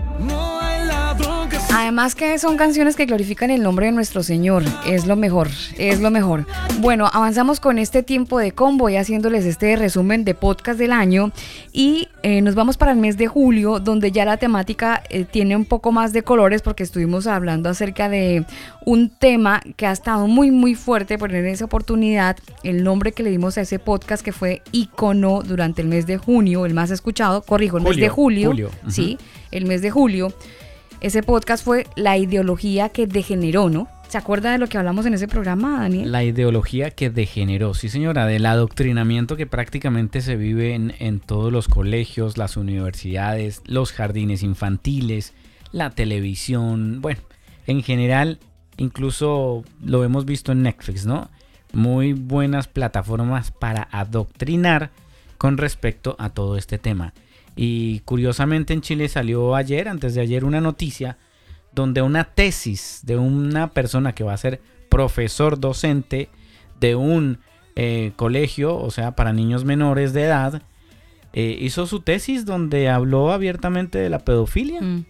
Además 1.91 2.15
que 2.15 2.39
son 2.39 2.57
canciones 2.57 2.95
que 2.95 3.05
glorifican 3.05 3.51
el 3.51 3.65
nombre 3.65 3.87
de 3.87 3.91
nuestro 3.91 4.23
Señor. 4.23 4.63
Es 4.87 5.09
lo 5.09 5.17
mejor, 5.17 5.49
es 5.77 5.99
lo 6.01 6.13
mejor. 6.13 6.47
Bueno, 6.79 7.11
avanzamos 7.13 7.59
con 7.59 7.81
este 7.81 8.05
tiempo 8.05 8.39
de 8.39 8.53
combo 8.53 8.89
y 8.89 8.95
haciéndoles 8.95 9.45
este 9.45 9.75
resumen 9.75 10.25
de 10.25 10.37
podcast 10.37 10.79
del 10.79 10.93
año. 10.93 11.33
Y 11.73 12.07
eh, 12.23 12.43
nos 12.43 12.55
vamos 12.55 12.77
para 12.77 12.93
el 12.93 12.99
mes 12.99 13.17
de 13.17 13.27
julio, 13.27 13.81
donde 13.81 14.13
ya 14.13 14.25
la 14.25 14.37
temática 14.37 15.03
eh, 15.11 15.25
tiene 15.25 15.57
un 15.57 15.65
poco 15.65 15.91
más 15.91 16.13
de 16.13 16.23
colores 16.23 16.63
porque 16.63 16.85
estuvimos 16.85 17.27
hablando 17.27 17.69
acerca 17.69 18.09
de 18.09 18.45
un 18.87 19.09
tema 19.11 19.61
que 19.75 19.87
ha 19.87 19.91
estado 19.91 20.29
muy, 20.29 20.53
muy 20.53 20.77
fuerte. 20.77 21.19
Por 21.19 21.35
en 21.35 21.47
esa 21.47 21.65
oportunidad, 21.65 22.37
el 22.63 22.85
nombre 22.85 23.11
que 23.11 23.25
le 23.25 23.31
dimos 23.31 23.59
a 23.59 23.63
ese 23.63 23.81
podcast 23.81 24.25
que 24.25 24.31
fue 24.31 24.63
Icono 24.71 25.43
durante 25.43 25.83
el 25.83 25.89
mes 25.89 26.07
de 26.07 26.19
junio, 26.19 26.67
el 26.67 26.75
más 26.75 26.93
escuchado, 26.93 27.43
corrijo, 27.43 27.79
el 27.79 27.83
mes 27.83 27.97
de 27.97 28.09
julio. 28.09 28.71
Sí, 28.87 29.19
el 29.51 29.67
mes 29.67 29.83
de 29.83 29.91
julio. 29.91 30.33
Ese 31.01 31.23
podcast 31.23 31.65
fue 31.65 31.87
La 31.97 32.19
ideología 32.19 32.91
que 32.91 33.07
degeneró, 33.07 33.71
¿no? 33.71 33.89
¿Se 34.09 34.19
acuerda 34.19 34.53
de 34.53 34.59
lo 34.59 34.67
que 34.67 34.77
hablamos 34.77 35.07
en 35.07 35.15
ese 35.15 35.29
programa, 35.29 35.81
Daniel? 35.81 36.13
La 36.13 36.25
ideología 36.25 36.91
que 36.91 37.09
degeneró, 37.09 37.73
sí 37.73 37.89
señora, 37.89 38.27
del 38.27 38.45
adoctrinamiento 38.45 39.35
que 39.37 39.47
prácticamente 39.47 40.21
se 40.21 40.37
vive 40.37 40.75
en, 40.75 41.21
todos 41.21 41.51
los 41.51 41.69
colegios, 41.69 42.37
las 42.37 42.59
universidades, 42.59 43.63
los 43.65 43.93
jardines 43.93 44.43
infantiles, 44.43 45.33
la 45.73 45.89
televisión, 45.89 47.01
bueno, 47.01 47.23
en 47.67 47.83
general, 47.83 48.39
incluso 48.77 49.65
lo 49.83 50.05
hemos 50.05 50.27
visto 50.27 50.53
en 50.53 50.65
Netflix, 50.65 51.07
¿no? 51.07 51.31
Muy 51.73 52.13
buenas 52.13 52.69
plataformas 52.69 53.53
para 53.53 53.89
adoctrinar 53.91 54.91
con 55.39 55.57
respecto 55.57 56.15
a 56.19 56.29
todo 56.29 56.59
este 56.59 56.77
tema. 56.77 57.15
Y 57.63 58.01
curiosamente 58.07 58.73
en 58.73 58.81
Chile 58.81 59.07
salió 59.11 59.55
ayer, 59.55 59.87
antes 59.87 60.15
de 60.15 60.23
ayer, 60.23 60.47
una 60.47 60.63
noticia 60.63 61.19
donde 61.75 62.01
una 62.01 62.25
tesis 62.25 63.01
de 63.03 63.19
una 63.19 63.73
persona 63.73 64.15
que 64.15 64.25
va 64.25 64.33
a 64.33 64.39
ser 64.39 64.63
profesor 64.89 65.61
docente 65.61 66.31
de 66.81 66.95
un 66.95 67.41
eh, 67.77 68.13
colegio, 68.17 68.79
o 68.79 68.91
sea, 68.91 69.15
para 69.15 69.35
niños 69.35 69.67
menores 69.67 70.15
de 70.15 70.25
edad, 70.25 70.63
eh, 71.35 71.59
hizo 71.61 71.87
su 71.87 72.01
tesis 72.01 72.47
donde 72.47 72.89
habló 72.89 73.31
abiertamente 73.31 73.99
de 73.99 74.09
la 74.09 74.21
pedofilia. 74.21 74.81
Mm. 74.81 75.05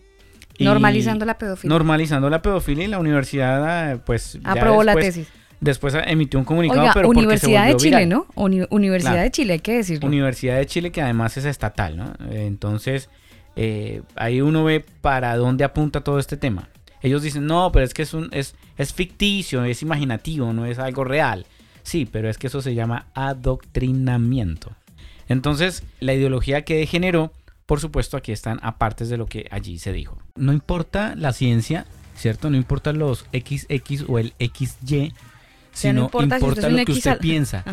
normalizando 0.58 1.24
la 1.24 1.38
pedofilia. 1.38 1.72
Normalizando 1.72 2.30
la 2.30 2.42
pedofilia 2.42 2.84
y 2.84 2.88
la 2.88 2.98
universidad, 2.98 4.02
pues... 4.02 4.40
Aprobó 4.42 4.82
la 4.82 4.96
tesis. 4.96 5.28
Después 5.60 5.94
emitió 6.06 6.38
un 6.38 6.46
comunicado, 6.46 6.88
pero 6.94 7.08
Universidad 7.08 7.66
de 7.66 7.76
Chile, 7.76 8.06
¿no? 8.06 8.26
Universidad 8.34 9.22
de 9.22 9.30
Chile, 9.30 9.54
hay 9.54 9.60
que 9.60 9.76
decirlo. 9.76 10.08
Universidad 10.08 10.56
de 10.56 10.66
Chile 10.66 10.90
que 10.90 11.02
además 11.02 11.36
es 11.36 11.44
estatal, 11.44 11.96
¿no? 11.96 12.12
Entonces, 12.30 13.10
eh, 13.56 14.02
ahí 14.16 14.40
uno 14.40 14.64
ve 14.64 14.84
para 15.00 15.36
dónde 15.36 15.64
apunta 15.64 16.00
todo 16.02 16.18
este 16.18 16.36
tema. 16.36 16.70
Ellos 17.02 17.22
dicen, 17.22 17.46
no, 17.46 17.72
pero 17.72 17.84
es 17.84 17.94
que 17.94 18.02
es, 18.02 18.14
un, 18.14 18.28
es, 18.32 18.54
es 18.76 18.92
ficticio, 18.92 19.64
es 19.64 19.82
imaginativo, 19.82 20.52
no 20.52 20.66
es 20.66 20.78
algo 20.78 21.04
real. 21.04 21.46
Sí, 21.82 22.06
pero 22.10 22.28
es 22.28 22.38
que 22.38 22.48
eso 22.48 22.60
se 22.62 22.74
llama 22.74 23.06
adoctrinamiento. 23.14 24.72
Entonces, 25.28 25.82
la 26.00 26.14
ideología 26.14 26.62
que 26.62 26.76
degeneró, 26.76 27.32
por 27.66 27.80
supuesto, 27.80 28.16
aquí 28.16 28.32
están 28.32 28.58
apartes 28.62 29.08
de 29.08 29.16
lo 29.16 29.26
que 29.26 29.46
allí 29.50 29.78
se 29.78 29.92
dijo. 29.92 30.18
No 30.36 30.52
importa 30.52 31.14
la 31.16 31.32
ciencia, 31.32 31.86
¿cierto? 32.16 32.50
No 32.50 32.56
importa 32.56 32.92
los 32.92 33.26
XX 33.32 34.04
o 34.08 34.18
el 34.18 34.34
XY, 34.38 35.14
sino 35.72 36.10
no 36.12 36.22
importa, 36.22 36.68
lo 36.68 36.84
que 36.84 36.92
usted 36.92 37.18
piensa. 37.18 37.64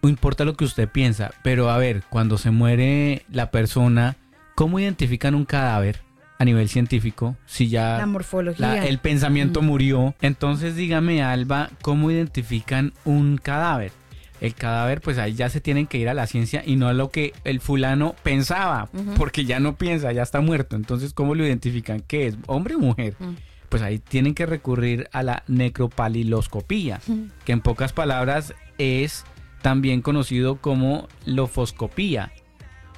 No 0.00 0.08
importa 0.08 0.44
lo 0.44 0.56
que 0.56 0.64
usted 0.64 0.88
piensa. 0.88 1.32
Pero 1.42 1.70
a 1.70 1.78
ver, 1.78 2.04
cuando 2.08 2.38
se 2.38 2.50
muere 2.50 3.24
la 3.30 3.50
persona, 3.50 4.16
¿cómo 4.54 4.78
identifican 4.78 5.34
un 5.34 5.44
cadáver? 5.44 6.00
a 6.38 6.44
nivel 6.44 6.68
científico, 6.68 7.36
si 7.46 7.68
ya 7.68 7.98
la 7.98 8.06
morfología. 8.06 8.86
el 8.86 8.98
pensamiento 8.98 9.60
murió. 9.60 10.14
Entonces 10.20 10.76
dígame, 10.76 11.22
Alba, 11.22 11.70
¿cómo 11.82 12.10
identifican 12.10 12.92
un 13.04 13.38
cadáver? 13.38 13.90
El 14.40 14.54
cadáver, 14.54 15.00
pues 15.00 15.18
ahí 15.18 15.34
ya 15.34 15.50
se 15.50 15.60
tienen 15.60 15.88
que 15.88 15.98
ir 15.98 16.08
a 16.08 16.14
la 16.14 16.28
ciencia 16.28 16.62
y 16.64 16.76
no 16.76 16.86
a 16.86 16.92
lo 16.92 17.10
que 17.10 17.32
el 17.42 17.60
fulano 17.60 18.14
pensaba, 18.22 18.88
porque 19.16 19.44
ya 19.44 19.58
no 19.58 19.74
piensa, 19.74 20.12
ya 20.12 20.22
está 20.22 20.40
muerto. 20.40 20.76
Entonces, 20.76 21.12
¿cómo 21.12 21.34
lo 21.34 21.44
identifican? 21.44 22.04
¿Qué 22.06 22.28
es? 22.28 22.36
¿Hombre 22.46 22.76
o 22.76 22.78
mujer? 22.78 23.16
Pues 23.68 23.82
ahí 23.82 23.98
tienen 23.98 24.34
que 24.34 24.46
recurrir 24.46 25.08
a 25.12 25.22
la 25.22 25.44
necropaliloscopía, 25.46 27.00
que 27.44 27.52
en 27.52 27.60
pocas 27.60 27.92
palabras 27.92 28.54
es 28.78 29.24
también 29.62 30.02
conocido 30.02 30.56
como 30.56 31.08
lofoscopía. 31.26 32.32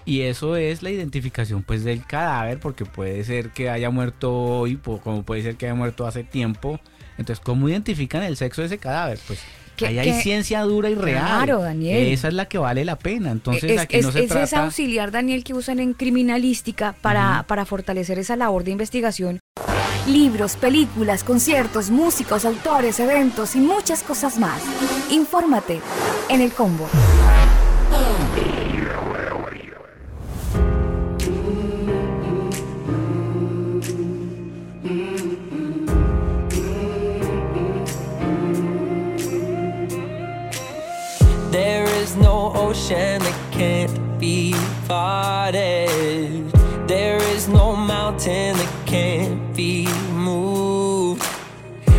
Y 0.04 0.22
eso 0.22 0.56
es 0.56 0.82
la 0.82 0.90
identificación 0.90 1.62
pues 1.62 1.84
del 1.84 2.04
cadáver, 2.04 2.58
porque 2.58 2.84
puede 2.84 3.22
ser 3.24 3.50
que 3.50 3.70
haya 3.70 3.90
muerto 3.90 4.32
hoy, 4.32 4.76
como 4.76 5.22
puede 5.22 5.42
ser 5.42 5.56
que 5.56 5.66
haya 5.66 5.74
muerto 5.74 6.06
hace 6.06 6.24
tiempo. 6.24 6.80
Entonces, 7.18 7.44
¿cómo 7.44 7.68
identifican 7.68 8.22
el 8.22 8.36
sexo 8.36 8.62
de 8.62 8.68
ese 8.68 8.78
cadáver? 8.78 9.18
Pues 9.26 9.40
ahí 9.86 9.98
hay 9.98 10.12
ciencia 10.22 10.62
dura 10.62 10.90
y 10.90 10.94
real. 10.94 11.24
Claro, 11.24 11.62
Daniel. 11.62 12.08
Esa 12.08 12.28
es 12.28 12.34
la 12.34 12.46
que 12.46 12.58
vale 12.58 12.84
la 12.84 12.96
pena. 12.96 13.30
Entonces, 13.30 13.78
aquí 13.78 14.00
no 14.00 14.12
se 14.12 14.24
es 14.24 14.30
ese 14.30 14.56
auxiliar, 14.56 15.10
Daniel, 15.10 15.44
que 15.44 15.54
usan 15.54 15.80
en 15.80 15.94
criminalística 15.94 16.94
para, 17.00 17.44
para 17.46 17.64
fortalecer 17.64 18.18
esa 18.18 18.36
labor 18.36 18.64
de 18.64 18.72
investigación 18.72 19.40
libros, 20.06 20.56
películas, 20.56 21.24
conciertos, 21.24 21.90
músicos, 21.90 22.44
autores, 22.44 22.98
eventos 23.00 23.54
y 23.56 23.60
muchas 23.60 24.02
cosas 24.02 24.38
más. 24.38 24.62
Infórmate 25.10 25.80
en 26.28 26.40
el 26.40 26.52
combo. 26.52 26.88
Ocean 42.90 43.22
that 43.22 43.52
can't 43.52 44.18
be 44.18 44.54
parted. 44.88 46.50
There 46.88 47.18
is 47.34 47.48
no 47.48 47.76
mountain 47.76 48.56
that 48.56 48.86
can't 48.86 49.54
be 49.54 49.86
moved. 50.12 51.22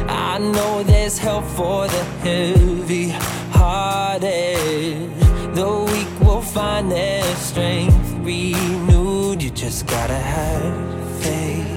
I 0.07 0.37
know 0.37 0.83
there's 0.83 1.17
help 1.17 1.45
for 1.45 1.87
the 1.87 2.03
heavy 2.23 3.09
hearted. 3.51 5.09
The 5.55 5.69
weak 5.91 6.19
will 6.19 6.41
find 6.41 6.91
their 6.91 7.23
strength 7.35 8.11
renewed. 8.21 9.41
You 9.41 9.49
just 9.51 9.87
gotta 9.87 10.21
have 10.35 11.21
faith. 11.21 11.67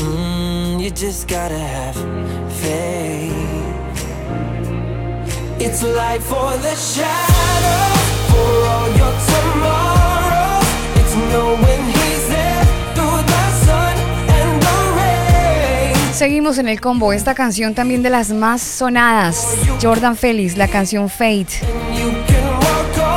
Mm, 0.00 0.82
you 0.82 0.90
just 0.90 1.28
gotta 1.28 1.58
have 1.58 1.96
faith. 2.60 3.37
It's 5.68 5.82
light 5.82 6.22
for 6.22 6.56
the 6.62 6.74
shadow, 6.74 7.92
for 8.30 8.52
all 8.72 8.88
your 8.96 9.12
tomorrows. 9.28 10.64
It's 10.96 11.14
knowing 11.30 11.88
Seguimos 16.14 16.58
en 16.58 16.68
el 16.68 16.80
combo, 16.80 17.12
esta 17.12 17.34
canción 17.34 17.74
también 17.74 18.02
de 18.02 18.10
las 18.10 18.30
más 18.30 18.62
sonadas, 18.62 19.56
Jordan 19.80 20.16
Félix, 20.16 20.56
la 20.56 20.66
canción 20.66 21.10
Fate. 21.10 21.60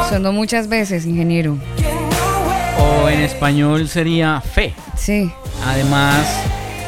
Sonó 0.10 0.34
muchas 0.34 0.68
veces, 0.68 1.06
ingeniero. 1.06 1.58
O 2.78 3.08
en 3.08 3.22
español 3.22 3.88
sería 3.88 4.40
Fe. 4.42 4.76
Sí. 4.98 5.32
Además, 5.66 6.28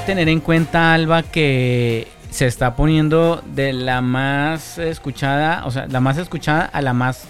tener 0.06 0.28
en 0.30 0.40
cuenta, 0.40 0.94
Alba, 0.94 1.24
que 1.24 2.13
se 2.34 2.48
está 2.48 2.76
poniendo 2.76 3.44
de 3.46 3.74
la 3.74 4.02
más 4.02 4.80
escuchada, 4.80 5.68
o 5.68 5.72
sea, 5.72 5.86
la 5.86 6.00
más 6.00 6.18
escuchada 6.18 6.66
a 6.66 6.82
la 6.82 6.92
más 6.92 7.26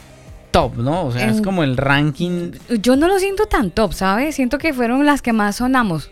top, 0.51 0.77
¿no? 0.77 1.03
O 1.03 1.11
sea, 1.11 1.29
es 1.29 1.41
como 1.41 1.61
el 1.63 1.75
ranking. 1.75 2.53
Yo 2.81 2.95
no 2.95 3.09
lo 3.09 3.19
siento 3.19 3.45
tan 3.47 3.69
top, 3.69 3.91
¿sabes? 3.91 4.35
Siento 4.35 4.59
que 4.59 4.73
fueron 4.73 5.05
las 5.05 5.21
que 5.21 5.33
más 5.33 5.57
sonamos. 5.57 6.09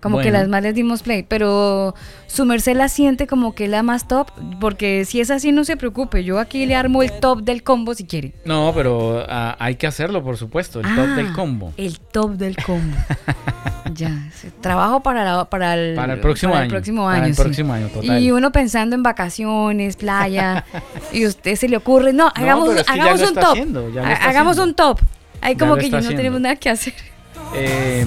Como 0.00 0.18
que 0.20 0.30
las 0.30 0.48
más 0.48 0.62
les 0.62 0.74
dimos 0.74 1.02
play, 1.02 1.22
pero 1.22 1.94
su 2.26 2.44
merced 2.46 2.74
la 2.74 2.88
siente 2.88 3.26
como 3.26 3.54
que 3.54 3.64
es 3.64 3.70
la 3.70 3.82
más 3.82 4.08
top, 4.08 4.28
porque 4.58 5.04
si 5.04 5.20
es 5.20 5.30
así 5.30 5.52
no 5.52 5.64
se 5.64 5.76
preocupe, 5.76 6.24
yo 6.24 6.38
aquí 6.38 6.64
le 6.64 6.74
armo 6.74 7.02
el 7.02 7.12
top 7.20 7.42
del 7.42 7.62
combo 7.62 7.94
si 7.94 8.04
quiere. 8.04 8.32
No, 8.44 8.72
pero 8.74 9.24
ah, 9.28 9.56
hay 9.58 9.76
que 9.76 9.86
hacerlo, 9.86 10.22
por 10.22 10.38
supuesto, 10.38 10.80
el 10.80 10.94
top 10.94 11.08
del 11.16 11.26
ah, 11.26 11.32
combo. 11.34 11.72
El 11.76 12.00
top 12.00 12.32
del 12.32 12.56
combo. 12.56 12.96
ya, 13.94 14.30
trabajo 14.60 15.00
para, 15.02 15.44
para, 15.46 15.74
el, 15.74 15.94
para 15.94 16.14
el 16.14 16.20
próximo 16.20 16.54
año. 16.54 16.64
El 16.64 16.70
próximo 16.70 17.08
año, 17.08 17.26
el 17.26 17.34
próximo 17.34 17.72
año 17.72 17.88
total. 17.88 18.22
Y 18.22 18.30
uno 18.30 18.52
pensando 18.52 18.96
en 18.96 19.02
vacaciones, 19.02 19.96
playa, 19.96 20.64
y 21.12 21.26
usted 21.26 21.56
se 21.56 21.68
le 21.68 21.76
ocurre, 21.76 22.12
no, 22.12 22.32
hagamos, 22.34 22.70
hagamos 22.88 23.20
un 23.22 23.34
top. 23.34 23.58
hagamos 24.22 24.58
un 24.58 24.74
top. 24.74 25.00
Ahí 25.42 25.56
como 25.56 25.76
que 25.76 25.90
ya 25.90 26.00
no 26.00 26.08
tenemos 26.08 26.40
nada 26.40 26.56
que 26.56 26.70
hacer. 26.70 26.94
Eh, 27.54 28.06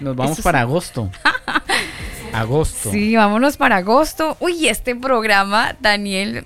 nos 0.00 0.16
vamos 0.16 0.40
para 0.40 0.60
agosto. 0.60 1.10
agosto. 2.32 2.90
Sí, 2.90 3.14
vámonos 3.14 3.56
para 3.56 3.76
agosto. 3.76 4.36
Uy, 4.40 4.68
este 4.68 4.96
programa, 4.96 5.76
Daniel. 5.80 6.44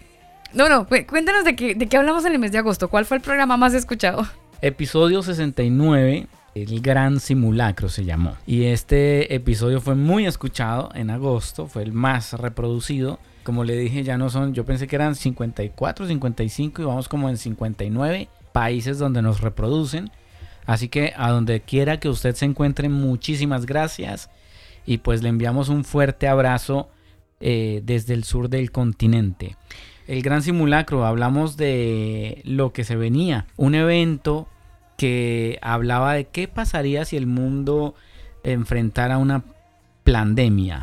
No, 0.53 0.69
no, 0.69 0.87
cuéntanos 0.87 1.45
de 1.45 1.57
qué, 1.57 1.75
de 1.75 1.87
qué 1.87 1.97
hablamos 1.97 2.25
en 2.25 2.33
el 2.33 2.39
mes 2.39 2.53
de 2.53 2.59
agosto. 2.59 2.89
¿Cuál 2.89 3.05
fue 3.05 3.17
el 3.17 3.23
programa 3.23 3.57
más 3.57 3.75
escuchado? 3.75 4.27
Episodio 4.63 5.23
69, 5.23 6.27
El 6.55 6.81
Gran 6.81 7.21
Simulacro 7.21 7.89
se 7.89 8.05
llamó. 8.05 8.37
Y 8.47 8.65
este 8.65 9.35
episodio 9.35 9.81
fue 9.81 9.95
muy 9.95 10.27
escuchado 10.27 10.91
en 10.95 11.11
agosto, 11.11 11.67
fue 11.67 11.83
el 11.83 11.93
más 11.93 12.33
reproducido. 12.33 13.19
Como 13.45 13.65
le 13.65 13.77
dije, 13.77 14.03
ya 14.03 14.19
no 14.19 14.29
son, 14.29 14.55
yo 14.55 14.65
pensé 14.65 14.87
que 14.87 14.97
eran 14.97 15.15
54, 15.15 16.07
55 16.07 16.83
y 16.83 16.85
vamos 16.85 17.09
como 17.09 17.29
en 17.29 17.37
59 17.37 18.29
países 18.53 18.99
donde 18.99 19.23
nos 19.23 19.41
reproducen. 19.41 20.11
Así 20.67 20.89
que 20.89 21.13
a 21.17 21.31
donde 21.31 21.61
quiera 21.61 22.01
que 22.01 22.09
usted 22.09 22.35
se 22.35 22.45
encuentre, 22.45 22.89
muchísimas 22.89 23.67
gracias. 23.67 24.31
Y 24.85 24.99
pues 24.99 25.23
le 25.23 25.29
enviamos 25.29 25.69
un 25.69 25.85
fuerte 25.85 26.29
abrazo 26.29 26.91
eh, 27.41 27.83
desde 27.85 28.15
el 28.15 28.25
sur 28.25 28.49
del 28.49 28.71
continente. 28.71 29.57
El 30.07 30.23
gran 30.23 30.43
simulacro, 30.43 31.05
hablamos 31.05 31.57
de 31.57 32.43
lo 32.45 32.73
que 32.73 32.85
se 32.85 32.97
venía. 32.97 33.47
Un 33.57 33.75
evento 33.75 34.49
que 34.97 35.59
hablaba 35.63 36.15
de 36.15 36.27
qué 36.27 36.49
pasaría 36.49 37.05
si 37.05 37.17
el 37.17 37.27
mundo 37.27 37.95
enfrentara 38.45 39.19
una 39.19 39.45
pandemia. 40.05 40.83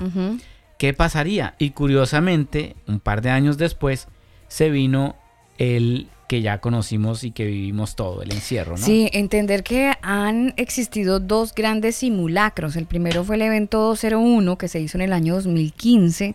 ¿Qué 0.78 0.94
pasaría? 0.94 1.56
Y 1.60 1.72
curiosamente, 1.72 2.76
un 2.88 3.00
par 3.00 3.22
de 3.22 3.30
años 3.30 3.58
después, 3.58 4.08
se 4.48 4.70
vino 4.70 5.16
el 5.58 6.08
que 6.34 6.42
ya 6.42 6.58
conocimos 6.58 7.24
y 7.24 7.30
que 7.30 7.46
vivimos 7.46 7.96
todo, 7.96 8.24
el 8.24 8.32
encierro, 8.32 8.72
¿no? 8.72 8.84
Sí, 8.84 9.08
entender 9.14 9.62
que 9.62 9.94
han 10.02 10.56
existido 10.58 11.20
dos 11.20 11.54
grandes 11.54 11.98
simulacros. 11.98 12.76
El 12.76 12.88
primero 12.88 13.24
fue 13.24 13.36
el 13.36 13.44
evento 13.44 13.80
201 13.80 14.58
que 14.58 14.68
se 14.68 14.80
hizo 14.80 14.98
en 14.98 15.04
el 15.04 15.14
año 15.14 15.36
2015 15.36 16.34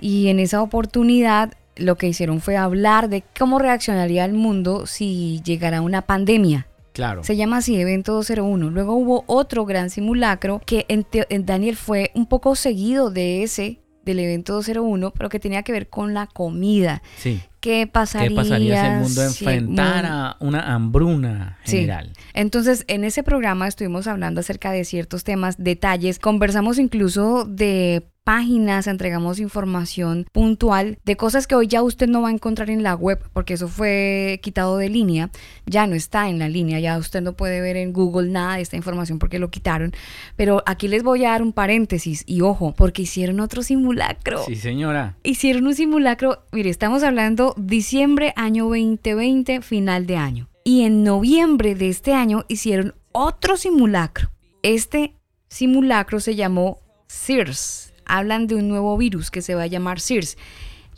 y 0.00 0.28
en 0.28 0.40
esa 0.40 0.62
oportunidad 0.62 1.52
lo 1.76 1.96
que 1.96 2.08
hicieron 2.08 2.40
fue 2.40 2.56
hablar 2.56 3.10
de 3.10 3.24
cómo 3.38 3.58
reaccionaría 3.58 4.24
el 4.24 4.32
mundo 4.32 4.86
si 4.86 5.42
llegara 5.44 5.82
una 5.82 6.00
pandemia. 6.00 6.66
Claro. 6.94 7.22
Se 7.22 7.36
llama 7.36 7.58
así, 7.58 7.78
Evento 7.78 8.14
201. 8.14 8.70
Luego 8.70 8.94
hubo 8.94 9.24
otro 9.26 9.66
gran 9.66 9.90
simulacro 9.90 10.62
que 10.64 10.86
en, 10.88 11.06
en 11.12 11.44
Daniel 11.44 11.76
fue 11.76 12.10
un 12.14 12.24
poco 12.24 12.56
seguido 12.56 13.10
de 13.10 13.42
ese 13.42 13.80
del 14.06 14.20
evento 14.20 14.54
201, 14.54 15.10
pero 15.10 15.28
que 15.28 15.38
tenía 15.38 15.62
que 15.62 15.72
ver 15.72 15.88
con 15.90 16.14
la 16.14 16.26
comida. 16.26 17.02
Sí. 17.18 17.42
¿Qué 17.60 17.86
pasaría, 17.86 18.28
¿Qué 18.28 18.34
pasaría 18.34 18.80
si 18.80 18.86
el 18.86 19.00
mundo 19.00 19.22
enfrentara 19.24 20.36
una 20.38 20.72
hambruna 20.74 21.58
general? 21.64 22.12
Sí. 22.14 22.22
Entonces, 22.32 22.84
en 22.86 23.02
ese 23.02 23.24
programa 23.24 23.66
estuvimos 23.66 24.06
hablando 24.06 24.40
acerca 24.40 24.70
de 24.70 24.84
ciertos 24.84 25.24
temas, 25.24 25.56
detalles. 25.58 26.20
Conversamos 26.20 26.78
incluso 26.78 27.44
de 27.44 28.08
páginas, 28.26 28.88
entregamos 28.88 29.38
información 29.38 30.26
puntual 30.32 30.98
de 31.04 31.16
cosas 31.16 31.46
que 31.46 31.54
hoy 31.54 31.68
ya 31.68 31.80
usted 31.84 32.08
no 32.08 32.22
va 32.22 32.30
a 32.30 32.32
encontrar 32.32 32.70
en 32.70 32.82
la 32.82 32.96
web 32.96 33.20
porque 33.32 33.54
eso 33.54 33.68
fue 33.68 34.40
quitado 34.42 34.78
de 34.78 34.88
línea, 34.88 35.30
ya 35.64 35.86
no 35.86 35.94
está 35.94 36.28
en 36.28 36.40
la 36.40 36.48
línea, 36.48 36.80
ya 36.80 36.98
usted 36.98 37.22
no 37.22 37.34
puede 37.34 37.60
ver 37.60 37.76
en 37.76 37.92
Google 37.92 38.28
nada 38.28 38.56
de 38.56 38.62
esta 38.62 38.74
información 38.76 39.20
porque 39.20 39.38
lo 39.38 39.52
quitaron, 39.52 39.92
pero 40.34 40.64
aquí 40.66 40.88
les 40.88 41.04
voy 41.04 41.24
a 41.24 41.30
dar 41.30 41.42
un 41.42 41.52
paréntesis 41.52 42.24
y 42.26 42.40
ojo, 42.40 42.74
porque 42.76 43.02
hicieron 43.02 43.38
otro 43.38 43.62
simulacro. 43.62 44.42
Sí, 44.44 44.56
señora. 44.56 45.16
Hicieron 45.22 45.68
un 45.68 45.76
simulacro, 45.76 46.42
mire, 46.50 46.70
estamos 46.70 47.04
hablando 47.04 47.54
diciembre 47.56 48.32
año 48.34 48.64
2020, 48.64 49.60
final 49.62 50.04
de 50.08 50.16
año. 50.16 50.48
Y 50.64 50.82
en 50.82 51.04
noviembre 51.04 51.76
de 51.76 51.90
este 51.90 52.12
año 52.12 52.44
hicieron 52.48 52.96
otro 53.12 53.56
simulacro. 53.56 54.32
Este 54.64 55.14
simulacro 55.48 56.18
se 56.18 56.34
llamó 56.34 56.80
SIRS 57.06 57.85
hablan 58.06 58.46
de 58.46 58.54
un 58.54 58.68
nuevo 58.68 58.96
virus 58.96 59.30
que 59.30 59.42
se 59.42 59.54
va 59.54 59.62
a 59.62 59.66
llamar 59.66 60.00
SIRS. 60.00 60.36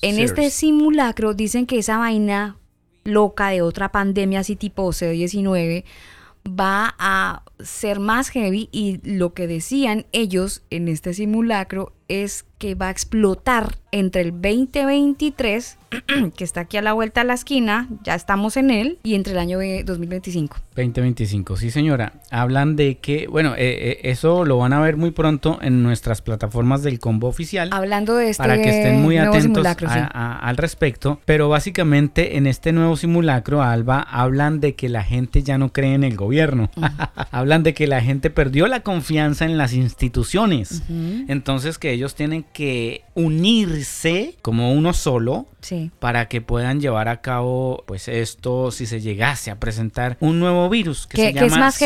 En 0.00 0.18
este 0.18 0.50
simulacro 0.50 1.34
dicen 1.34 1.66
que 1.66 1.78
esa 1.78 1.98
vaina 1.98 2.56
loca 3.04 3.48
de 3.48 3.62
otra 3.62 3.90
pandemia 3.90 4.40
así 4.40 4.54
tipo 4.54 4.86
C19 4.88 5.84
va 6.48 6.94
a 6.98 7.42
ser 7.60 8.00
más 8.00 8.30
heavy 8.30 8.68
y 8.72 9.00
lo 9.02 9.34
que 9.34 9.46
decían 9.46 10.06
ellos 10.12 10.62
en 10.70 10.88
este 10.88 11.14
simulacro 11.14 11.92
es 12.08 12.46
que 12.58 12.74
va 12.74 12.88
a 12.88 12.90
explotar 12.90 13.76
entre 13.92 14.22
el 14.22 14.32
2023, 14.32 15.78
que 16.36 16.44
está 16.44 16.62
aquí 16.62 16.76
a 16.76 16.82
la 16.82 16.92
vuelta 16.92 17.20
de 17.20 17.28
la 17.28 17.34
esquina, 17.34 17.88
ya 18.02 18.14
estamos 18.14 18.56
en 18.56 18.70
él, 18.70 18.98
y 19.04 19.14
entre 19.14 19.32
el 19.32 19.38
año 19.38 19.58
2025. 19.58 20.56
2025, 20.74 21.56
sí 21.56 21.70
señora. 21.70 22.14
Hablan 22.30 22.76
de 22.76 22.98
que, 22.98 23.28
bueno, 23.28 23.54
eh, 23.54 23.58
eh, 23.58 24.00
eso 24.04 24.44
lo 24.44 24.58
van 24.58 24.72
a 24.72 24.80
ver 24.80 24.96
muy 24.96 25.12
pronto 25.12 25.58
en 25.62 25.82
nuestras 25.82 26.20
plataformas 26.20 26.82
del 26.82 26.98
combo 26.98 27.28
oficial. 27.28 27.70
Hablando 27.72 28.16
de 28.16 28.30
este 28.30 28.42
Para 28.42 28.56
que 28.56 28.68
estén 28.68 29.02
muy 29.02 29.18
atentos 29.18 29.64
al 29.66 30.56
respecto. 30.56 31.20
Pero 31.24 31.48
básicamente 31.48 32.36
en 32.36 32.46
este 32.46 32.72
nuevo 32.72 32.96
simulacro, 32.96 33.62
Alba, 33.62 34.00
hablan 34.00 34.60
de 34.60 34.74
que 34.74 34.88
la 34.88 35.04
gente 35.04 35.42
ya 35.42 35.58
no 35.58 35.72
cree 35.72 35.94
en 35.94 36.04
el 36.04 36.16
gobierno. 36.16 36.70
hablan 37.48 37.62
de 37.62 37.72
que 37.72 37.86
la 37.86 38.02
gente 38.02 38.28
perdió 38.28 38.66
la 38.66 38.80
confianza 38.80 39.46
en 39.46 39.56
las 39.56 39.72
instituciones. 39.72 40.82
Entonces 41.28 41.78
que 41.78 41.92
ellos 41.92 42.14
tienen 42.14 42.44
que 42.52 43.04
unirse 43.14 44.36
como 44.42 44.74
uno 44.74 44.92
solo 44.92 45.46
para 45.98 46.28
que 46.28 46.42
puedan 46.42 46.80
llevar 46.82 47.08
a 47.08 47.22
cabo 47.22 47.84
pues 47.86 48.06
esto 48.08 48.70
si 48.70 48.84
se 48.84 49.00
llegase 49.00 49.50
a 49.50 49.58
presentar 49.58 50.18
un 50.20 50.40
nuevo 50.40 50.68
virus 50.68 51.06
que, 51.06 51.16
se 51.16 51.32
llama 51.32 51.46
es 51.46 51.56
más 51.56 51.78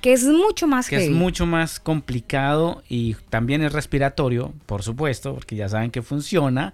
que 0.00 0.12
es 0.12 0.24
mucho 0.24 0.66
más 0.66 0.88
que 0.88 0.96
es 0.96 1.10
mucho 1.10 1.44
más 1.44 1.80
complicado 1.80 2.82
y 2.88 3.14
también 3.28 3.60
es 3.62 3.72
respiratorio, 3.72 4.54
por 4.64 4.82
supuesto, 4.82 5.34
porque 5.34 5.54
ya 5.54 5.68
saben 5.68 5.90
que 5.90 6.00
funciona. 6.00 6.72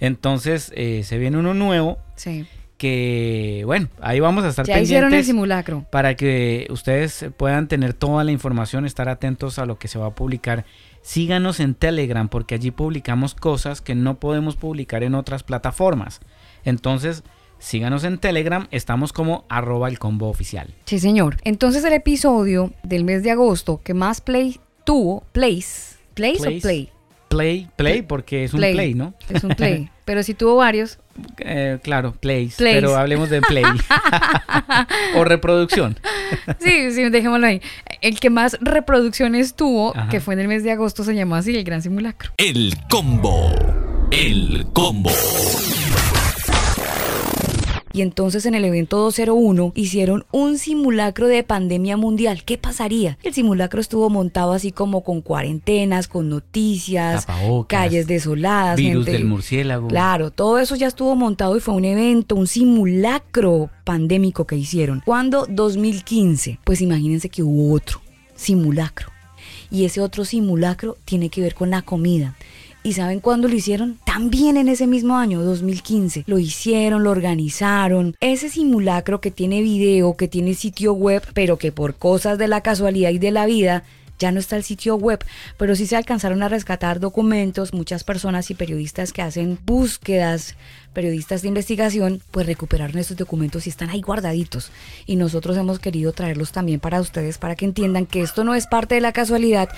Entonces 0.00 0.72
eh, 0.74 1.02
se 1.04 1.18
viene 1.18 1.36
uno 1.36 1.52
nuevo. 1.52 1.98
Sí 2.16 2.46
que 2.78 3.62
bueno, 3.66 3.88
ahí 4.00 4.20
vamos 4.20 4.44
a 4.44 4.48
estar 4.48 4.64
ya 4.64 4.80
hicieron 4.80 5.12
el 5.12 5.24
simulacro. 5.24 5.84
para 5.90 6.14
que 6.14 6.66
ustedes 6.70 7.26
puedan 7.36 7.68
tener 7.68 7.92
toda 7.92 8.24
la 8.24 8.32
información, 8.32 8.86
estar 8.86 9.08
atentos 9.08 9.58
a 9.58 9.66
lo 9.66 9.78
que 9.78 9.88
se 9.88 9.98
va 9.98 10.06
a 10.06 10.14
publicar 10.14 10.64
síganos 11.02 11.60
en 11.60 11.74
Telegram 11.74 12.28
porque 12.28 12.54
allí 12.54 12.70
publicamos 12.70 13.34
cosas 13.34 13.80
que 13.80 13.94
no 13.94 14.20
podemos 14.20 14.56
publicar 14.56 15.02
en 15.02 15.14
otras 15.14 15.42
plataformas. 15.42 16.20
Entonces, 16.64 17.22
síganos 17.58 18.04
en 18.04 18.18
Telegram, 18.18 18.68
estamos 18.70 19.12
como 19.12 19.44
arroba 19.48 19.88
el 19.88 19.98
combo 19.98 20.28
oficial. 20.28 20.74
Sí, 20.84 20.98
señor. 20.98 21.36
Entonces 21.44 21.84
el 21.84 21.94
episodio 21.94 22.72
del 22.82 23.04
mes 23.04 23.22
de 23.22 23.30
agosto 23.30 23.80
que 23.82 23.94
más 23.94 24.20
play 24.20 24.60
tuvo, 24.84 25.24
plays, 25.32 25.98
plays, 26.14 26.40
o 26.40 26.60
play? 26.60 26.90
Play, 27.28 27.68
play, 27.76 28.02
porque 28.02 28.44
es 28.44 28.54
un 28.54 28.60
play, 28.60 28.94
¿no? 28.94 29.14
Es 29.28 29.44
un 29.44 29.50
play. 29.50 29.90
Pero 30.04 30.22
si 30.22 30.34
tuvo 30.34 30.56
varios. 30.56 30.98
Eh, 31.38 31.78
claro, 31.82 32.12
plays, 32.12 32.56
Pero 32.58 32.96
hablemos 32.96 33.30
de 33.30 33.40
play. 33.40 33.64
o 35.16 35.24
reproducción. 35.24 35.98
sí, 36.60 36.92
sí, 36.92 37.08
dejémoslo 37.08 37.46
ahí. 37.46 37.60
El 38.00 38.20
que 38.20 38.30
más 38.30 38.56
reproducciones 38.60 39.54
tuvo, 39.54 39.94
que 40.10 40.20
fue 40.20 40.34
en 40.34 40.40
el 40.40 40.48
mes 40.48 40.62
de 40.64 40.72
agosto, 40.72 41.04
se 41.04 41.14
llamó 41.14 41.34
así, 41.36 41.56
el 41.56 41.64
Gran 41.64 41.82
Simulacro. 41.82 42.32
El 42.36 42.74
combo. 42.88 43.52
El 44.10 44.66
combo. 44.72 45.10
Y 47.92 48.02
entonces 48.02 48.46
en 48.46 48.54
el 48.54 48.64
evento 48.64 48.98
201 48.98 49.72
hicieron 49.74 50.24
un 50.30 50.58
simulacro 50.58 51.26
de 51.26 51.42
pandemia 51.42 51.96
mundial. 51.96 52.44
¿Qué 52.44 52.58
pasaría? 52.58 53.18
El 53.22 53.34
simulacro 53.34 53.80
estuvo 53.80 54.10
montado 54.10 54.52
así 54.52 54.72
como 54.72 55.02
con 55.02 55.20
cuarentenas, 55.20 56.08
con 56.08 56.28
noticias, 56.28 57.26
calles 57.66 58.06
desoladas. 58.06 58.76
Virus 58.76 59.06
del 59.06 59.24
murciélago. 59.24 59.88
Claro, 59.88 60.30
todo 60.30 60.58
eso 60.58 60.76
ya 60.76 60.86
estuvo 60.86 61.14
montado 61.16 61.56
y 61.56 61.60
fue 61.60 61.74
un 61.74 61.84
evento, 61.84 62.34
un 62.34 62.46
simulacro 62.46 63.70
pandémico 63.84 64.46
que 64.46 64.56
hicieron. 64.56 65.02
¿Cuándo? 65.04 65.46
2015. 65.48 66.58
Pues 66.64 66.80
imagínense 66.80 67.28
que 67.28 67.42
hubo 67.42 67.72
otro 67.74 68.00
simulacro. 68.34 69.10
Y 69.70 69.84
ese 69.84 70.00
otro 70.00 70.24
simulacro 70.24 70.96
tiene 71.04 71.28
que 71.28 71.42
ver 71.42 71.54
con 71.54 71.70
la 71.70 71.82
comida. 71.82 72.34
¿Y 72.82 72.92
saben 72.92 73.20
cuándo 73.20 73.48
lo 73.48 73.54
hicieron? 73.54 73.98
También 74.04 74.56
en 74.56 74.68
ese 74.68 74.86
mismo 74.86 75.16
año, 75.16 75.42
2015. 75.42 76.24
Lo 76.26 76.38
hicieron, 76.38 77.02
lo 77.02 77.10
organizaron. 77.10 78.16
Ese 78.20 78.48
simulacro 78.48 79.20
que 79.20 79.30
tiene 79.30 79.60
video, 79.62 80.16
que 80.16 80.28
tiene 80.28 80.54
sitio 80.54 80.92
web, 80.92 81.22
pero 81.34 81.58
que 81.58 81.72
por 81.72 81.96
cosas 81.96 82.38
de 82.38 82.48
la 82.48 82.62
casualidad 82.62 83.10
y 83.10 83.18
de 83.18 83.30
la 83.30 83.46
vida 83.46 83.84
ya 84.18 84.32
no 84.32 84.40
está 84.40 84.56
el 84.56 84.64
sitio 84.64 84.96
web, 84.96 85.24
pero 85.56 85.76
sí 85.76 85.86
se 85.86 85.96
alcanzaron 85.96 86.42
a 86.42 86.48
rescatar 86.48 87.00
documentos, 87.00 87.72
muchas 87.72 88.04
personas 88.04 88.50
y 88.50 88.54
periodistas 88.54 89.12
que 89.12 89.22
hacen 89.22 89.58
búsquedas, 89.64 90.56
periodistas 90.92 91.42
de 91.42 91.48
investigación, 91.48 92.20
pues 92.30 92.46
recuperaron 92.46 92.98
estos 92.98 93.16
documentos 93.16 93.66
y 93.66 93.70
están 93.70 93.90
ahí 93.90 94.00
guardaditos. 94.00 94.70
Y 95.06 95.16
nosotros 95.16 95.56
hemos 95.56 95.78
querido 95.78 96.12
traerlos 96.12 96.52
también 96.52 96.80
para 96.80 97.00
ustedes, 97.00 97.38
para 97.38 97.54
que 97.54 97.64
entiendan 97.64 98.06
que 98.06 98.20
esto 98.20 98.44
no 98.44 98.54
es 98.54 98.66
parte 98.66 98.94
de 98.94 99.00
la 99.00 99.12
casualidad, 99.12 99.68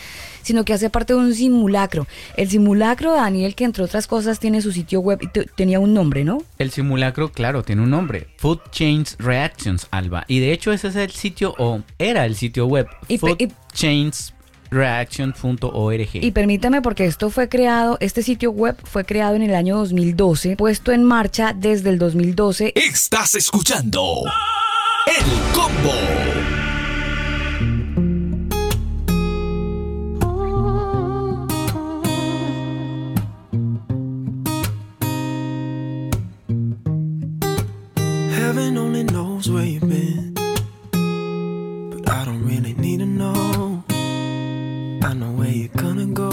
sino 0.42 0.64
que 0.64 0.72
hace 0.72 0.90
parte 0.90 1.12
de 1.12 1.18
un 1.18 1.34
simulacro. 1.34 2.06
El 2.36 2.48
simulacro, 2.48 3.12
Daniel, 3.12 3.54
que 3.54 3.64
entre 3.64 3.84
otras 3.84 4.06
cosas 4.06 4.40
tiene 4.40 4.62
su 4.62 4.72
sitio 4.72 5.00
web 5.00 5.20
y 5.22 5.28
tenía 5.56 5.80
un 5.80 5.94
nombre, 5.94 6.24
¿no? 6.24 6.42
El 6.58 6.70
simulacro, 6.70 7.32
claro, 7.32 7.62
tiene 7.62 7.82
un 7.82 7.90
nombre. 7.90 8.28
Food 8.36 8.60
Chains 8.70 9.16
Reactions, 9.18 9.86
Alba. 9.90 10.24
Y 10.28 10.40
de 10.40 10.52
hecho 10.52 10.72
ese 10.72 10.88
es 10.88 10.96
el 10.96 11.10
sitio, 11.10 11.54
o 11.58 11.82
era 11.98 12.24
el 12.26 12.36
sitio 12.36 12.66
web. 12.66 12.86
Food 13.18 13.52
Chains 13.72 14.34
reaction.org. 14.70 16.08
Y 16.14 16.30
permítame 16.30 16.82
porque 16.82 17.04
esto 17.04 17.30
fue 17.30 17.48
creado, 17.48 17.96
este 18.00 18.22
sitio 18.22 18.50
web 18.50 18.76
fue 18.84 19.04
creado 19.04 19.34
en 19.36 19.42
el 19.42 19.54
año 19.54 19.76
2012, 19.76 20.56
puesto 20.56 20.92
en 20.92 21.04
marcha 21.04 21.52
desde 21.54 21.90
el 21.90 21.98
2012. 21.98 22.72
Estás 22.74 23.34
escuchando 23.34 24.22
El 25.06 25.24
Combo. 25.54 25.90
Heaven 38.32 38.76
only 38.78 39.04
knows 39.04 39.48
where 39.48 39.64
you've 39.64 39.88
been, 39.88 40.34
but 41.90 42.08
I 42.08 42.24
don't 42.24 42.44
really 42.44 42.74
need 42.74 42.98
to 42.98 43.06
know. 43.06 43.84
I 45.10 45.12
know 45.12 45.32
where 45.32 45.48
you're 45.50 45.76
gonna 45.76 46.06
go. 46.06 46.30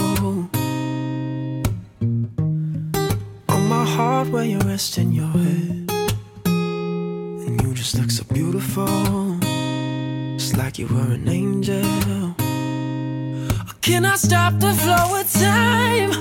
On 3.50 3.68
my 3.68 3.84
heart, 3.84 4.28
where 4.28 4.46
you're 4.46 4.62
resting 4.62 5.12
your 5.12 5.26
head. 5.26 5.90
And 6.46 7.60
you 7.60 7.74
just 7.74 7.98
look 7.98 8.12
so 8.12 8.24
beautiful. 8.32 9.40
Just 10.38 10.58
like 10.58 10.78
you 10.78 10.86
were 10.86 11.12
an 11.12 11.28
angel. 11.28 12.36
Oh, 12.40 13.74
can 13.82 14.06
I 14.06 14.16
stop 14.16 14.60
the 14.60 14.72
flow 14.74 15.22
of 15.22 15.34
time? 15.34 16.12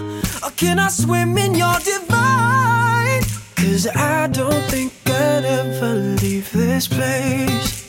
Or 0.43 0.51
can 0.57 0.79
I 0.79 0.89
swim 0.89 1.37
in 1.37 1.55
your 1.55 1.79
divine? 1.81 3.23
Cause 3.57 3.87
I 3.87 4.29
don't 4.29 4.65
think 4.71 4.95
I'd 5.05 5.45
ever 5.45 5.93
leave 6.23 6.51
this 6.53 6.89
place. 6.89 7.86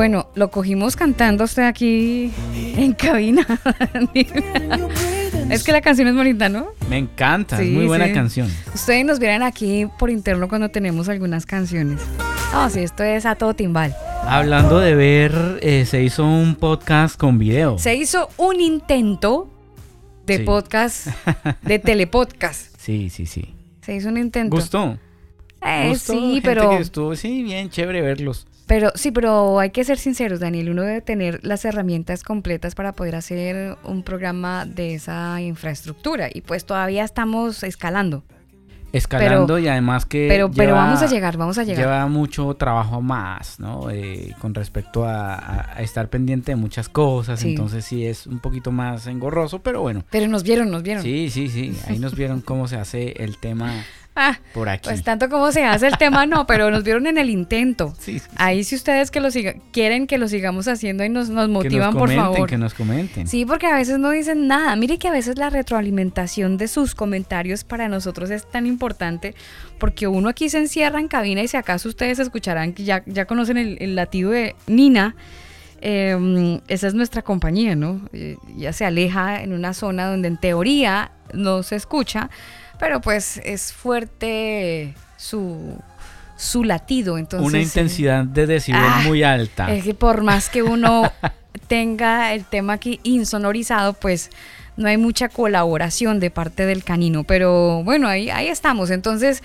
Bueno, 0.00 0.30
lo 0.34 0.50
cogimos 0.50 0.96
cantando 0.96 1.44
usted 1.44 1.64
aquí 1.64 2.32
en 2.54 2.94
cabina. 2.94 3.46
es 5.50 5.62
que 5.62 5.72
la 5.72 5.82
canción 5.82 6.08
es 6.08 6.14
bonita, 6.14 6.48
¿no? 6.48 6.68
Me 6.88 6.96
encanta, 6.96 7.60
es 7.60 7.68
muy 7.68 7.84
buena 7.84 8.10
canción. 8.10 8.48
Ustedes 8.74 9.04
nos 9.04 9.18
vieran 9.18 9.42
aquí 9.42 9.86
por 9.98 10.08
interno 10.08 10.48
cuando 10.48 10.70
tenemos 10.70 11.10
algunas 11.10 11.44
canciones. 11.44 12.00
Ah, 12.54 12.70
sí, 12.72 12.80
esto 12.80 13.04
es 13.04 13.26
a 13.26 13.34
todo 13.34 13.52
timbal. 13.52 13.94
Hablando 14.22 14.78
de 14.78 14.94
ver, 14.94 15.58
eh, 15.60 15.84
se 15.84 16.02
hizo 16.02 16.24
un 16.24 16.54
podcast 16.54 17.18
con 17.18 17.38
video. 17.38 17.78
Se 17.78 17.94
hizo 17.94 18.30
un 18.38 18.58
intento 18.58 19.50
de 20.24 20.38
podcast, 20.38 21.08
de 21.60 21.78
telepodcast. 21.78 22.74
Sí, 22.78 23.10
sí, 23.10 23.26
sí. 23.26 23.54
Se 23.82 23.96
hizo 23.96 24.08
un 24.08 24.16
intento. 24.16 24.56
¿Gustó? 24.56 24.96
Eh, 25.60 25.94
sí, 25.96 26.40
pero. 26.42 26.72
estuvo, 26.78 27.14
sí, 27.16 27.42
bien 27.42 27.68
chévere 27.68 28.00
verlos. 28.00 28.46
Pero 28.70 28.92
sí, 28.94 29.10
pero 29.10 29.58
hay 29.58 29.70
que 29.70 29.82
ser 29.82 29.98
sinceros, 29.98 30.38
Daniel. 30.38 30.70
Uno 30.70 30.82
debe 30.82 31.00
tener 31.00 31.40
las 31.42 31.64
herramientas 31.64 32.22
completas 32.22 32.76
para 32.76 32.92
poder 32.92 33.16
hacer 33.16 33.76
un 33.82 34.04
programa 34.04 34.64
de 34.64 34.94
esa 34.94 35.40
infraestructura. 35.40 36.28
Y 36.32 36.42
pues 36.42 36.64
todavía 36.64 37.02
estamos 37.02 37.64
escalando. 37.64 38.22
Escalando 38.92 39.58
y 39.58 39.66
además 39.66 40.06
que. 40.06 40.28
Pero, 40.28 40.52
pero 40.52 40.74
vamos 40.74 41.02
a 41.02 41.08
llegar, 41.08 41.36
vamos 41.36 41.58
a 41.58 41.64
llegar. 41.64 41.84
Lleva 41.84 42.06
mucho 42.06 42.54
trabajo 42.54 43.02
más, 43.02 43.58
¿no? 43.58 43.90
Eh, 43.90 44.36
con 44.40 44.54
respecto 44.54 45.04
a, 45.04 45.74
estar 45.80 46.08
pendiente 46.08 46.52
de 46.52 46.56
muchas 46.56 46.88
cosas. 46.88 47.42
Entonces 47.42 47.84
sí 47.84 48.06
es 48.06 48.28
un 48.28 48.38
poquito 48.38 48.70
más 48.70 49.08
engorroso, 49.08 49.58
pero 49.58 49.80
bueno. 49.80 50.04
Pero 50.10 50.28
nos 50.28 50.44
vieron, 50.44 50.70
nos 50.70 50.84
vieron. 50.84 51.02
Sí, 51.02 51.28
sí, 51.30 51.48
sí. 51.48 51.76
Ahí 51.88 51.98
nos 51.98 52.14
vieron 52.14 52.40
cómo 52.40 52.68
se 52.68 52.76
hace 52.76 53.14
el 53.22 53.36
tema 53.38 53.84
Ah, 54.16 54.38
por 54.52 54.68
aquí. 54.68 54.88
Pues 54.88 55.04
tanto 55.04 55.28
como 55.28 55.52
se 55.52 55.64
hace 55.64 55.86
el 55.86 55.96
tema, 55.96 56.26
no, 56.26 56.46
pero 56.46 56.70
nos 56.70 56.82
vieron 56.82 57.06
en 57.06 57.16
el 57.16 57.30
intento. 57.30 57.94
Ahí 58.36 58.64
si 58.64 58.74
ustedes 58.74 59.10
que 59.10 59.20
lo 59.20 59.28
quieren 59.72 60.06
que 60.06 60.18
lo 60.18 60.28
sigamos 60.28 60.66
haciendo 60.68 61.04
y 61.04 61.08
nos, 61.08 61.30
nos 61.30 61.48
motivan, 61.48 61.94
por 61.94 62.12
favor. 62.12 62.48
Que 62.48 62.58
nos 62.58 62.74
comenten. 62.74 63.28
Sí, 63.28 63.46
porque 63.46 63.66
a 63.66 63.74
veces 63.74 63.98
no 63.98 64.10
dicen 64.10 64.48
nada. 64.48 64.74
Mire 64.76 64.98
que 64.98 65.08
a 65.08 65.12
veces 65.12 65.38
la 65.38 65.48
retroalimentación 65.48 66.56
de 66.56 66.68
sus 66.68 66.94
comentarios 66.94 67.64
para 67.64 67.88
nosotros 67.88 68.30
es 68.30 68.50
tan 68.50 68.66
importante 68.66 69.34
porque 69.78 70.06
uno 70.06 70.28
aquí 70.28 70.48
se 70.48 70.58
encierra 70.58 71.00
en 71.00 71.08
cabina 71.08 71.42
y 71.42 71.48
si 71.48 71.56
acaso 71.56 71.88
ustedes 71.88 72.18
escucharán 72.18 72.72
que 72.72 72.84
ya, 72.84 73.02
ya 73.06 73.26
conocen 73.26 73.56
el, 73.56 73.94
latido 73.94 74.30
de 74.30 74.54
Nina. 74.66 75.14
Em, 75.80 76.60
esa 76.68 76.88
es 76.88 76.94
nuestra 76.94 77.22
compañía, 77.22 77.74
¿no? 77.74 78.02
Eh, 78.12 78.36
ya 78.54 78.72
se 78.74 78.84
aleja 78.84 79.42
en 79.42 79.54
una 79.54 79.72
zona 79.72 80.08
donde 80.08 80.28
en 80.28 80.36
teoría 80.36 81.12
no 81.32 81.62
se 81.62 81.76
escucha, 81.76 82.28
pero 82.80 83.00
pues 83.00 83.36
es 83.44 83.72
fuerte 83.72 84.94
su, 85.18 85.78
su 86.36 86.64
latido. 86.64 87.18
Entonces, 87.18 87.46
Una 87.46 87.60
intensidad 87.60 88.24
de 88.24 88.46
decibel 88.46 88.80
ah, 88.82 89.02
muy 89.04 89.22
alta. 89.22 89.72
Es 89.72 89.84
que 89.84 89.94
por 89.94 90.22
más 90.22 90.48
que 90.48 90.62
uno 90.62 91.12
tenga 91.68 92.32
el 92.32 92.44
tema 92.46 92.72
aquí 92.72 92.98
insonorizado, 93.02 93.92
pues 93.92 94.30
no 94.78 94.88
hay 94.88 94.96
mucha 94.96 95.28
colaboración 95.28 96.18
de 96.18 96.30
parte 96.30 96.64
del 96.64 96.82
canino. 96.82 97.24
Pero 97.24 97.84
bueno, 97.84 98.08
ahí, 98.08 98.30
ahí 98.30 98.48
estamos. 98.48 98.90
Entonces, 98.90 99.42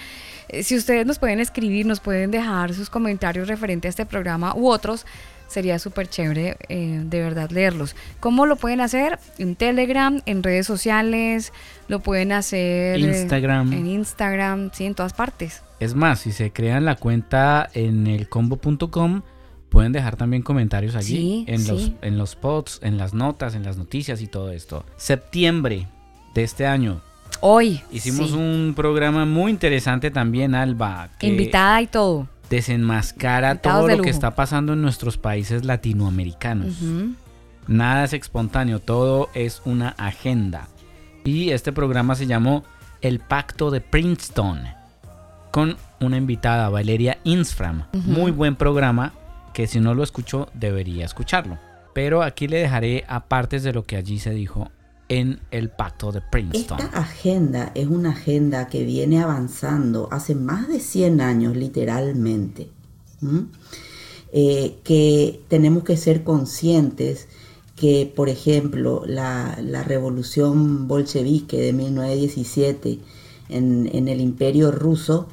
eh, 0.48 0.64
si 0.64 0.78
ustedes 0.78 1.06
nos 1.06 1.20
pueden 1.20 1.42
escribir, 1.42 1.86
nos 1.86 2.00
pueden 2.00 2.32
dejar 2.32 2.74
sus 2.74 2.90
comentarios 2.90 3.50
referente 3.50 3.88
a 3.88 3.90
este 3.90 4.06
programa 4.06 4.56
u 4.56 4.70
otros 4.70 5.06
sería 5.48 5.80
súper 5.80 6.08
chévere 6.08 6.58
eh, 6.70 7.02
de 7.04 7.22
verdad 7.22 7.50
leerlos. 7.50 7.96
¿Cómo 8.20 8.46
lo 8.46 8.56
pueden 8.56 8.82
hacer? 8.82 9.20
En 9.38 9.56
Telegram, 9.56 10.22
en 10.26 10.44
redes 10.44 10.68
sociales, 10.68 11.54
lo 11.88 12.00
pueden 12.00 12.32
hacer 12.32 13.00
Instagram. 13.00 13.74
en 13.74 13.88
Instagram, 13.88 14.72
sí, 14.74 14.86
en 14.86 14.96
todas 14.96 15.14
partes. 15.14 15.62
Es 15.80 15.94
más, 15.96 16.20
si 16.20 16.32
se 16.32 16.52
crean 16.52 16.86
la 16.86 16.96
cuenta 16.96 17.70
en 17.74 18.08
el 18.08 18.30
combo.com, 18.30 19.22
pueden 19.70 19.92
dejar 19.92 20.16
también 20.16 20.42
comentarios 20.42 20.96
allí, 20.96 21.46
en, 21.48 21.68
Los, 21.68 21.92
en 22.02 22.18
los 22.18 22.36
posts, 22.36 22.80
en 22.82 22.98
las 22.98 23.14
notas, 23.14 23.56
en 23.56 23.64
las 23.64 23.78
noticias 23.78 24.22
y 24.22 24.28
todo 24.28 24.52
esto. 24.52 24.86
Septiembre 24.96 25.88
de 26.34 26.44
este 26.44 26.66
año. 26.66 27.02
Hoy. 27.42 27.82
Hicimos 27.92 28.32
un 28.32 28.74
programa 28.76 29.26
muy 29.26 29.52
interesante 29.52 30.12
también, 30.12 30.56
Alba. 30.56 31.10
Invitada 31.22 31.82
y 31.82 31.88
todo 31.88 32.28
desenmascara 32.50 33.56
todo 33.56 33.88
lo 33.88 34.02
que 34.02 34.10
está 34.10 34.36
pasando 34.36 34.74
en 34.74 34.82
nuestros 34.82 35.18
países 35.18 35.66
latinoamericanos. 35.66 36.76
Nada 37.68 38.04
es 38.04 38.14
espontáneo, 38.14 38.80
todo 38.80 39.30
es 39.34 39.62
una 39.66 39.90
agenda. 39.90 40.68
Y 41.24 41.50
este 41.50 41.72
programa 41.72 42.16
se 42.16 42.28
llamó 42.28 42.64
El 43.02 43.20
Pacto 43.20 43.72
de 43.72 43.82
Princeton, 43.82 44.62
con 45.52 45.78
una 46.00 46.18
invitada, 46.18 46.70
Valeria 46.70 47.18
Insfram. 47.24 47.86
Muy 47.94 48.32
buen 48.32 48.56
programa, 48.56 49.14
que 49.54 49.66
si 49.66 49.80
no 49.80 49.96
lo 49.96 50.04
escuchó, 50.04 50.50
debería 50.54 51.06
escucharlo. 51.06 51.58
Pero 51.94 52.22
aquí 52.22 52.48
le 52.48 52.58
dejaré 52.60 53.06
a 53.08 53.22
partes 53.22 53.64
de 53.64 53.74
lo 53.74 53.86
que 53.86 53.96
allí 53.96 54.20
se 54.20 54.32
dijo 54.32 54.70
en 55.10 55.40
el 55.52 55.70
pacto 55.70 56.12
de 56.12 56.22
Princeton. 56.22 56.80
Esta 56.80 56.98
agenda 56.98 57.72
es 57.76 57.88
una 57.88 58.12
agenda 58.12 58.68
que 58.68 58.84
viene 58.84 59.22
avanzando 59.22 60.08
hace 60.12 60.36
más 60.36 60.68
de 60.68 60.80
100 60.80 61.22
años 61.22 61.56
literalmente, 61.56 62.70
eh, 64.32 64.78
que 64.84 65.42
tenemos 65.48 65.84
que 65.84 65.98
ser 65.98 66.24
conscientes 66.24 67.28
que, 67.76 68.12
por 68.16 68.30
ejemplo, 68.30 69.04
la, 69.06 69.56
revolución 69.86 70.88
bolchevique 70.88 71.60
de 71.60 71.74
1917 71.74 73.00
en, 73.50 74.08
el 74.08 74.22
imperio 74.22 74.72
ruso 74.72 75.28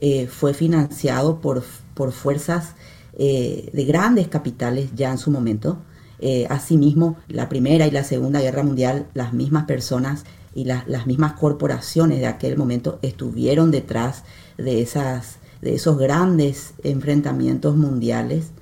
eh, 0.00 0.26
fue 0.26 0.54
financiado 0.54 1.40
por, 1.40 1.62
por 1.94 2.12
fuerzas 2.12 2.74
eh, 3.16 3.70
de 3.72 3.84
grandes 3.84 4.28
capitales 4.28 4.90
ya 4.94 5.12
en 5.12 5.18
su 5.18 5.30
momento, 5.30 5.78
eh, 6.20 6.46
asimismo, 6.48 7.16
la 7.28 7.48
Primera 7.48 7.86
y 7.86 7.90
la 7.90 8.04
Segunda 8.04 8.40
Guerra 8.40 8.62
Mundial, 8.62 9.06
las 9.14 9.32
mismas 9.32 9.64
personas 9.64 10.24
y 10.54 10.64
las 10.64 11.06
mismas 11.06 11.32
corporaciones 11.32 12.20
de 12.20 12.26
aquel 12.26 12.56
momento 12.56 13.00
estuvieron 13.02 13.72
detrás 13.72 14.22
de, 14.56 14.80
esas, 14.80 15.38
de 15.60 15.74
esos 15.74 15.98
grandes 15.98 16.74
enfrentamientos 16.84 17.76
mundiales. 17.76 18.52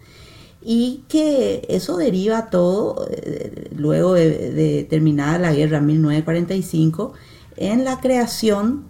Y 0.64 1.02
que 1.08 1.66
eso 1.68 1.98
deriva 1.98 2.48
todo, 2.48 3.08
eh, 3.10 3.68
luego 3.76 4.14
de, 4.14 4.86
terminada 4.88 5.38
la 5.38 5.52
guerra 5.52 5.78
en 5.78 5.86
1945, 5.86 7.12
en 7.56 7.84
la 7.84 8.00
creación 8.00 8.84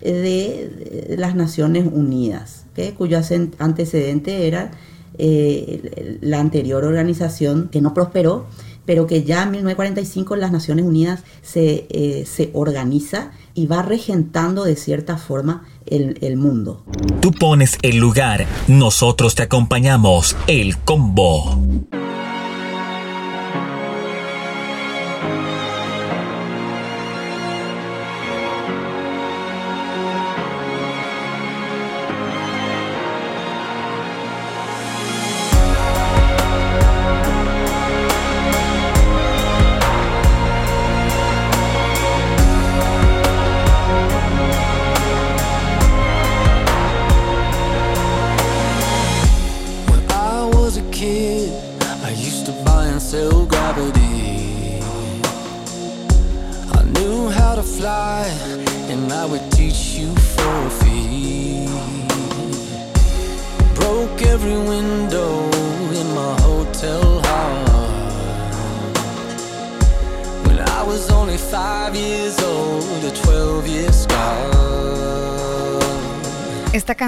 de, 0.00 1.14
las 1.16 1.34
Naciones 1.34 1.88
Unidas, 1.90 2.66
cuyo 2.98 3.18
antecedente 3.58 4.46
era 4.46 4.72
eh, 5.18 6.18
la 6.20 6.40
anterior 6.40 6.84
organización 6.84 7.68
que 7.70 7.80
no 7.80 7.94
prosperó, 7.94 8.46
pero 8.84 9.06
que 9.06 9.22
ya 9.22 9.44
en 9.44 9.52
1945 9.52 10.36
las 10.36 10.52
Naciones 10.52 10.84
Unidas 10.84 11.22
se, 11.42 11.86
eh, 11.90 12.24
se 12.26 12.50
organiza 12.52 13.32
y 13.54 13.66
va 13.66 13.82
regentando 13.82 14.64
de 14.64 14.76
cierta 14.76 15.16
forma 15.18 15.64
el, 15.86 16.18
el, 16.20 16.36
mundo. 16.36 16.84
Tú 17.20 17.32
pones 17.32 17.78
el 17.82 17.98
lugar, 17.98 18.46
nosotros 18.66 19.34
te 19.34 19.42
acompañamos, 19.42 20.36
el 20.46 20.78
combo. 20.78 21.60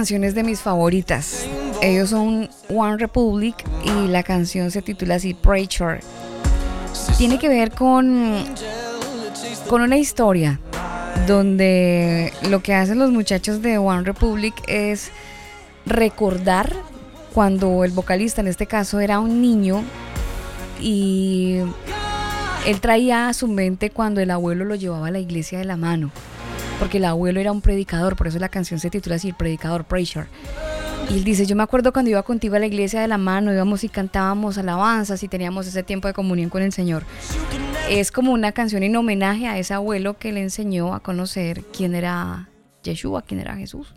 Esta 0.05 0.13
canción 0.13 0.25
es 0.25 0.35
de 0.35 0.43
mis 0.43 0.61
favoritas. 0.61 1.47
Ellos 1.81 2.11
son 2.11 2.51
One 2.69 2.99
Republic 2.99 3.65
y 3.85 4.07
la 4.09 4.23
canción 4.23 4.71
se 4.71 4.83
titula 4.83 5.15
así 5.15 5.33
Preacher. 5.33 6.01
Tiene 7.17 7.39
que 7.39 7.49
ver 7.49 7.71
con, 7.71 8.45
con 9.67 9.81
una 9.81 9.97
historia 9.97 10.61
donde 11.27 12.35
lo 12.51 12.63
que 12.63 12.75
hacen 12.75 12.99
los 12.99 13.13
muchachos 13.13 13.63
de 13.63 13.79
One 13.79 14.03
Republic 14.03 14.53
es 14.69 15.11
recordar 15.87 16.71
cuando 17.33 17.83
el 17.83 17.93
vocalista 17.93 18.43
en 18.43 18.49
este 18.49 18.67
caso 18.67 19.01
era 19.01 19.21
un 19.21 19.41
niño 19.41 19.83
y 20.83 21.61
él 22.67 22.81
traía 22.83 23.29
a 23.29 23.33
su 23.33 23.49
mente 23.49 23.89
cuando 23.89 24.21
el 24.21 24.31
abuelo 24.31 24.67
lo 24.67 24.75
llevaba 24.75 25.07
a 25.07 25.11
la 25.11 25.19
iglesia 25.19 25.61
de 25.61 25.65
la 25.65 25.79
mano, 25.79 26.11
porque 26.79 26.99
el 26.99 27.05
abuelo 27.05 27.41
era 27.41 27.53
un 27.53 27.61
predicador, 27.61 28.17
por 28.17 28.27
eso 28.27 28.39
la 28.39 28.49
canción 28.49 28.81
se 28.81 28.91
titula 28.91 29.17
así, 29.17 29.29
el 29.29 29.35
predicador 29.35 29.85
Preacher. 29.85 30.27
Y 31.11 31.15
él 31.15 31.25
dice, 31.25 31.45
yo 31.47 31.55
me 31.55 31.63
acuerdo 31.63 31.93
cuando 31.93 32.11
iba 32.11 32.23
contigo 32.23 32.57
a 32.57 32.59
la 32.59 32.67
iglesia 32.67 33.01
de 33.01 33.09
la 33.09 33.19
mano, 33.19 33.53
íbamos 33.53 33.85
y 33.85 33.89
cantábamos 33.89 34.57
alabanzas 34.57 35.23
y 35.23 35.29
teníamos 35.29 35.67
ese 35.67 35.83
tiempo 35.83 36.09
de 36.09 36.15
comunión 36.15 36.49
con 36.49 36.63
el 36.63 36.73
Señor. 36.73 37.05
Es 37.91 38.11
como 38.11 38.33
una 38.33 38.53
canción 38.53 38.83
en 38.83 38.97
homenaje 38.97 39.47
a 39.47 39.59
ese 39.59 39.75
abuelo 39.75 40.19
que 40.19 40.33
le 40.33 40.41
enseñó 40.41 40.95
a 40.95 41.01
conocer 41.01 41.63
quién 41.77 41.95
era 41.95 42.49
Yeshua, 42.83 43.23
quién 43.23 43.41
era 43.41 43.55
Jesús. 43.57 43.95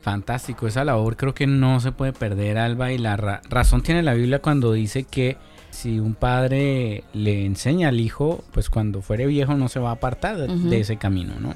Fantástico, 0.00 0.68
esa 0.68 0.84
labor 0.84 1.16
creo 1.16 1.34
que 1.34 1.48
no 1.48 1.80
se 1.80 1.90
puede 1.90 2.12
perder, 2.12 2.58
Alba, 2.58 2.92
y 2.92 2.98
la 2.98 3.16
razón 3.16 3.82
tiene 3.82 4.04
la 4.04 4.14
Biblia 4.14 4.40
cuando 4.40 4.72
dice 4.72 5.02
que 5.02 5.36
si 5.70 5.98
un 5.98 6.14
padre 6.14 7.02
le 7.12 7.44
enseña 7.44 7.88
al 7.88 7.98
hijo, 7.98 8.44
pues 8.52 8.70
cuando 8.70 9.02
fuere 9.02 9.26
viejo 9.26 9.54
no 9.54 9.68
se 9.68 9.80
va 9.80 9.90
a 9.90 9.94
apartar 9.94 10.36
de 10.36 10.80
ese 10.80 10.96
camino, 10.96 11.34
¿no? 11.40 11.54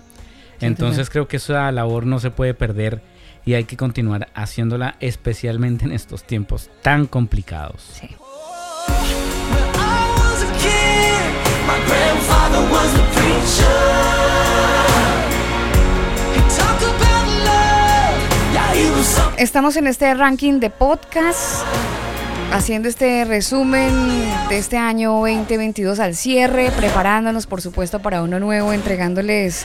Entonces 0.60 1.10
creo 1.10 1.28
que 1.28 1.38
esa 1.38 1.70
labor 1.72 2.06
no 2.06 2.18
se 2.18 2.30
puede 2.30 2.54
perder 2.54 3.02
y 3.44 3.54
hay 3.54 3.64
que 3.64 3.76
continuar 3.76 4.28
haciéndola 4.34 4.96
especialmente 5.00 5.84
en 5.84 5.92
estos 5.92 6.24
tiempos 6.24 6.70
tan 6.82 7.06
complicados. 7.06 7.82
Sí. 8.00 8.08
Estamos 19.38 19.76
en 19.76 19.86
este 19.86 20.12
ranking 20.12 20.60
de 20.60 20.68
podcast 20.68 21.64
haciendo 22.52 22.88
este 22.88 23.24
resumen 23.24 23.90
de 24.50 24.58
este 24.58 24.76
año 24.76 25.12
2022 25.12 25.98
al 25.98 26.14
cierre, 26.14 26.70
preparándonos 26.76 27.46
por 27.46 27.62
supuesto 27.62 28.00
para 28.00 28.22
uno 28.22 28.38
nuevo, 28.38 28.72
entregándoles 28.72 29.64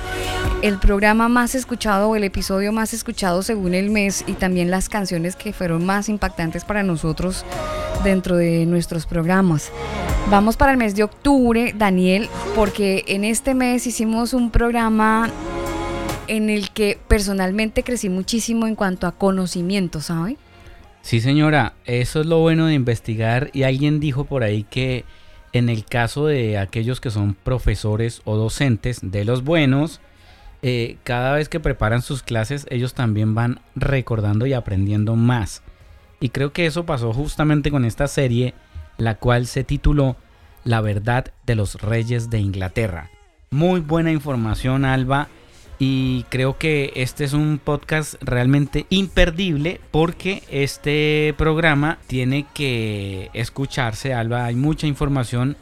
el 0.61 0.79
programa 0.79 1.29
más 1.29 1.55
escuchado 1.55 2.09
o 2.09 2.15
el 2.15 2.23
episodio 2.23 2.71
más 2.71 2.93
escuchado 2.93 3.43
según 3.43 3.73
el 3.73 3.89
mes 3.89 4.23
y 4.27 4.33
también 4.33 4.71
las 4.71 4.89
canciones 4.89 5.35
que 5.35 5.53
fueron 5.53 5.85
más 5.85 6.09
impactantes 6.09 6.65
para 6.65 6.83
nosotros 6.83 7.45
dentro 8.03 8.35
de 8.37 8.65
nuestros 8.65 9.05
programas. 9.05 9.71
Vamos 10.29 10.57
para 10.57 10.71
el 10.71 10.77
mes 10.77 10.95
de 10.95 11.03
octubre, 11.03 11.73
Daniel, 11.77 12.29
porque 12.55 13.03
en 13.07 13.23
este 13.23 13.53
mes 13.53 13.85
hicimos 13.85 14.33
un 14.33 14.49
programa 14.49 15.29
en 16.27 16.49
el 16.49 16.71
que 16.71 16.97
personalmente 17.07 17.83
crecí 17.83 18.09
muchísimo 18.09 18.65
en 18.65 18.75
cuanto 18.75 19.05
a 19.05 19.11
conocimiento, 19.11 20.01
¿sabe? 20.01 20.37
Sí, 21.01 21.21
señora, 21.21 21.73
eso 21.85 22.21
es 22.21 22.25
lo 22.25 22.39
bueno 22.39 22.65
de 22.65 22.73
investigar 22.73 23.51
y 23.53 23.63
alguien 23.63 23.99
dijo 23.99 24.23
por 24.25 24.43
ahí 24.43 24.63
que 24.63 25.05
en 25.53 25.69
el 25.69 25.85
caso 25.85 26.25
de 26.25 26.57
aquellos 26.57 26.99
que 26.99 27.11
son 27.11 27.35
profesores 27.35 28.21
o 28.25 28.35
docentes, 28.35 28.99
de 29.03 29.23
los 29.23 29.43
buenos, 29.43 30.01
eh, 30.67 30.97
cada 31.03 31.31
vez 31.35 31.47
que 31.47 31.59
preparan 31.59 32.01
sus 32.01 32.23
clases 32.23 32.65
ellos 32.71 32.95
también 32.95 33.35
van 33.35 33.59
recordando 33.75 34.47
y 34.47 34.53
aprendiendo 34.53 35.15
más. 35.15 35.61
Y 36.19 36.29
creo 36.29 36.53
que 36.53 36.65
eso 36.65 36.87
pasó 36.87 37.13
justamente 37.13 37.69
con 37.69 37.85
esta 37.85 38.07
serie, 38.07 38.55
la 38.97 39.13
cual 39.13 39.45
se 39.45 39.63
tituló 39.63 40.15
La 40.63 40.81
verdad 40.81 41.25
de 41.45 41.53
los 41.53 41.79
reyes 41.83 42.31
de 42.31 42.39
Inglaterra. 42.39 43.11
Muy 43.51 43.79
buena 43.79 44.11
información, 44.11 44.85
Alba 44.85 45.27
y 45.77 46.23
creo 46.29 46.57
que 46.57 46.93
este 46.95 47.25
es 47.25 47.33
un 47.33 47.59
podcast 47.63 48.15
realmente 48.21 48.87
imperdible 48.89 49.79
porque 49.91 50.41
este 50.49 51.35
programa 51.37 51.99
tiene 52.07 52.47
que 52.55 53.29
escucharse, 53.33 54.15
Alba. 54.15 54.45
Hay 54.45 54.55
mucha 54.55 54.87
información 54.87 55.57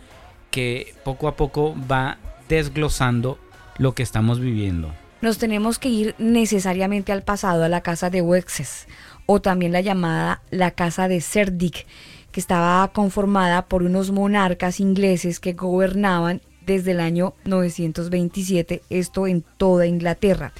que 0.49 0.93
poco 1.03 1.27
a 1.27 1.35
poco 1.35 1.75
va 1.91 2.19
desglosando 2.47 3.37
lo 3.77 3.93
que 3.93 4.03
estamos 4.03 4.39
viviendo. 4.39 4.93
Nos 5.21 5.37
tenemos 5.37 5.79
que 5.79 5.89
ir 5.89 6.15
necesariamente 6.17 7.11
al 7.11 7.23
pasado, 7.23 7.63
a 7.63 7.69
la 7.69 7.81
casa 7.81 8.09
de 8.09 8.21
Wexes, 8.21 8.87
o 9.25 9.41
también 9.41 9.71
la 9.71 9.81
llamada 9.81 10.41
la 10.51 10.71
casa 10.71 11.07
de 11.07 11.21
Cerdic, 11.21 11.85
que 12.31 12.39
estaba 12.39 12.85
conformada 12.91 13.67
por 13.67 13.83
unos 13.83 14.11
monarcas 14.11 14.79
ingleses 14.79 15.39
que 15.39 15.53
gobernaban 15.53 16.41
desde 16.65 16.91
el 16.91 16.99
año 16.99 17.35
927, 17.45 18.81
esto 18.89 19.27
en 19.27 19.43
toda 19.57 19.85
Inglaterra. 19.85 20.53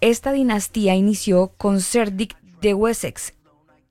Esta 0.00 0.32
dinastía 0.32 0.94
inició 0.94 1.52
con 1.56 1.80
Cerdic 1.80 2.36
de 2.60 2.74
Wessex 2.74 3.32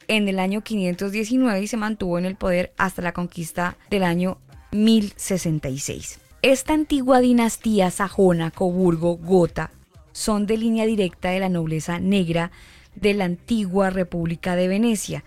en 0.08 0.28
el 0.28 0.40
año 0.40 0.62
519 0.62 1.62
y 1.62 1.68
se 1.68 1.78
mantuvo 1.78 2.18
en 2.18 2.26
el 2.26 2.36
poder 2.36 2.74
hasta 2.78 3.02
la 3.02 3.14
conquista 3.14 3.78
del 3.90 4.04
año 4.04 4.38
1066. 4.72 6.23
Esta 6.44 6.74
antigua 6.74 7.22
dinastía 7.22 7.90
sajona, 7.90 8.52
Coburgo, 8.52 9.16
Gotha, 9.16 9.72
son 10.12 10.46
de 10.46 10.58
línea 10.58 10.86
directa 10.86 11.30
de 11.30 11.40
la 11.40 11.48
nobleza 11.48 12.00
negra 12.00 12.52
de 12.96 13.14
la 13.14 13.24
antigua 13.24 13.92
República 13.92 14.58
de 14.58 14.68
Venecia. 14.68 15.24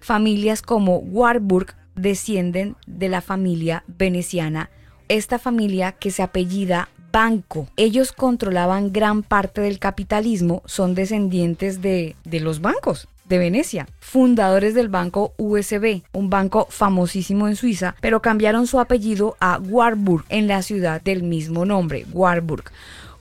Familias 0.00 0.62
como 0.62 0.96
Warburg 0.96 1.76
descienden 1.94 2.74
de 2.88 3.08
la 3.08 3.20
familia 3.20 3.84
veneciana 3.86 4.68
esta 5.06 5.38
familia 5.38 5.92
que 5.92 6.10
se 6.10 6.24
apellida 6.24 6.88
Banco. 7.12 7.68
Ellos 7.76 8.10
controlaban 8.10 8.92
gran 8.92 9.22
parte 9.22 9.60
del 9.60 9.78
capitalismo, 9.78 10.62
son 10.66 10.96
descendientes 10.96 11.80
de, 11.80 12.16
de 12.24 12.40
los 12.40 12.60
bancos 12.60 13.06
de 13.28 13.38
Venecia, 13.38 13.88
fundadores 13.98 14.74
del 14.74 14.88
banco 14.88 15.34
USB, 15.36 16.02
un 16.12 16.30
banco 16.30 16.66
famosísimo 16.70 17.48
en 17.48 17.56
Suiza, 17.56 17.94
pero 18.00 18.22
cambiaron 18.22 18.66
su 18.66 18.80
apellido 18.80 19.36
a 19.40 19.58
Warburg 19.58 20.24
en 20.28 20.46
la 20.46 20.62
ciudad 20.62 21.00
del 21.00 21.22
mismo 21.22 21.64
nombre, 21.64 22.06
Warburg. 22.12 22.64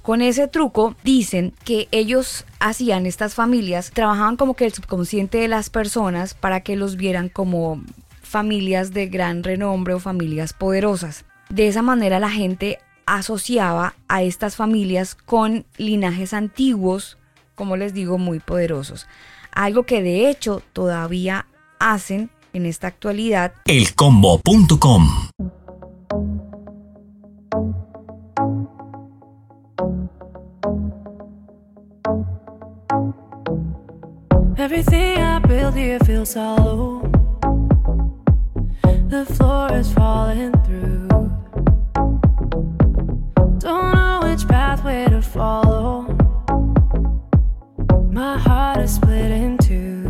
Con 0.01 0.22
ese 0.22 0.47
truco 0.47 0.95
dicen 1.03 1.53
que 1.64 1.88
ellos 1.91 2.45
hacían 2.60 3.08
estas 3.08 3.34
familias, 3.34 3.89
trabajaban 3.91 4.38
como 4.38 4.53
que 4.53 4.66
el 4.66 4.74
subconsciente 4.74 5.39
de 5.39 5.47
las 5.47 5.72
personas 5.72 6.36
para 6.36 6.62
que 6.62 6.76
los 6.76 6.95
vieran 6.95 7.28
como 7.28 7.82
familias 8.22 8.93
de 8.93 9.08
gran 9.08 9.43
renombre 9.43 9.95
o 9.95 9.99
familias 9.99 10.53
poderosas. 10.53 11.26
De 11.49 11.68
esa 11.68 11.82
manera 11.82 12.20
la 12.20 12.30
gente 12.30 12.78
asociaba 13.08 13.95
a 14.08 14.22
estas 14.22 14.56
familias 14.56 15.16
con 15.16 15.66
linajes 15.78 16.34
antiguos, 16.34 17.18
como 17.56 17.76
les 17.76 17.93
digo, 17.93 18.18
muy 18.18 18.39
poderosos. 18.39 19.08
Algo 19.56 19.84
que 19.84 20.03
de 20.03 20.30
hecho 20.30 20.62
todavía 20.74 21.47
hacen 21.80 22.30
en 22.53 22.66
esta 22.66 22.88
actualidad. 22.88 23.53
Elcombo.com 23.66 25.10
Everything 34.58 35.18
I 35.20 35.39
build 35.39 35.76
here 35.76 35.99
feels 35.99 36.34
hollow. 36.34 37.01
The 39.10 39.26
floor 39.26 39.74
is 39.74 39.91
falling 39.93 40.53
through. 40.64 41.08
Don't 43.60 43.93
know 43.93 44.22
which 44.24 44.47
pathway 44.47 45.08
to 45.10 45.22
follow. 45.22 46.14
My 48.16 48.38
heart 48.38 48.80
is 48.82 48.95
split 48.95 49.30
in 49.30 49.57
two. 49.57 50.09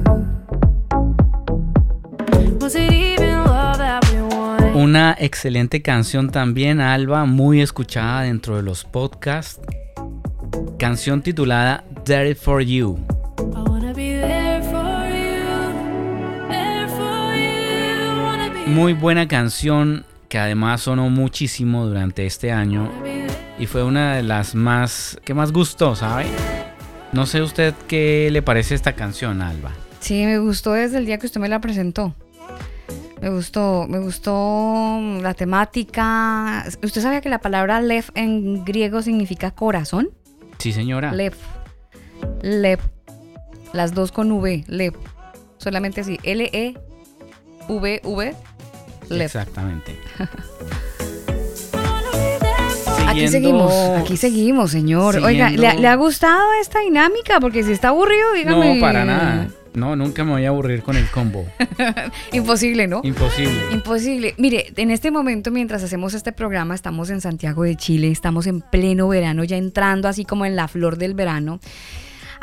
Was 2.61 2.75
it 2.75 2.93
even 2.93 3.43
love 3.45 3.79
that 3.79 4.07
we 4.11 4.21
wanted? 4.21 4.75
Una 4.75 5.15
excelente 5.17 5.81
canción 5.81 6.29
también, 6.29 6.81
Alba, 6.81 7.25
muy 7.25 7.61
escuchada 7.61 8.21
dentro 8.21 8.57
de 8.57 8.61
los 8.61 8.83
podcasts. 8.83 9.59
Canción 10.77 11.23
titulada 11.23 11.83
There 12.03 12.35
for 12.35 12.61
You. 12.61 12.99
I 13.39 13.67
wanna 13.67 13.91
be 13.91 14.19
there 14.19 14.61
for 14.61 15.07
you. 15.09 16.47
There 16.47 16.87
for 16.87 17.35
you. 17.35 18.21
Wanna 18.23 18.53
be 18.53 18.67
Muy 18.67 18.93
buena 18.93 19.27
canción 19.27 20.05
que 20.29 20.37
además 20.37 20.81
sonó 20.81 21.09
muchísimo 21.09 21.87
durante 21.87 22.27
este 22.27 22.51
año 22.51 22.91
y 23.57 23.65
fue 23.65 23.83
una 23.83 24.13
de 24.13 24.21
las 24.21 24.53
más 24.53 25.19
que 25.25 25.33
más 25.33 25.51
gustó, 25.51 25.95
¿sabe? 25.95 26.27
No 27.15 27.25
sé 27.25 27.41
usted 27.41 27.73
qué 27.87 28.27
le 28.29 28.41
parece 28.41 28.75
esta 28.75 28.91
canción, 28.91 29.41
Alba. 29.41 29.71
Sí, 30.01 30.25
me 30.25 30.37
gustó 30.37 30.73
desde 30.73 30.97
el 30.97 31.05
día 31.05 31.17
que 31.17 31.27
usted 31.27 31.39
me 31.39 31.47
la 31.47 31.61
presentó. 31.61 32.13
Me 33.21 33.29
gustó, 33.29 33.87
me 33.87 33.99
gustó 33.99 34.99
la 35.21 35.33
temática. 35.33 36.65
¿Usted 36.83 37.01
sabía 37.01 37.21
que 37.21 37.29
la 37.29 37.39
palabra 37.39 37.79
lev 37.79 38.03
en 38.15 38.65
griego 38.65 39.01
significa 39.01 39.51
corazón? 39.51 40.09
Sí, 40.57 40.73
señora. 40.73 41.13
Lev. 41.13 41.35
Lev. 42.41 42.79
Las 43.71 43.93
dos 43.93 44.11
con 44.11 44.29
V. 44.33 44.65
Lev. 44.67 44.95
Solamente 45.57 46.01
así. 46.01 46.19
L-E-V-V. 46.21 46.75
Lev. 49.07 49.21
Exactamente. 49.21 49.97
Aquí 53.15 53.27
seguimos, 53.29 53.73
aquí 53.97 54.17
seguimos, 54.17 54.71
señor. 54.71 55.17
Oiga, 55.17 55.49
¿le, 55.49 55.87
ha 55.87 55.95
gustado 55.95 56.41
esta 56.61 56.79
dinámica? 56.81 57.39
Porque 57.39 57.63
si 57.63 57.71
está 57.71 57.89
aburrido, 57.89 58.33
dígame. 58.33 58.75
No, 58.75 58.81
para 58.81 59.05
nada. 59.05 59.47
No, 59.73 59.95
nunca 59.95 60.23
me 60.23 60.31
voy 60.31 60.45
a 60.45 60.49
aburrir 60.49 60.81
con 60.83 60.95
el 60.95 61.05
combo. 61.09 61.45
Imposible, 62.31 62.87
¿no? 62.87 63.01
Imposible. 63.03 63.59
Imposible. 63.71 64.33
Mire, 64.37 64.71
en 64.77 64.89
este 64.89 65.11
momento, 65.11 65.51
mientras 65.51 65.83
hacemos 65.83 66.13
este 66.13 66.31
programa, 66.31 66.75
estamos 66.75 67.09
en 67.09 67.19
Santiago 67.19 67.63
de 67.63 67.75
Chile, 67.75 68.09
estamos 68.09 68.47
en 68.47 68.61
pleno 68.61 69.09
verano, 69.09 69.43
ya 69.43 69.57
entrando 69.57 70.07
así 70.07 70.23
como 70.23 70.45
en 70.45 70.55
la 70.55 70.67
flor 70.69 70.97
del 70.97 71.13
verano. 71.13 71.59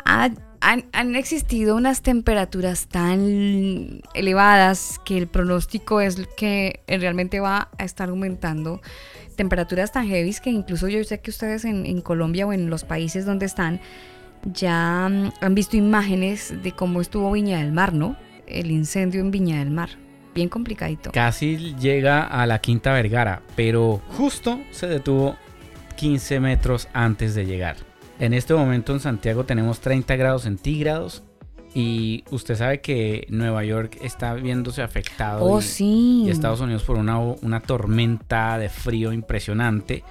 Ha- 0.05 0.29
han, 0.63 1.15
existido 1.15 1.75
unas 1.75 2.01
temperaturas 2.01 2.87
tan 2.87 4.01
elevadas 4.13 4.99
que 5.03 5.17
el 5.17 5.27
pronóstico 5.27 5.99
es 5.99 6.25
que 6.37 6.79
realmente 6.87 7.39
va 7.39 7.69
a 7.77 7.83
estar 7.83 8.09
aumentando. 8.09 8.81
Temperaturas 9.35 9.91
tan 9.91 10.07
heavy 10.07 10.33
que 10.41 10.49
incluso 10.49 10.87
yo 10.87 11.03
sé 11.03 11.19
que 11.19 11.31
ustedes 11.31 11.65
en, 11.65 11.85
en 11.85 12.01
Colombia 12.01 12.47
o 12.47 12.53
en 12.53 12.69
los 12.69 12.83
países 12.85 13.25
donde 13.25 13.45
están 13.45 13.81
ya 14.45 15.09
mm, 15.09 15.31
han 15.41 15.55
visto 15.55 15.77
imágenes 15.77 16.53
de 16.63 16.71
cómo 16.71 17.01
estuvo 17.01 17.31
Viña 17.31 17.59
del 17.59 17.71
Mar, 17.71 17.93
¿no? 17.93 18.15
El 18.47 18.71
incendio 18.71 19.21
en 19.21 19.31
Viña 19.31 19.59
del 19.59 19.71
Mar. 19.71 19.89
Bien 20.33 20.49
complicadito. 20.49 21.11
Casi 21.11 21.75
llega 21.75 22.23
a 22.23 22.45
la 22.47 22.59
Quinta 22.59 22.93
Vergara, 22.93 23.41
pero 23.55 24.01
justo 24.17 24.59
se 24.71 24.87
detuvo 24.87 25.35
15 25.95 26.39
metros 26.39 26.87
antes 26.93 27.35
de 27.35 27.45
llegar. 27.45 27.92
En 28.19 28.33
este 28.33 28.53
momento 28.53 28.93
en 28.93 28.99
Santiago 28.99 29.43
tenemos 29.43 29.79
30 29.79 30.15
grados 30.15 30.43
centígrados 30.43 31.23
y 31.75 32.23
usted 32.29 32.55
sabe 32.55 32.81
que 32.81 33.25
Nueva 33.29 33.63
York 33.63 33.97
está 34.01 34.35
viéndose 34.35 34.81
afectado 34.83 35.43
Oh, 35.43 35.59
y, 35.59 35.63
sí. 35.63 36.23
y 36.25 36.29
Estados 36.29 36.61
Unidos 36.61 36.83
por 36.83 36.97
una, 36.97 37.17
una 37.19 37.59
tormenta 37.61 38.57
de 38.59 38.69
frío 38.69 39.11
impresionante. 39.11 40.03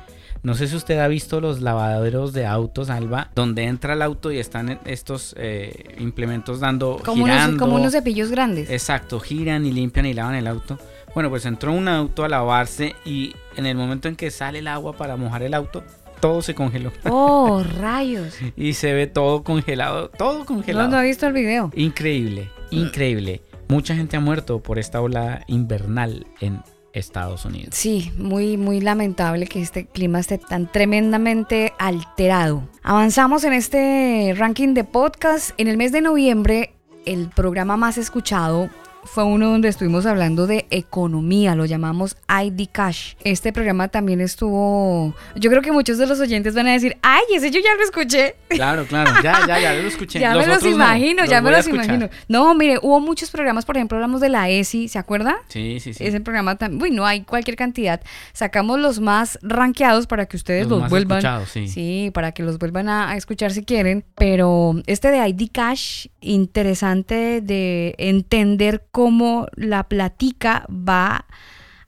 No 0.42 0.54
sé 0.54 0.66
si 0.66 0.74
usted 0.74 0.98
ha 0.98 1.06
visto 1.06 1.40
los 1.40 1.60
lavaderos 1.60 2.32
de 2.32 2.46
autos, 2.46 2.90
Alba, 2.90 3.30
donde 3.36 3.62
entra 3.62 3.92
el 3.92 4.02
auto 4.02 4.32
y 4.32 4.38
están 4.40 4.80
estos 4.84 5.36
eh, 5.38 5.94
implementos 6.00 6.58
dando 6.58 7.00
Como 7.04 7.22
unos, 7.22 7.36
girando. 7.36 7.58
como 7.64 7.76
unos 7.76 7.92
cepillos 7.92 8.28
grandes. 8.32 8.68
Exacto, 8.68 9.20
giran 9.20 9.64
y 9.64 9.70
limpian 9.70 10.04
y 10.06 10.14
lavan 10.14 10.34
el 10.34 10.48
auto. 10.48 10.78
Bueno, 11.14 11.30
pues 11.30 11.46
entró 11.46 11.72
un 11.72 11.86
auto 11.86 12.24
a 12.24 12.28
lavarse 12.28 12.96
y 13.04 13.36
en 13.56 13.66
el 13.66 13.76
momento 13.76 14.08
en 14.08 14.16
que 14.16 14.32
sale 14.32 14.58
el 14.58 14.66
agua 14.66 14.94
para 14.94 15.16
mojar 15.16 15.44
el 15.44 15.54
auto, 15.54 15.84
todo 16.22 16.40
se 16.40 16.54
congeló. 16.54 16.92
Oh, 17.04 17.62
rayos. 17.80 18.38
y 18.56 18.72
se 18.74 18.94
ve 18.94 19.06
todo 19.08 19.42
congelado, 19.42 20.08
todo 20.08 20.38
No, 20.38 20.44
congelado. 20.46 20.88
no 20.88 21.00
he 21.00 21.04
visto 21.04 21.26
el 21.26 21.32
video. 21.34 21.70
Increíble, 21.74 22.48
increíble. 22.70 23.42
Mucha 23.68 23.94
gente 23.96 24.16
ha 24.16 24.20
muerto 24.20 24.62
por 24.62 24.78
esta 24.78 25.00
ola 25.00 25.42
invernal 25.48 26.26
en 26.40 26.62
Estados 26.92 27.44
Unidos. 27.44 27.74
Sí, 27.74 28.12
muy, 28.18 28.56
muy 28.56 28.80
lamentable 28.80 29.46
que 29.46 29.60
este 29.60 29.86
clima 29.86 30.20
esté 30.20 30.38
tan 30.38 30.70
tremendamente 30.70 31.72
alterado. 31.78 32.68
Avanzamos 32.82 33.44
en 33.44 33.54
este 33.54 34.34
ranking 34.36 34.74
de 34.74 34.84
podcast. 34.84 35.50
En 35.58 35.68
el 35.68 35.76
mes 35.76 35.90
de 35.90 36.02
noviembre, 36.02 36.74
el 37.04 37.30
programa 37.30 37.76
más 37.76 37.98
escuchado 37.98 38.68
fue 39.04 39.24
uno 39.24 39.50
donde 39.50 39.68
estuvimos 39.68 40.06
hablando 40.06 40.46
de 40.46 40.66
economía, 40.70 41.54
lo 41.54 41.64
llamamos 41.64 42.16
ID 42.28 42.68
Cash. 42.70 43.14
Este 43.24 43.52
programa 43.52 43.88
también 43.88 44.20
estuvo, 44.20 45.14
yo 45.34 45.50
creo 45.50 45.60
que 45.62 45.72
muchos 45.72 45.98
de 45.98 46.06
los 46.06 46.20
oyentes 46.20 46.54
van 46.54 46.68
a 46.68 46.72
decir, 46.72 46.96
ay, 47.02 47.22
ese 47.34 47.50
yo 47.50 47.60
ya 47.60 47.74
lo 47.74 47.82
escuché. 47.82 48.36
Claro, 48.48 48.86
claro, 48.86 49.10
ya, 49.22 49.46
ya, 49.46 49.58
ya 49.58 49.74
lo 49.74 49.88
escuché. 49.88 50.20
Ya 50.20 50.34
Los 50.34 50.46
me 50.46 50.54
los 50.54 50.62
no, 50.62 50.68
imagino, 50.70 51.24
ya 51.24 51.40
me 51.40 51.50
los 51.50 51.66
imagino. 51.66 52.08
No, 52.28 52.54
mire, 52.54 52.78
hubo 52.80 53.00
muchos 53.00 53.30
programas, 53.30 53.64
por 53.64 53.76
ejemplo, 53.76 53.96
hablamos 53.96 54.20
de 54.20 54.28
la 54.28 54.48
ESI, 54.48 54.88
¿se 54.88 54.98
acuerda? 54.98 55.36
Sí, 55.48 55.78
sí, 55.80 55.94
sí. 55.94 56.04
Ese 56.04 56.20
programa 56.20 56.56
también, 56.56 56.82
uy, 56.82 56.90
no 56.90 57.04
hay 57.04 57.22
cualquier 57.22 57.56
cantidad. 57.56 58.00
Sacamos 58.32 58.78
los 58.78 59.00
más 59.00 59.38
rankeados 59.42 60.06
para 60.06 60.26
que 60.26 60.36
ustedes 60.36 60.62
Los 60.64 60.70
los, 60.70 60.80
más 60.82 60.90
vuelvan. 60.90 61.18
escuchados, 61.18 61.48
sí. 61.50 62.10
para 62.14 62.32
que 62.32 62.42
los 62.42 62.58
vuelvan 62.58 62.88
a, 62.88 63.10
a 63.10 63.16
escuchar 63.16 63.52
si 63.52 63.64
quieren. 63.64 64.04
Pero 64.14 64.74
este 64.86 65.10
de 65.10 65.26
ID 65.28 65.48
Cash, 65.52 66.06
interesante 66.20 67.40
de 67.40 67.94
entender 67.98 68.84
cómo 68.92 69.48
la 69.56 69.88
platica 69.88 70.66
va 70.70 71.26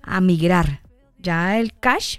a 0.03 0.21
migrar. 0.21 0.81
Ya 1.19 1.61
el 1.61 1.73
cash, 1.75 2.19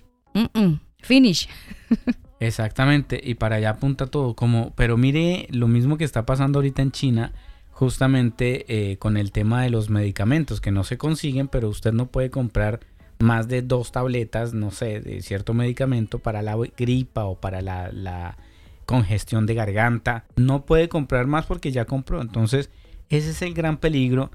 finish. 1.00 1.50
Exactamente, 2.40 3.20
y 3.24 3.36
para 3.36 3.58
allá 3.58 3.72
apunta 3.72 4.08
todo, 4.08 4.36
como, 4.36 4.74
pero 4.76 4.98
mire 4.98 5.48
lo 5.52 5.68
mismo 5.68 5.98
que 5.98 6.04
está 6.04 6.26
pasando 6.26 6.60
ahorita 6.60 6.82
en 6.82 6.92
China, 6.92 7.34
justamente 7.72 8.66
eh, 8.68 8.98
con 8.98 9.18
el 9.18 9.32
tema 9.32 9.64
de 9.64 9.70
los 9.70 9.90
medicamentos 9.90 10.62
que 10.62 10.72
no 10.72 10.84
se 10.84 10.98
consiguen, 10.98 11.48
pero 11.48 11.70
usted 11.70 11.92
no 11.92 12.08
puede 12.08 12.30
comprar 12.30 12.82
más 13.20 13.48
de 13.48 13.62
dos 13.62 13.92
tabletas, 13.92 14.54
no 14.54 14.72
sé, 14.72 15.00
de 15.00 15.22
cierto 15.22 15.54
medicamento 15.54 16.20
para 16.20 16.42
la 16.42 16.58
gripa 16.78 17.26
o 17.26 17.36
para 17.40 17.62
la 17.62 18.38
congestión 18.86 19.46
de 19.46 19.56
garganta, 19.56 20.26
no 20.36 20.66
puede 20.66 20.90
comprar 20.90 21.26
más 21.26 21.46
porque 21.46 21.72
ya 21.72 21.86
compró, 21.86 22.22
entonces 22.22 22.70
ese 23.10 23.32
es 23.32 23.42
el 23.42 23.54
gran 23.54 23.78
peligro 23.78 24.30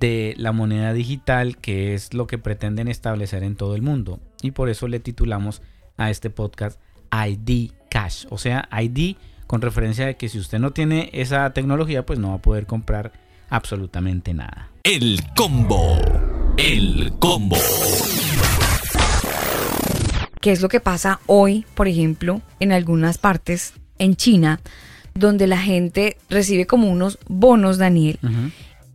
de 0.00 0.34
la 0.38 0.52
moneda 0.52 0.92
digital 0.92 1.58
que 1.58 1.94
es 1.94 2.14
lo 2.14 2.26
que 2.26 2.38
pretenden 2.38 2.88
establecer 2.88 3.44
en 3.44 3.54
todo 3.54 3.76
el 3.76 3.82
mundo 3.82 4.18
y 4.42 4.50
por 4.50 4.68
eso 4.68 4.88
le 4.88 4.98
titulamos 4.98 5.62
a 5.96 6.10
este 6.10 6.30
podcast 6.30 6.80
ID 7.12 7.72
Cash, 7.90 8.26
o 8.30 8.38
sea, 8.38 8.68
ID 8.72 9.16
con 9.46 9.60
referencia 9.60 10.06
de 10.06 10.16
que 10.16 10.28
si 10.28 10.38
usted 10.38 10.58
no 10.58 10.72
tiene 10.72 11.10
esa 11.12 11.52
tecnología, 11.52 12.06
pues 12.06 12.18
no 12.18 12.28
va 12.28 12.34
a 12.36 12.42
poder 12.42 12.66
comprar 12.66 13.12
absolutamente 13.48 14.32
nada. 14.32 14.70
El 14.84 15.20
combo. 15.36 15.98
El 16.56 17.12
combo. 17.18 17.56
¿Qué 20.40 20.52
es 20.52 20.62
lo 20.62 20.68
que 20.68 20.80
pasa 20.80 21.20
hoy, 21.26 21.66
por 21.74 21.88
ejemplo, 21.88 22.40
en 22.60 22.72
algunas 22.72 23.18
partes 23.18 23.74
en 23.98 24.14
China, 24.14 24.60
donde 25.14 25.46
la 25.46 25.58
gente 25.58 26.16
recibe 26.30 26.66
como 26.66 26.88
unos 26.88 27.18
bonos, 27.28 27.76
Daniel, 27.76 28.18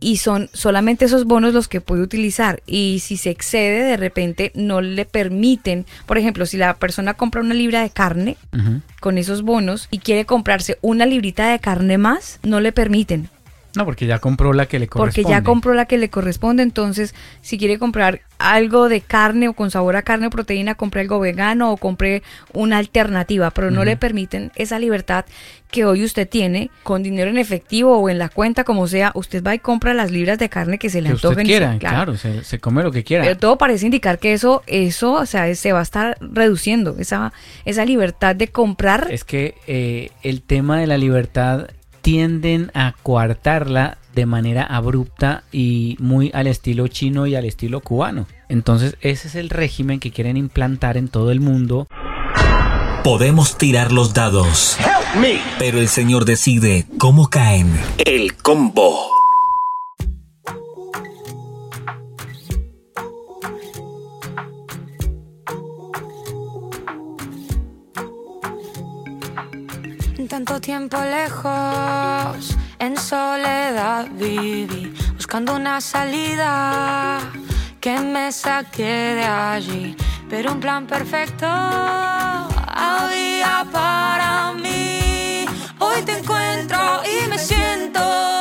y 0.00 0.18
son 0.18 0.50
solamente 0.52 1.04
esos 1.04 1.24
bonos 1.24 1.54
los 1.54 1.68
que 1.68 1.80
puede 1.80 2.02
utilizar. 2.02 2.62
Y 2.66 3.00
si 3.00 3.16
se 3.16 3.30
excede, 3.30 3.82
de 3.82 3.96
repente 3.96 4.52
no 4.54 4.80
le 4.80 5.04
permiten, 5.04 5.86
por 6.06 6.18
ejemplo, 6.18 6.46
si 6.46 6.56
la 6.56 6.74
persona 6.74 7.14
compra 7.14 7.40
una 7.40 7.54
libra 7.54 7.82
de 7.82 7.90
carne 7.90 8.36
con 9.00 9.18
esos 9.18 9.42
bonos 9.42 9.88
y 9.90 9.98
quiere 9.98 10.24
comprarse 10.24 10.78
una 10.82 11.06
librita 11.06 11.50
de 11.50 11.58
carne 11.58 11.98
más, 11.98 12.40
no 12.42 12.60
le 12.60 12.72
permiten. 12.72 13.30
No, 13.76 13.84
porque 13.84 14.06
ya 14.06 14.18
compró 14.18 14.52
la 14.52 14.66
que 14.66 14.78
le 14.78 14.88
corresponde. 14.88 15.22
porque 15.22 15.30
ya 15.30 15.42
compró 15.42 15.74
la 15.74 15.84
que 15.86 15.98
le 15.98 16.08
corresponde. 16.08 16.62
Entonces, 16.62 17.14
si 17.42 17.58
quiere 17.58 17.78
comprar 17.78 18.22
algo 18.38 18.88
de 18.88 19.00
carne 19.00 19.48
o 19.48 19.52
con 19.54 19.70
sabor 19.70 19.96
a 19.96 20.02
carne 20.02 20.26
o 20.26 20.30
proteína, 20.30 20.74
compre 20.74 21.02
algo 21.02 21.20
vegano 21.20 21.72
o 21.72 21.76
compre 21.76 22.22
una 22.52 22.78
alternativa, 22.78 23.50
pero 23.50 23.70
no 23.70 23.84
le 23.84 23.96
permiten 23.96 24.52
esa 24.56 24.78
libertad 24.78 25.24
que 25.70 25.84
hoy 25.84 26.04
usted 26.04 26.28
tiene 26.28 26.70
con 26.82 27.02
dinero 27.02 27.30
en 27.30 27.38
efectivo 27.38 27.98
o 27.98 28.08
en 28.08 28.18
la 28.18 28.28
cuenta, 28.28 28.64
como 28.64 28.86
sea. 28.86 29.12
Usted 29.14 29.42
va 29.42 29.54
y 29.54 29.58
compra 29.58 29.94
las 29.94 30.10
libras 30.10 30.38
de 30.38 30.48
carne 30.48 30.78
que 30.78 30.90
se 30.90 31.02
le 31.02 31.08
que 31.08 31.14
usted 31.16 31.28
antojen. 31.28 31.46
quiera, 31.46 31.78
claro, 31.78 32.16
se, 32.16 32.44
se 32.44 32.58
come 32.58 32.82
lo 32.82 32.92
que 32.92 33.04
quiera. 33.04 33.24
Pero 33.24 33.36
todo 33.36 33.58
parece 33.58 33.86
indicar 33.86 34.18
que 34.18 34.32
eso, 34.32 34.62
eso, 34.66 35.12
o 35.12 35.26
sea, 35.26 35.52
se 35.54 35.72
va 35.72 35.80
a 35.80 35.82
estar 35.82 36.16
reduciendo 36.20 36.96
esa, 36.98 37.32
esa 37.64 37.84
libertad 37.84 38.36
de 38.36 38.48
comprar. 38.48 39.08
Es 39.10 39.24
que 39.24 39.54
eh, 39.66 40.10
el 40.22 40.42
tema 40.42 40.80
de 40.80 40.86
la 40.86 40.98
libertad 40.98 41.68
tienden 42.06 42.70
a 42.72 42.94
coartarla 43.02 43.98
de 44.14 44.26
manera 44.26 44.62
abrupta 44.62 45.42
y 45.50 45.96
muy 45.98 46.30
al 46.34 46.46
estilo 46.46 46.86
chino 46.86 47.26
y 47.26 47.34
al 47.34 47.44
estilo 47.44 47.80
cubano. 47.80 48.28
Entonces 48.48 48.96
ese 49.00 49.26
es 49.26 49.34
el 49.34 49.50
régimen 49.50 49.98
que 49.98 50.12
quieren 50.12 50.36
implantar 50.36 50.96
en 50.96 51.08
todo 51.08 51.32
el 51.32 51.40
mundo. 51.40 51.88
Podemos 53.02 53.58
tirar 53.58 53.90
los 53.90 54.14
dados, 54.14 54.78
pero 55.58 55.80
el 55.80 55.88
señor 55.88 56.26
decide 56.26 56.86
cómo 56.96 57.28
caen. 57.28 57.72
El 57.98 58.36
combo. 58.36 59.25
Tanto 70.28 70.60
tiempo 70.60 70.98
lejos, 70.98 72.56
en 72.80 72.96
soledad 72.96 74.08
viví, 74.10 74.92
buscando 75.14 75.54
una 75.54 75.80
salida 75.80 77.20
que 77.80 78.00
me 78.00 78.32
saque 78.32 78.82
de 78.82 79.24
allí. 79.24 79.96
Pero 80.28 80.52
un 80.52 80.60
plan 80.60 80.86
perfecto 80.86 81.46
había 81.46 83.64
para 83.70 84.52
mí. 84.52 85.46
Hoy 85.78 86.02
te 86.02 86.18
encuentro 86.18 87.02
y 87.04 87.28
me 87.28 87.38
siento 87.38 88.35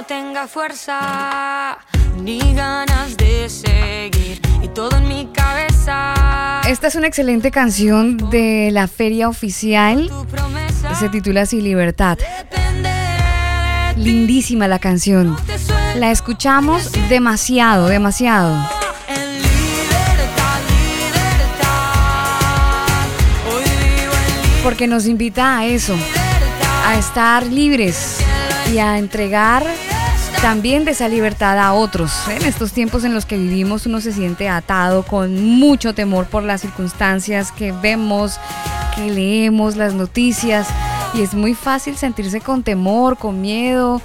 no 0.00 0.06
tenga 0.06 0.46
fuerza 0.46 1.78
ni 2.22 2.38
ganas 2.54 3.18
de 3.18 3.50
seguir 3.50 4.40
y 4.62 4.68
todo 4.68 4.96
en 4.96 5.08
mi 5.08 5.26
cabeza. 5.26 6.62
Esta 6.66 6.86
es 6.86 6.94
una 6.94 7.06
excelente 7.06 7.50
canción 7.50 8.16
de 8.30 8.70
la 8.72 8.88
feria 8.88 9.28
oficial. 9.28 10.10
Se 10.98 11.10
titula 11.10 11.42
así 11.42 11.60
Libertad. 11.60 12.18
Lindísima 13.96 14.68
la 14.68 14.78
canción. 14.78 15.36
La 15.96 16.10
escuchamos 16.10 16.90
demasiado, 17.10 17.88
demasiado. 17.88 18.56
Porque 24.62 24.86
nos 24.86 25.06
invita 25.06 25.58
a 25.58 25.66
eso, 25.66 25.94
a 26.86 26.96
estar 26.96 27.44
libres 27.46 28.18
y 28.72 28.78
a 28.78 28.98
entregar 28.98 29.89
también 30.42 30.84
de 30.84 31.08
libertad 31.08 31.58
a 31.58 31.72
otros. 31.74 32.12
En 32.28 32.42
estos 32.42 32.72
tiempos 32.72 33.04
en 33.04 33.14
los 33.14 33.26
que 33.26 33.36
vivimos 33.36 33.86
uno 33.86 34.00
se 34.00 34.12
siente 34.12 34.48
atado 34.48 35.02
con 35.02 35.42
mucho 35.44 35.94
temor 35.94 36.26
por 36.26 36.42
las 36.42 36.60
circunstancias 36.60 37.52
que 37.52 37.72
vemos, 37.72 38.38
que 38.94 39.10
leemos, 39.10 39.76
las 39.76 39.94
noticias. 39.94 40.68
Y 41.14 41.22
es 41.22 41.34
muy 41.34 41.54
fácil 41.54 41.96
sentirse 41.96 42.40
con 42.40 42.62
temor, 42.62 43.16
con 43.16 43.40
miedo. 43.40 44.00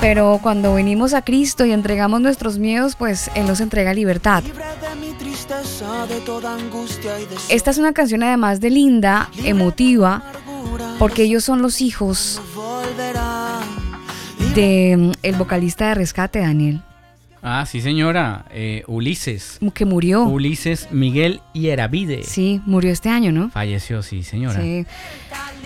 Pero 0.00 0.38
cuando 0.42 0.74
venimos 0.74 1.14
a 1.14 1.22
Cristo 1.22 1.64
y 1.64 1.72
entregamos 1.72 2.20
nuestros 2.20 2.58
miedos, 2.58 2.96
pues 2.96 3.30
Él 3.34 3.46
nos 3.46 3.60
entrega 3.60 3.94
libertad. 3.94 4.42
Esta 7.48 7.70
es 7.70 7.78
una 7.78 7.92
canción 7.92 8.22
además 8.22 8.60
de 8.60 8.70
linda, 8.70 9.30
emotiva, 9.44 10.22
porque 10.98 11.22
ellos 11.22 11.44
son 11.44 11.62
los 11.62 11.80
hijos 11.80 12.40
de 14.56 14.96
mm, 14.96 15.12
el 15.22 15.36
vocalista 15.36 15.88
de 15.88 15.94
Rescate, 15.94 16.40
Daniel, 16.40 16.80
Ah, 17.48 17.64
sí 17.64 17.80
señora, 17.80 18.44
eh, 18.50 18.82
Ulises. 18.88 19.60
que 19.72 19.84
murió. 19.84 20.24
Ulises 20.24 20.88
Miguel 20.90 21.40
Hieravide. 21.52 22.24
Sí, 22.24 22.60
murió 22.66 22.90
este 22.90 23.08
año, 23.08 23.30
¿no? 23.30 23.50
Falleció, 23.50 24.02
sí 24.02 24.24
señora. 24.24 24.60
Sí. 24.60 24.84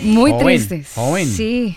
Muy 0.03 0.29
Joven, 0.31 0.45
triste. 0.67 0.85
joven. 0.93 1.27
Sí. 1.27 1.75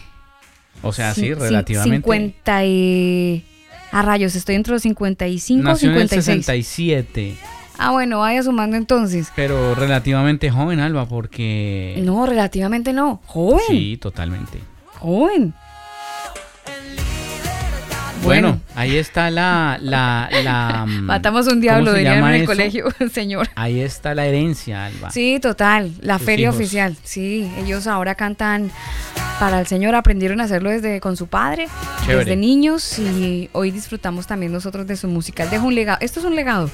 O 0.82 0.92
sea, 0.92 1.14
sí, 1.14 1.22
Sí, 1.22 1.32
relativamente. 1.34 1.96
50 2.04 2.64
y... 2.66 3.44
A 3.92 4.02
rayos, 4.02 4.34
estoy 4.34 4.56
entre 4.56 4.74
los 4.74 4.82
55 4.82 5.60
y 5.60 5.64
Nació 5.64 5.90
en 5.92 5.96
el 5.96 6.08
56. 6.10 6.66
67. 6.66 7.36
Ah, 7.78 7.92
bueno, 7.92 8.18
vaya 8.18 8.42
sumando 8.42 8.76
entonces. 8.76 9.28
Pero 9.34 9.74
relativamente 9.74 10.50
joven, 10.50 10.80
Alba, 10.80 11.06
porque... 11.08 11.98
No, 12.04 12.26
relativamente 12.26 12.92
no. 12.92 13.22
Joven. 13.24 13.60
Sí, 13.68 13.96
totalmente. 13.98 14.58
Joven. 14.98 15.54
Bueno, 18.24 18.48
Bueno. 18.52 18.60
ahí 18.74 18.96
está 18.96 19.30
la... 19.30 19.78
la, 19.80 20.28
la 20.42 20.84
mm, 20.88 21.02
Matamos 21.02 21.46
un 21.46 21.52
¿cómo 21.52 21.60
diablo, 21.60 21.92
dirían 21.92 22.18
en 22.18 22.24
el 22.26 22.34
eso? 22.36 22.46
colegio, 22.46 22.86
señor. 23.12 23.48
Ahí 23.54 23.80
está 23.80 24.14
la 24.14 24.24
herencia, 24.26 24.86
Alba. 24.86 25.10
Sí, 25.10 25.38
total. 25.40 25.92
La 26.00 26.18
feria 26.18 26.44
hijos. 26.48 26.56
oficial. 26.56 26.96
Sí, 27.04 27.50
ellos 27.58 27.86
ahora 27.86 28.14
cantan 28.14 28.70
para 29.38 29.60
el 29.60 29.66
Señor. 29.66 29.94
Aprendieron 29.94 30.40
a 30.40 30.44
hacerlo 30.44 30.70
desde 30.70 31.00
con 31.00 31.16
su 31.16 31.26
padre, 31.26 31.68
Chévere. 32.02 32.18
desde 32.20 32.36
niños 32.36 32.98
y 32.98 33.50
hoy 33.52 33.70
disfrutamos 33.70 34.26
también 34.26 34.52
nosotros 34.52 34.86
de 34.86 34.96
su 34.96 35.06
música. 35.08 35.42
Él 35.44 35.50
dejó 35.50 35.66
un 35.66 35.74
legado. 35.74 35.98
Esto 36.00 36.20
es 36.20 36.26
un 36.26 36.34
legado. 36.34 36.70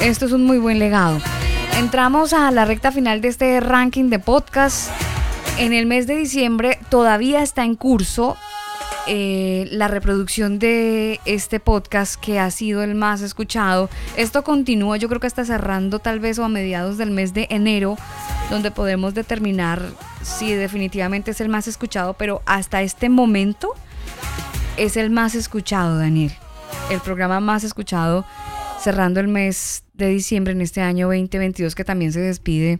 Esto 0.00 0.26
es 0.26 0.32
un 0.32 0.44
muy 0.44 0.58
buen 0.58 0.78
legado. 0.78 1.18
Entramos 1.78 2.32
a 2.32 2.50
la 2.50 2.64
recta 2.64 2.90
final 2.90 3.20
de 3.20 3.28
este 3.28 3.60
ranking 3.60 4.08
de 4.10 4.18
podcast. 4.18 4.90
En 5.58 5.72
el 5.74 5.84
mes 5.86 6.06
de 6.06 6.16
diciembre 6.16 6.78
todavía 6.88 7.42
está 7.42 7.64
en 7.64 7.74
curso 7.74 8.36
eh, 9.12 9.66
la 9.72 9.88
reproducción 9.88 10.60
de 10.60 11.18
este 11.24 11.58
podcast 11.58 12.14
que 12.14 12.38
ha 12.38 12.48
sido 12.52 12.84
el 12.84 12.94
más 12.94 13.22
escuchado. 13.22 13.90
Esto 14.16 14.44
continúa, 14.44 14.98
yo 14.98 15.08
creo 15.08 15.20
que 15.20 15.26
hasta 15.26 15.44
cerrando 15.44 15.98
tal 15.98 16.20
vez 16.20 16.38
o 16.38 16.44
a 16.44 16.48
mediados 16.48 16.96
del 16.96 17.10
mes 17.10 17.34
de 17.34 17.48
enero, 17.50 17.96
donde 18.50 18.70
podemos 18.70 19.12
determinar 19.12 19.82
si 20.22 20.52
definitivamente 20.52 21.32
es 21.32 21.40
el 21.40 21.48
más 21.48 21.66
escuchado, 21.66 22.14
pero 22.14 22.40
hasta 22.46 22.82
este 22.82 23.08
momento 23.08 23.74
es 24.76 24.96
el 24.96 25.10
más 25.10 25.34
escuchado, 25.34 25.98
Daniel. 25.98 26.30
El 26.88 27.00
programa 27.00 27.40
más 27.40 27.64
escuchado 27.64 28.24
cerrando 28.80 29.18
el 29.18 29.26
mes 29.26 29.82
de 29.94 30.06
diciembre 30.06 30.52
en 30.52 30.60
este 30.60 30.82
año 30.82 31.08
2022 31.08 31.74
que 31.74 31.84
también 31.84 32.12
se 32.12 32.20
despide 32.20 32.78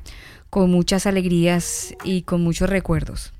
con 0.48 0.70
muchas 0.70 1.06
alegrías 1.06 1.92
y 2.04 2.22
con 2.22 2.40
muchos 2.40 2.70
recuerdos. 2.70 3.32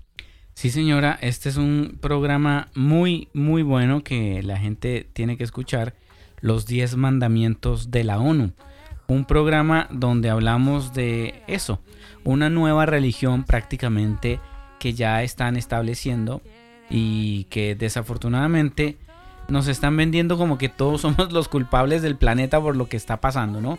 Sí, 0.60 0.68
señora, 0.68 1.18
este 1.22 1.48
es 1.48 1.56
un 1.56 1.96
programa 2.02 2.68
muy, 2.74 3.28
muy 3.32 3.62
bueno 3.62 4.04
que 4.04 4.42
la 4.42 4.58
gente 4.58 5.08
tiene 5.14 5.38
que 5.38 5.44
escuchar, 5.44 5.94
Los 6.42 6.66
10 6.66 6.96
Mandamientos 6.96 7.90
de 7.90 8.04
la 8.04 8.18
ONU. 8.18 8.52
Un 9.06 9.24
programa 9.24 9.88
donde 9.90 10.28
hablamos 10.28 10.92
de 10.92 11.42
eso, 11.46 11.80
una 12.24 12.50
nueva 12.50 12.84
religión 12.84 13.44
prácticamente 13.44 14.38
que 14.78 14.92
ya 14.92 15.22
están 15.22 15.56
estableciendo 15.56 16.42
y 16.90 17.44
que 17.44 17.74
desafortunadamente 17.74 18.98
nos 19.48 19.66
están 19.66 19.96
vendiendo 19.96 20.36
como 20.36 20.58
que 20.58 20.68
todos 20.68 21.00
somos 21.00 21.32
los 21.32 21.48
culpables 21.48 22.02
del 22.02 22.16
planeta 22.16 22.60
por 22.60 22.76
lo 22.76 22.86
que 22.86 22.98
está 22.98 23.18
pasando, 23.18 23.62
¿no? 23.62 23.78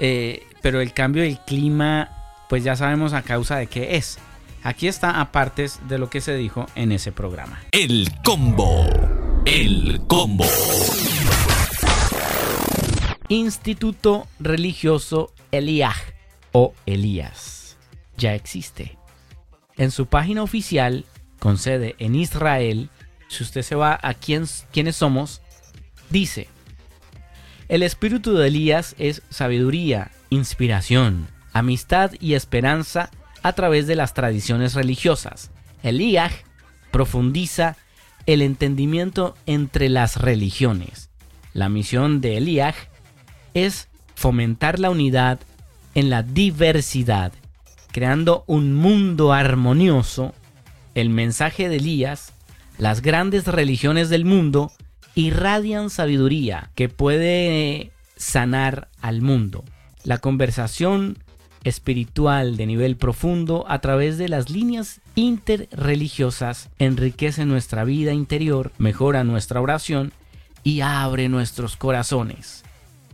Eh, 0.00 0.42
pero 0.62 0.80
el 0.80 0.92
cambio 0.92 1.22
del 1.22 1.38
clima, 1.38 2.10
pues 2.48 2.64
ya 2.64 2.74
sabemos 2.74 3.12
a 3.12 3.22
causa 3.22 3.56
de 3.56 3.68
qué 3.68 3.94
es. 3.94 4.18
Aquí 4.62 4.88
está 4.88 5.20
apartes 5.20 5.80
de 5.88 5.98
lo 5.98 6.10
que 6.10 6.20
se 6.20 6.36
dijo 6.36 6.66
en 6.74 6.92
ese 6.92 7.12
programa. 7.12 7.60
El 7.72 8.08
combo. 8.24 8.86
El 9.44 10.00
combo. 10.06 10.44
Instituto 13.28 14.26
Religioso 14.40 15.32
Eliaj 15.52 15.96
o 16.52 16.74
Elías 16.86 17.58
ya 18.18 18.34
existe. 18.34 18.98
En 19.76 19.90
su 19.90 20.06
página 20.06 20.42
oficial 20.42 21.06
con 21.38 21.56
sede 21.56 21.94
en 21.98 22.14
Israel, 22.14 22.90
si 23.28 23.44
usted 23.44 23.62
se 23.62 23.76
va 23.76 23.98
a 24.02 24.12
quién, 24.12 24.44
quiénes 24.72 24.96
somos, 24.96 25.40
dice, 26.10 26.48
el 27.68 27.82
espíritu 27.82 28.34
de 28.34 28.48
Elías 28.48 28.94
es 28.98 29.22
sabiduría, 29.30 30.10
inspiración, 30.30 31.28
amistad 31.52 32.12
y 32.18 32.34
esperanza 32.34 33.10
a 33.48 33.54
través 33.54 33.86
de 33.86 33.96
las 33.96 34.14
tradiciones 34.14 34.74
religiosas. 34.74 35.50
Elías 35.82 36.32
profundiza 36.90 37.76
el 38.26 38.42
entendimiento 38.42 39.34
entre 39.46 39.88
las 39.88 40.16
religiones. 40.16 41.08
La 41.54 41.68
misión 41.68 42.20
de 42.20 42.36
Elías 42.36 42.76
es 43.54 43.88
fomentar 44.14 44.78
la 44.78 44.90
unidad 44.90 45.40
en 45.94 46.10
la 46.10 46.22
diversidad, 46.22 47.32
creando 47.90 48.44
un 48.46 48.74
mundo 48.74 49.32
armonioso. 49.32 50.34
El 50.94 51.08
mensaje 51.08 51.68
de 51.70 51.76
Elías, 51.76 52.32
las 52.76 53.00
grandes 53.00 53.46
religiones 53.46 54.10
del 54.10 54.26
mundo 54.26 54.72
irradian 55.14 55.88
sabiduría 55.88 56.70
que 56.74 56.88
puede 56.88 57.92
sanar 58.16 58.88
al 59.00 59.22
mundo. 59.22 59.64
La 60.04 60.18
conversación 60.18 61.18
espiritual 61.64 62.56
de 62.56 62.66
nivel 62.66 62.96
profundo 62.96 63.64
a 63.68 63.80
través 63.80 64.18
de 64.18 64.28
las 64.28 64.50
líneas 64.50 65.00
interreligiosas 65.14 66.70
enriquece 66.78 67.44
nuestra 67.44 67.84
vida 67.84 68.12
interior, 68.12 68.72
mejora 68.78 69.24
nuestra 69.24 69.60
oración 69.60 70.12
y 70.62 70.80
abre 70.80 71.28
nuestros 71.28 71.76
corazones. 71.76 72.64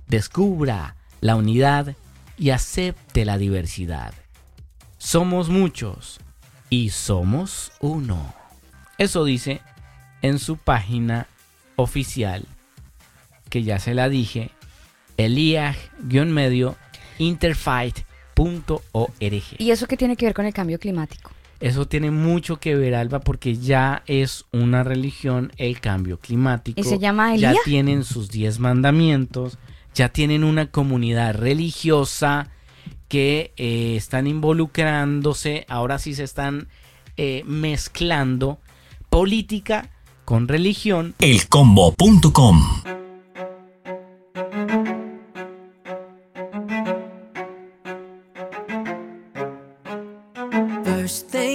Descubra 0.09 0.97
la 1.21 1.37
unidad 1.37 1.97
y 2.37 2.51
acepte 2.51 3.25
la 3.25 3.39
diversidad. 3.39 4.15
Somos 4.99 5.49
muchos 5.49 6.21
y 6.71 6.91
somos 6.91 7.73
uno. 7.81 8.35
Eso 8.99 9.25
dice 9.25 9.61
en 10.23 10.39
su 10.39 10.57
página 10.57 11.27
oficial, 11.77 12.47
que 13.51 13.63
ya 13.63 13.79
se 13.79 13.95
la 13.95 14.09
dije, 14.09 14.51
eliag-medio 15.17 16.77
¿Y 19.59 19.71
eso 19.71 19.87
qué 19.87 19.97
tiene 19.97 20.17
que 20.17 20.27
ver 20.27 20.35
con 20.35 20.47
el 20.47 20.53
cambio 20.53 20.79
climático? 20.79 21.31
Eso 21.61 21.87
tiene 21.87 22.11
mucho 22.11 22.59
que 22.59 22.75
ver, 22.75 22.95
Alba, 22.95 23.21
porque 23.21 23.57
ya 23.57 24.03
es 24.07 24.45
una 24.53 24.83
religión 24.83 25.53
el 25.57 25.81
cambio 25.81 26.19
climático. 26.19 26.81
¿Y 26.81 26.85
se 26.85 26.99
llama 26.99 27.35
Ya 27.37 27.51
Elía? 27.51 27.61
tienen 27.65 28.05
sus 28.05 28.31
diez 28.31 28.59
mandamientos, 28.59 29.59
ya 29.95 30.09
tienen 30.11 30.45
una 30.45 30.71
comunidad 30.71 31.35
religiosa 31.35 32.51
que 33.09 33.53
eh, 33.57 33.95
están 33.97 34.27
involucrándose, 34.27 35.65
ahora 35.69 35.99
sí 35.99 36.15
se 36.15 36.25
están 36.25 36.69
eh, 37.17 37.43
mezclando 37.47 38.59
política 39.09 39.91
con 40.25 40.49
religión. 40.49 41.15
Elcombo.com 41.21 43.04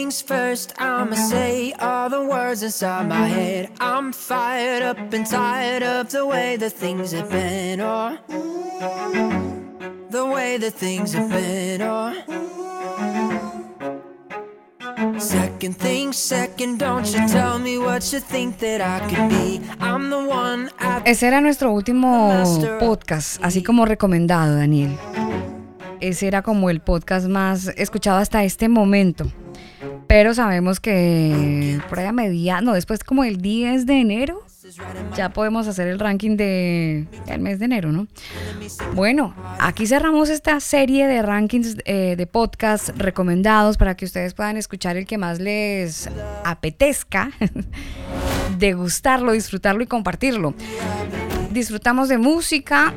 things 0.10 0.22
first, 0.24 0.74
I'ma 0.80 1.16
say 1.16 1.72
all 1.80 2.10
the 2.10 2.24
words 2.24 2.64
inside 2.64 3.08
my 3.08 3.28
head. 3.28 3.70
I'm 3.80 4.12
fired 4.12 4.82
up 4.82 4.98
and 5.14 5.24
tired 5.24 5.84
of 5.84 6.10
the 6.10 6.26
way 6.26 6.58
that 6.58 6.74
things 6.74 7.12
have 7.12 7.30
been, 7.30 7.80
or 7.80 8.18
the 10.10 10.26
way 10.26 10.58
that 10.58 10.74
things 10.74 11.14
have 11.14 11.30
been, 11.30 11.84
or 11.84 12.16
second 15.20 15.78
things 15.78 16.18
second. 16.18 16.80
Don't 16.80 17.06
you 17.14 17.28
tell 17.28 17.60
me 17.60 17.78
what 17.78 18.12
you 18.12 18.20
think 18.20 18.58
that 18.60 18.82
I 18.82 19.08
could 19.08 19.30
be. 19.30 19.62
I'm 19.80 20.10
the 20.10 20.26
one 20.28 20.72
Ese 21.06 21.28
era 21.28 21.40
nuestro 21.40 21.72
último 21.72 22.34
podcast, 22.80 23.44
así 23.44 23.62
como 23.62 23.86
recomendado, 23.86 24.56
Daniel. 24.56 24.98
Ese 26.00 26.28
era 26.28 26.42
como 26.42 26.72
el 26.72 26.80
podcast 26.80 27.28
más 27.28 27.68
escuchado 27.78 28.18
hasta 28.18 28.44
este 28.44 28.70
momento. 28.70 29.32
Pero 30.10 30.34
sabemos 30.34 30.80
que 30.80 31.80
por 31.88 32.00
ahí 32.00 32.08
a 32.08 32.12
media, 32.12 32.62
no, 32.62 32.74
después 32.74 33.04
como 33.04 33.24
el 33.24 33.44
10 33.44 33.86
de 33.86 34.02
enero, 34.02 34.44
ya 35.16 35.30
podemos 35.30 35.68
hacer 35.68 35.88
el 35.88 36.00
ranking 36.00 36.36
de 36.36 37.06
el 37.28 37.40
mes 37.40 37.60
de 37.60 37.66
enero, 37.66 37.92
¿no? 37.92 38.08
Bueno, 38.96 39.36
aquí 39.60 39.86
cerramos 39.86 40.30
esta 40.30 40.60
serie 40.62 41.06
de 41.06 41.22
rankings 41.22 41.78
eh, 41.86 42.16
de 42.18 42.26
podcasts 42.26 42.92
recomendados 42.98 43.78
para 43.78 43.96
que 43.96 44.06
ustedes 44.06 44.34
puedan 44.34 44.58
escuchar 44.58 44.98
el 44.98 45.06
que 45.06 45.20
más 45.20 45.40
les 45.40 46.10
apetezca, 46.44 47.30
degustarlo, 48.58 49.34
disfrutarlo 49.34 49.84
y 49.84 49.86
compartirlo. 49.86 50.56
Disfrutamos 51.52 52.10
de 52.10 52.18
música, 52.18 52.96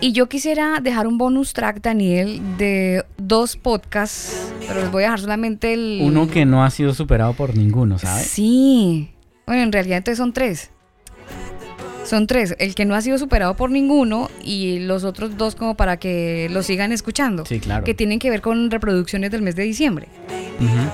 y 0.00 0.12
yo 0.12 0.28
quisiera 0.28 0.80
dejar 0.80 1.06
un 1.06 1.18
bonus 1.18 1.52
track, 1.52 1.82
Daniel, 1.82 2.40
de 2.56 3.04
dos 3.16 3.56
podcasts, 3.56 4.52
pero 4.66 4.80
les 4.80 4.90
voy 4.90 5.02
a 5.02 5.06
dejar 5.06 5.20
solamente 5.20 5.72
el... 5.72 6.00
Uno 6.02 6.28
que 6.28 6.44
no 6.44 6.64
ha 6.64 6.70
sido 6.70 6.94
superado 6.94 7.32
por 7.32 7.56
ninguno, 7.56 7.98
¿sabes? 7.98 8.26
Sí. 8.26 9.10
Bueno, 9.46 9.62
en 9.62 9.72
realidad 9.72 9.98
entonces 9.98 10.18
son 10.18 10.32
tres. 10.32 10.70
Son 12.08 12.26
tres. 12.26 12.56
El 12.58 12.74
que 12.74 12.86
no 12.86 12.94
ha 12.94 13.02
sido 13.02 13.18
superado 13.18 13.54
por 13.54 13.70
ninguno 13.70 14.30
y 14.42 14.78
los 14.78 15.04
otros 15.04 15.36
dos 15.36 15.54
como 15.54 15.76
para 15.76 15.98
que 15.98 16.48
lo 16.50 16.62
sigan 16.62 16.90
escuchando. 16.90 17.44
Sí, 17.44 17.60
claro. 17.60 17.84
Que 17.84 17.92
tienen 17.92 18.18
que 18.18 18.30
ver 18.30 18.40
con 18.40 18.70
reproducciones 18.70 19.30
del 19.30 19.42
mes 19.42 19.56
de 19.56 19.64
diciembre. 19.64 20.08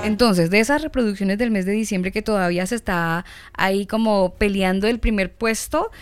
Entonces, 0.02 0.50
de 0.50 0.58
esas 0.58 0.82
reproducciones 0.82 1.38
del 1.38 1.52
mes 1.52 1.66
de 1.66 1.72
diciembre 1.72 2.10
que 2.10 2.20
todavía 2.20 2.66
se 2.66 2.74
está 2.74 3.24
ahí 3.56 3.86
como 3.86 4.34
peleando 4.34 4.88
el 4.88 4.98
primer 4.98 5.32
puesto, 5.32 5.92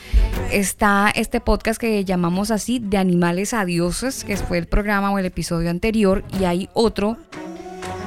está 0.50 1.12
este 1.14 1.40
podcast 1.40 1.78
que 1.78 2.04
llamamos 2.04 2.50
así, 2.50 2.78
de 2.78 2.96
animales 2.96 3.52
a 3.52 3.66
dioses, 3.66 4.24
que 4.24 4.38
fue 4.38 4.56
el 4.56 4.66
programa 4.66 5.12
o 5.12 5.18
el 5.18 5.26
episodio 5.26 5.68
anterior, 5.68 6.24
y 6.40 6.44
hay 6.44 6.70
otro 6.72 7.18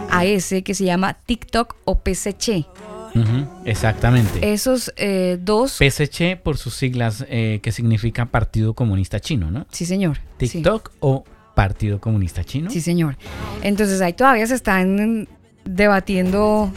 a 0.10 0.26
ese 0.26 0.64
que 0.64 0.74
se 0.74 0.86
llama 0.86 1.14
TikTok 1.26 1.76
o 1.86 2.01
PSC. 2.03 2.66
Exactamente. 3.66 4.53
Esos 4.53 4.93
eh, 4.97 5.38
dos... 5.41 5.72
PSC 5.72 6.38
por 6.41 6.57
sus 6.57 6.76
siglas 6.76 7.26
eh, 7.30 7.59
que 7.61 7.72
significa 7.72 8.26
Partido 8.26 8.74
Comunista 8.74 9.20
Chino, 9.20 9.51
¿no? 9.51 9.66
Sí, 9.72 9.86
señor. 9.86 10.18
Sí. 10.39 10.49
TikTok 10.49 10.91
o 10.99 11.24
Partido 11.55 11.99
Comunista 11.99 12.43
Chino. 12.43 12.70
Sí, 12.70 12.82
señor. 12.82 13.18
Entonces 13.63 14.01
ahí 14.01 14.13
todavía 14.13 14.45
se 14.47 14.55
están 14.55 15.28
debatiendo 15.63 16.72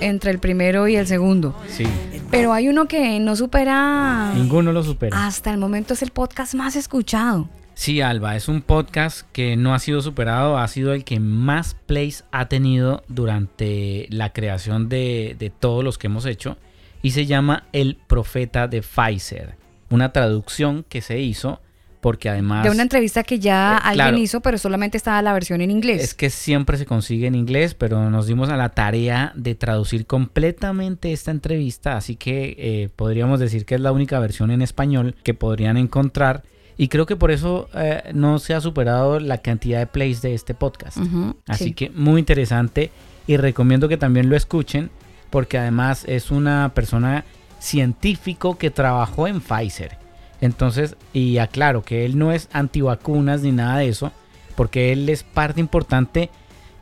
entre 0.00 0.30
el 0.30 0.38
primero 0.38 0.88
y 0.88 0.96
el 0.96 1.06
segundo. 1.06 1.54
Sí. 1.68 1.84
Pero 2.30 2.52
hay 2.52 2.68
uno 2.68 2.86
que 2.86 3.20
no 3.20 3.36
supera... 3.36 4.32
Ninguno 4.34 4.72
lo 4.72 4.82
supera. 4.82 5.26
Hasta 5.26 5.50
el 5.50 5.58
momento 5.58 5.94
es 5.94 6.02
el 6.02 6.10
podcast 6.10 6.54
más 6.54 6.74
escuchado. 6.76 7.48
Sí, 7.74 8.00
Alba, 8.00 8.36
es 8.36 8.48
un 8.48 8.62
podcast 8.62 9.22
que 9.32 9.56
no 9.56 9.74
ha 9.74 9.78
sido 9.78 10.00
superado, 10.00 10.58
ha 10.58 10.68
sido 10.68 10.92
el 10.92 11.04
que 11.04 11.18
más 11.20 11.74
plays 11.86 12.24
ha 12.30 12.46
tenido 12.48 13.02
durante 13.08 14.06
la 14.10 14.32
creación 14.32 14.88
de, 14.88 15.36
de 15.38 15.50
todos 15.50 15.82
los 15.82 15.98
que 15.98 16.06
hemos 16.06 16.24
hecho 16.24 16.56
y 17.02 17.10
se 17.10 17.26
llama 17.26 17.64
El 17.72 17.96
Profeta 17.96 18.68
de 18.68 18.80
Pfizer, 18.80 19.56
una 19.90 20.12
traducción 20.12 20.84
que 20.88 21.00
se 21.00 21.20
hizo 21.20 21.60
porque 22.00 22.28
además... 22.28 22.64
De 22.64 22.70
una 22.70 22.82
entrevista 22.82 23.22
que 23.22 23.38
ya 23.38 23.76
Eh, 23.76 23.80
alguien 23.82 24.08
claro. 24.08 24.18
hizo, 24.18 24.40
pero 24.40 24.58
solamente 24.58 24.98
estaba 24.98 25.22
la 25.22 25.32
versión 25.32 25.62
en 25.62 25.70
inglés. 25.70 26.02
Es 26.02 26.14
que 26.14 26.28
siempre 26.28 26.76
se 26.76 26.84
consigue 26.84 27.26
en 27.26 27.34
inglés, 27.34 27.74
pero 27.74 28.10
nos 28.10 28.26
dimos 28.26 28.50
a 28.50 28.58
la 28.58 28.68
tarea 28.68 29.32
de 29.34 29.54
traducir 29.54 30.04
completamente 30.06 31.12
esta 31.12 31.30
entrevista, 31.30 31.96
así 31.96 32.16
que 32.16 32.56
eh, 32.58 32.88
podríamos 32.94 33.40
decir 33.40 33.64
que 33.64 33.74
es 33.74 33.80
la 33.80 33.90
única 33.90 34.18
versión 34.18 34.50
en 34.50 34.60
español 34.60 35.16
que 35.24 35.32
podrían 35.32 35.78
encontrar. 35.78 36.42
Y 36.76 36.88
creo 36.88 37.06
que 37.06 37.16
por 37.16 37.30
eso 37.30 37.68
eh, 37.74 38.10
no 38.14 38.38
se 38.38 38.54
ha 38.54 38.60
superado 38.60 39.20
la 39.20 39.38
cantidad 39.38 39.78
de 39.78 39.86
plays 39.86 40.22
de 40.22 40.34
este 40.34 40.54
podcast. 40.54 40.98
Así 41.46 41.64
sí. 41.64 41.72
que 41.72 41.90
muy 41.90 42.18
interesante 42.18 42.90
y 43.26 43.36
recomiendo 43.36 43.88
que 43.88 43.96
también 43.96 44.28
lo 44.28 44.36
escuchen 44.36 44.90
porque 45.30 45.58
además 45.58 46.04
es 46.06 46.30
una 46.30 46.72
persona 46.74 47.24
científico 47.58 48.58
que 48.58 48.70
trabajó 48.70 49.26
en 49.26 49.40
Pfizer. 49.40 49.96
Entonces, 50.40 50.96
y 51.12 51.38
aclaro 51.38 51.82
que 51.82 52.04
él 52.04 52.18
no 52.18 52.32
es 52.32 52.48
antivacunas 52.52 53.42
ni 53.42 53.52
nada 53.52 53.78
de 53.78 53.88
eso, 53.88 54.12
porque 54.56 54.92
él 54.92 55.08
es 55.08 55.22
parte 55.22 55.60
importante 55.60 56.30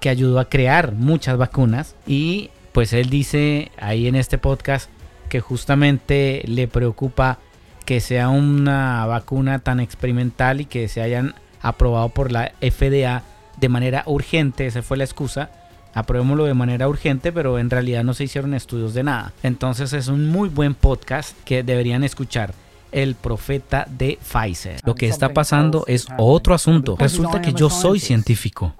que 0.01 0.09
ayudó 0.09 0.41
a 0.41 0.49
crear 0.49 0.93
muchas 0.93 1.37
vacunas 1.39 1.95
y 2.07 2.51
pues 2.73 2.93
él 2.93 3.09
dice 3.09 3.71
ahí 3.79 4.09
en 4.09 4.17
este 4.17 4.37
podcast 4.37 4.91
que 5.29 5.41
justamente 5.41 6.43
le 6.47 6.67
preocupa 6.67 7.39
que 7.85 8.01
sea 8.01 8.29
una 8.29 9.07
vacuna 9.07 9.59
tan 9.59 9.81
experimental 9.81 10.61
y 10.61 10.65
que 10.65 10.89
se 10.89 11.03
hayan 11.03 11.35
aprobado 11.61 12.09
por 12.09 12.33
la 12.33 12.53
FDA 12.61 13.23
de 13.59 13.69
manera 13.69 14.03
urgente, 14.07 14.67
esa 14.67 14.83
fue 14.83 14.97
la 14.97 15.05
excusa. 15.05 15.51
Aprobémoslo 15.95 16.47
de 16.47 16.55
manera 16.55 16.89
urgente, 16.89 17.33
pero 17.33 17.59
en 17.59 17.69
realidad 17.69 18.03
no 18.03 18.15
se 18.15 18.25
hicieron 18.25 18.55
estudios 18.55 18.95
de 18.95 19.03
nada. 19.03 19.33
Entonces 19.43 19.93
es 19.93 20.09
un 20.09 20.29
muy 20.29 20.49
buen 20.49 20.75
podcast 20.75 21.37
que 21.45 21.63
deberían 21.63 22.03
escuchar. 22.03 22.55
El 22.93 23.15
profeta 23.15 23.87
de 23.89 24.19
Pfizer. 24.21 24.81
Lo 24.85 24.95
que 24.95 25.09
está 25.09 25.33
pasando 25.33 25.85
es 25.87 26.07
otro 26.19 26.55
asunto. 26.55 26.97
Resulta 26.99 27.41
que 27.41 27.53
yo 27.53 27.71
soy 27.71 28.01
científico. 28.01 28.75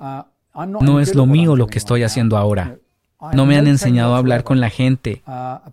No 0.81 1.01
es 1.01 1.15
lo 1.15 1.27
mío 1.27 1.57
lo 1.57 1.67
que 1.67 1.79
estoy 1.79 2.03
haciendo 2.03 2.37
ahora. 2.37 2.77
No 3.33 3.47
me 3.47 3.57
han 3.57 3.67
enseñado 3.67 4.15
a 4.15 4.19
hablar 4.19 4.43
con 4.43 4.61
la 4.61 4.69
gente 4.69 5.23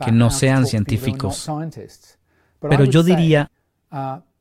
que 0.06 0.12
no 0.12 0.30
sean 0.30 0.66
científicos. 0.68 1.50
Pero 2.60 2.86
yo 2.86 3.04
diría, 3.04 3.52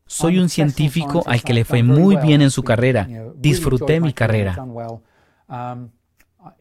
soy 0.07 0.39
un 0.39 0.49
científico 0.49 1.23
al 1.27 1.43
que 1.43 1.55
le 1.55 1.65
fue 1.65 1.83
muy 1.83 2.17
bien 2.17 2.43
en 2.43 2.51
su 2.51 2.63
carrera. 2.63 3.09
Disfruté 3.37 4.01
mi 4.01 4.13
carrera. 4.13 4.65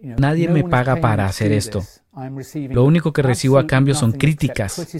Nadie 0.02 0.50
me 0.50 0.64
paga 0.64 0.98
para 0.98 1.26
hacer 1.26 1.52
esto. 1.52 1.84
Lo 2.70 2.84
único 2.84 3.14
que 3.14 3.22
recibo 3.22 3.58
a 3.58 3.68
cambio 3.68 3.96
son 3.96 4.12
críticas 4.12 4.96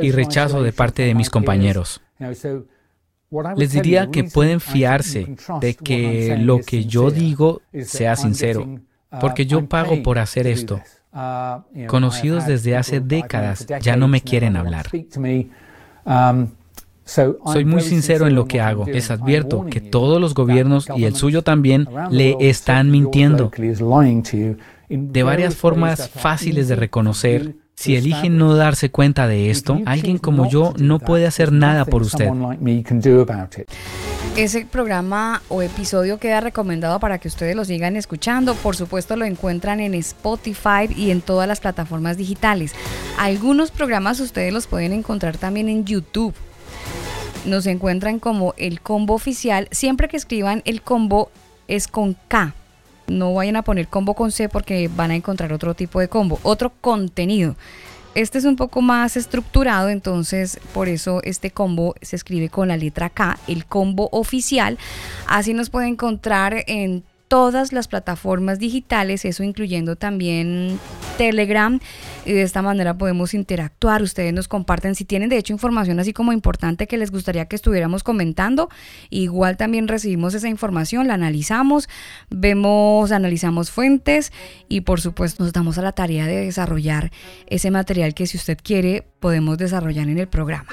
y 0.00 0.10
rechazo 0.12 0.62
de 0.62 0.72
parte 0.72 1.02
de 1.02 1.14
mis 1.14 1.30
compañeros. 1.30 2.02
Les 3.56 3.72
diría 3.72 4.10
que 4.10 4.24
pueden 4.24 4.60
fiarse 4.60 5.36
de 5.60 5.74
que 5.74 6.36
lo 6.38 6.60
que 6.60 6.84
yo 6.84 7.10
digo 7.10 7.62
sea 7.82 8.16
sincero, 8.16 8.66
porque 9.20 9.46
yo 9.46 9.68
pago 9.68 10.02
por 10.02 10.18
hacer 10.18 10.46
esto. 10.46 10.80
Conocidos 11.88 12.46
desde 12.46 12.76
hace 12.76 13.00
décadas 13.00 13.66
ya 13.80 13.96
no 13.96 14.08
me 14.08 14.20
quieren 14.20 14.56
hablar. 14.56 14.86
Soy 17.04 17.64
muy 17.64 17.80
sincero 17.80 18.28
en 18.28 18.34
lo 18.36 18.46
que 18.46 18.60
hago. 18.60 18.86
Les 18.86 19.10
advierto 19.10 19.66
que 19.66 19.80
todos 19.80 20.20
los 20.20 20.34
gobiernos 20.34 20.86
y 20.96 21.04
el 21.04 21.16
suyo 21.16 21.42
también 21.42 21.88
le 22.10 22.36
están 22.38 22.90
mintiendo. 22.90 23.50
De 24.88 25.22
varias 25.22 25.56
formas 25.56 26.08
fáciles 26.08 26.68
de 26.68 26.76
reconocer, 26.76 27.56
si 27.80 27.96
eligen 27.96 28.36
no 28.36 28.56
darse 28.56 28.90
cuenta 28.90 29.26
de 29.26 29.48
esto, 29.48 29.80
alguien 29.86 30.18
como 30.18 30.50
yo 30.50 30.74
no 30.76 30.98
puede 30.98 31.26
hacer 31.26 31.50
nada 31.50 31.86
por 31.86 32.02
usted. 32.02 32.28
Ese 34.36 34.66
programa 34.66 35.40
o 35.48 35.62
episodio 35.62 36.18
queda 36.18 36.42
recomendado 36.42 37.00
para 37.00 37.16
que 37.16 37.28
ustedes 37.28 37.56
lo 37.56 37.64
sigan 37.64 37.96
escuchando. 37.96 38.54
Por 38.54 38.76
supuesto 38.76 39.16
lo 39.16 39.24
encuentran 39.24 39.80
en 39.80 39.94
Spotify 39.94 40.92
y 40.94 41.10
en 41.10 41.22
todas 41.22 41.48
las 41.48 41.60
plataformas 41.60 42.18
digitales. 42.18 42.74
Algunos 43.18 43.70
programas 43.70 44.20
ustedes 44.20 44.52
los 44.52 44.66
pueden 44.66 44.92
encontrar 44.92 45.38
también 45.38 45.70
en 45.70 45.86
YouTube. 45.86 46.34
Nos 47.46 47.64
encuentran 47.64 48.18
como 48.18 48.52
el 48.58 48.82
combo 48.82 49.14
oficial. 49.14 49.68
Siempre 49.70 50.08
que 50.08 50.18
escriban 50.18 50.60
el 50.66 50.82
combo 50.82 51.30
es 51.66 51.88
con 51.88 52.14
K. 52.28 52.52
No 53.10 53.34
vayan 53.34 53.56
a 53.56 53.62
poner 53.62 53.88
combo 53.88 54.14
con 54.14 54.32
C 54.32 54.48
porque 54.48 54.88
van 54.88 55.10
a 55.10 55.16
encontrar 55.16 55.52
otro 55.52 55.74
tipo 55.74 56.00
de 56.00 56.08
combo, 56.08 56.38
otro 56.42 56.72
contenido. 56.80 57.56
Este 58.14 58.38
es 58.38 58.44
un 58.44 58.56
poco 58.56 58.82
más 58.82 59.16
estructurado, 59.16 59.88
entonces 59.88 60.58
por 60.72 60.88
eso 60.88 61.20
este 61.22 61.50
combo 61.50 61.94
se 62.02 62.16
escribe 62.16 62.48
con 62.48 62.68
la 62.68 62.76
letra 62.76 63.10
K, 63.10 63.38
el 63.46 63.66
combo 63.66 64.08
oficial. 64.12 64.78
Así 65.26 65.54
nos 65.54 65.70
puede 65.70 65.88
encontrar 65.88 66.64
en 66.66 67.04
todas 67.28 67.72
las 67.72 67.86
plataformas 67.86 68.58
digitales, 68.58 69.24
eso 69.24 69.44
incluyendo 69.44 69.94
también 69.94 70.80
Telegram. 71.18 71.78
Y 72.24 72.32
de 72.32 72.42
esta 72.42 72.62
manera 72.62 72.96
podemos 72.96 73.34
interactuar. 73.34 74.02
Ustedes 74.02 74.32
nos 74.32 74.48
comparten 74.48 74.94
si 74.94 75.04
tienen 75.04 75.28
de 75.28 75.38
hecho 75.38 75.52
información 75.52 76.00
así 76.00 76.12
como 76.12 76.32
importante 76.32 76.86
que 76.86 76.98
les 76.98 77.10
gustaría 77.10 77.46
que 77.46 77.56
estuviéramos 77.56 78.02
comentando. 78.02 78.68
Igual 79.08 79.56
también 79.56 79.88
recibimos 79.88 80.34
esa 80.34 80.48
información, 80.48 81.08
la 81.08 81.14
analizamos, 81.14 81.88
vemos, 82.28 83.12
analizamos 83.12 83.70
fuentes 83.70 84.32
y 84.68 84.82
por 84.82 85.00
supuesto 85.00 85.44
nos 85.44 85.52
damos 85.52 85.78
a 85.78 85.82
la 85.82 85.92
tarea 85.92 86.26
de 86.26 86.44
desarrollar 86.44 87.10
ese 87.46 87.70
material 87.70 88.14
que 88.14 88.26
si 88.26 88.36
usted 88.36 88.58
quiere 88.62 89.04
podemos 89.20 89.58
desarrollar 89.58 90.08
en 90.08 90.18
el 90.18 90.28
programa. 90.28 90.66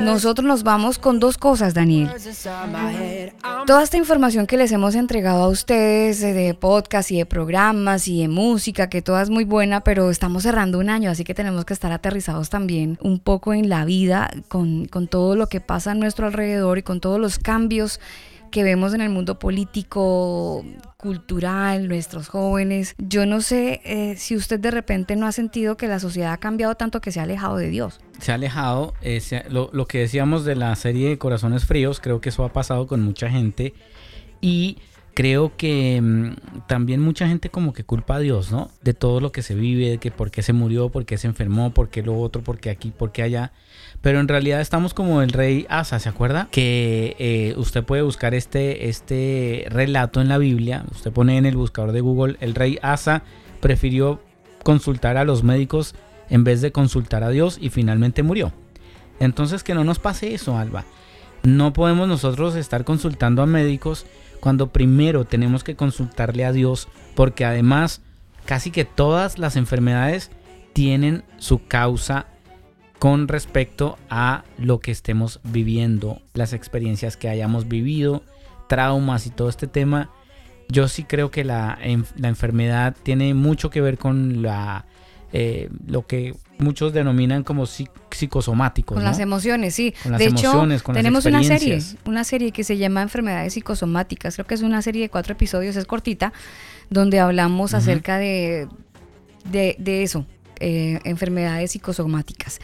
Nosotros 0.00 0.46
nos 0.46 0.62
vamos 0.62 0.98
con 0.98 1.20
dos 1.20 1.36
cosas, 1.36 1.74
Daniel. 1.74 2.10
Toda 3.66 3.82
esta 3.82 3.98
información 3.98 4.46
que 4.46 4.56
les 4.56 4.72
hemos 4.72 4.94
entregado 4.94 5.44
a 5.44 5.48
ustedes 5.48 6.20
de 6.20 6.54
podcast 6.54 7.10
y 7.10 7.18
de 7.18 7.26
programas 7.26 8.08
y 8.08 8.22
de 8.22 8.28
música, 8.28 8.88
que 8.88 9.02
toda 9.02 9.22
es 9.22 9.28
muy 9.28 9.44
buena, 9.44 9.84
pero 9.84 10.10
estamos 10.10 10.42
cerrando 10.44 10.81
un 10.82 10.90
año, 10.90 11.10
así 11.10 11.24
que 11.24 11.32
tenemos 11.34 11.64
que 11.64 11.72
estar 11.72 11.90
aterrizados 11.92 12.50
también 12.50 12.98
un 13.00 13.18
poco 13.18 13.54
en 13.54 13.68
la 13.70 13.84
vida, 13.86 14.30
con, 14.48 14.84
con 14.86 15.08
todo 15.08 15.34
lo 15.36 15.46
que 15.46 15.60
pasa 15.62 15.92
a 15.92 15.94
nuestro 15.94 16.26
alrededor 16.26 16.76
y 16.78 16.82
con 16.82 17.00
todos 17.00 17.18
los 17.18 17.38
cambios 17.38 17.98
que 18.50 18.62
vemos 18.64 18.92
en 18.92 19.00
el 19.00 19.08
mundo 19.08 19.38
político, 19.38 20.62
cultural, 20.98 21.88
nuestros 21.88 22.28
jóvenes. 22.28 22.94
Yo 22.98 23.24
no 23.24 23.40
sé 23.40 23.80
eh, 23.84 24.14
si 24.18 24.36
usted 24.36 24.60
de 24.60 24.70
repente 24.70 25.16
no 25.16 25.26
ha 25.26 25.32
sentido 25.32 25.76
que 25.78 25.88
la 25.88 25.98
sociedad 25.98 26.32
ha 26.32 26.36
cambiado 26.36 26.74
tanto 26.74 27.00
que 27.00 27.12
se 27.12 27.20
ha 27.20 27.22
alejado 27.22 27.56
de 27.56 27.68
Dios. 27.70 28.00
Se 28.20 28.30
ha 28.30 28.34
alejado, 28.34 28.92
eh, 29.00 29.20
se- 29.20 29.48
lo, 29.48 29.70
lo 29.72 29.86
que 29.86 29.98
decíamos 30.00 30.44
de 30.44 30.54
la 30.54 30.76
serie 30.76 31.08
de 31.08 31.16
Corazones 31.18 31.64
Fríos, 31.64 31.98
creo 31.98 32.20
que 32.20 32.28
eso 32.28 32.44
ha 32.44 32.52
pasado 32.52 32.86
con 32.86 33.00
mucha 33.02 33.30
gente 33.30 33.72
y 34.42 34.76
creo 35.14 35.56
que 35.56 36.00
mm, 36.00 36.66
también 36.66 37.00
mucha 37.00 37.28
gente 37.28 37.50
como 37.50 37.72
que 37.72 37.84
culpa 37.84 38.16
a 38.16 38.18
Dios, 38.18 38.50
¿no? 38.50 38.70
De 38.82 38.94
todo 38.94 39.20
lo 39.20 39.32
que 39.32 39.42
se 39.42 39.54
vive, 39.54 39.90
de 39.90 39.98
que 39.98 40.10
por 40.10 40.30
qué 40.30 40.42
se 40.42 40.52
murió, 40.52 40.88
por 40.88 41.04
qué 41.04 41.18
se 41.18 41.26
enfermó, 41.26 41.72
por 41.72 41.88
qué 41.88 42.02
lo 42.02 42.18
otro, 42.18 42.42
por 42.42 42.58
qué 42.58 42.70
aquí, 42.70 42.90
por 42.90 43.12
qué 43.12 43.22
allá. 43.22 43.52
Pero 44.00 44.20
en 44.20 44.28
realidad 44.28 44.60
estamos 44.60 44.94
como 44.94 45.22
el 45.22 45.30
rey 45.30 45.66
Asa, 45.68 45.98
¿se 45.98 46.08
acuerda? 46.08 46.48
Que 46.50 47.16
eh, 47.18 47.54
usted 47.56 47.84
puede 47.84 48.02
buscar 48.02 48.34
este, 48.34 48.88
este 48.88 49.66
relato 49.68 50.20
en 50.20 50.28
la 50.28 50.38
Biblia. 50.38 50.84
Usted 50.90 51.12
pone 51.12 51.36
en 51.36 51.46
el 51.46 51.56
buscador 51.56 51.92
de 51.92 52.00
Google, 52.00 52.36
el 52.40 52.54
rey 52.54 52.78
Asa 52.82 53.22
prefirió 53.60 54.20
consultar 54.64 55.16
a 55.16 55.24
los 55.24 55.42
médicos 55.44 55.94
en 56.30 56.44
vez 56.44 56.60
de 56.60 56.72
consultar 56.72 57.22
a 57.22 57.28
Dios 57.28 57.58
y 57.60 57.70
finalmente 57.70 58.22
murió. 58.22 58.52
Entonces 59.20 59.62
que 59.62 59.74
no 59.74 59.84
nos 59.84 59.98
pase 59.98 60.34
eso, 60.34 60.58
Alba. 60.58 60.84
No 61.44 61.72
podemos 61.72 62.08
nosotros 62.08 62.54
estar 62.54 62.84
consultando 62.84 63.42
a 63.42 63.46
médicos 63.46 64.06
cuando 64.42 64.72
primero 64.72 65.24
tenemos 65.24 65.62
que 65.62 65.76
consultarle 65.76 66.44
a 66.44 66.50
Dios 66.50 66.88
porque 67.14 67.44
además 67.44 68.00
casi 68.44 68.72
que 68.72 68.84
todas 68.84 69.38
las 69.38 69.54
enfermedades 69.54 70.32
tienen 70.72 71.22
su 71.38 71.64
causa 71.68 72.26
con 72.98 73.28
respecto 73.28 73.98
a 74.10 74.42
lo 74.58 74.80
que 74.80 74.90
estemos 74.90 75.38
viviendo, 75.44 76.20
las 76.34 76.52
experiencias 76.54 77.16
que 77.16 77.28
hayamos 77.28 77.68
vivido, 77.68 78.24
traumas 78.68 79.26
y 79.26 79.30
todo 79.30 79.48
este 79.48 79.68
tema. 79.68 80.10
Yo 80.68 80.88
sí 80.88 81.04
creo 81.04 81.30
que 81.30 81.44
la, 81.44 81.78
en- 81.80 82.04
la 82.16 82.26
enfermedad 82.28 82.96
tiene 83.00 83.34
mucho 83.34 83.70
que 83.70 83.80
ver 83.80 83.96
con 83.96 84.42
la, 84.42 84.86
eh, 85.32 85.68
lo 85.86 86.04
que 86.04 86.34
muchos 86.62 86.92
denominan 86.92 87.42
como 87.44 87.64
psi- 87.64 87.90
psicosomáticos. 88.10 88.94
Con 88.94 89.04
¿no? 89.04 89.10
las 89.10 89.18
emociones, 89.18 89.74
sí. 89.74 89.94
Con 90.02 90.12
las 90.12 90.18
de 90.20 90.26
emociones, 90.26 90.76
hecho, 90.78 90.84
con 90.84 90.94
las 90.94 91.02
tenemos 91.02 91.26
una 91.26 91.42
serie, 91.42 91.82
una 92.04 92.24
serie 92.24 92.52
que 92.52 92.64
se 92.64 92.76
llama 92.76 93.02
Enfermedades 93.02 93.54
psicosomáticas. 93.54 94.34
Creo 94.34 94.46
que 94.46 94.54
es 94.54 94.62
una 94.62 94.82
serie 94.82 95.02
de 95.02 95.08
cuatro 95.08 95.32
episodios, 95.32 95.76
es 95.76 95.84
cortita, 95.86 96.32
donde 96.90 97.20
hablamos 97.20 97.74
acerca 97.74 98.18
de, 98.18 98.68
de, 99.50 99.76
de 99.78 100.02
eso, 100.02 100.26
eh, 100.60 101.00
enfermedades 101.04 101.72
psicosomáticas. 101.72 102.60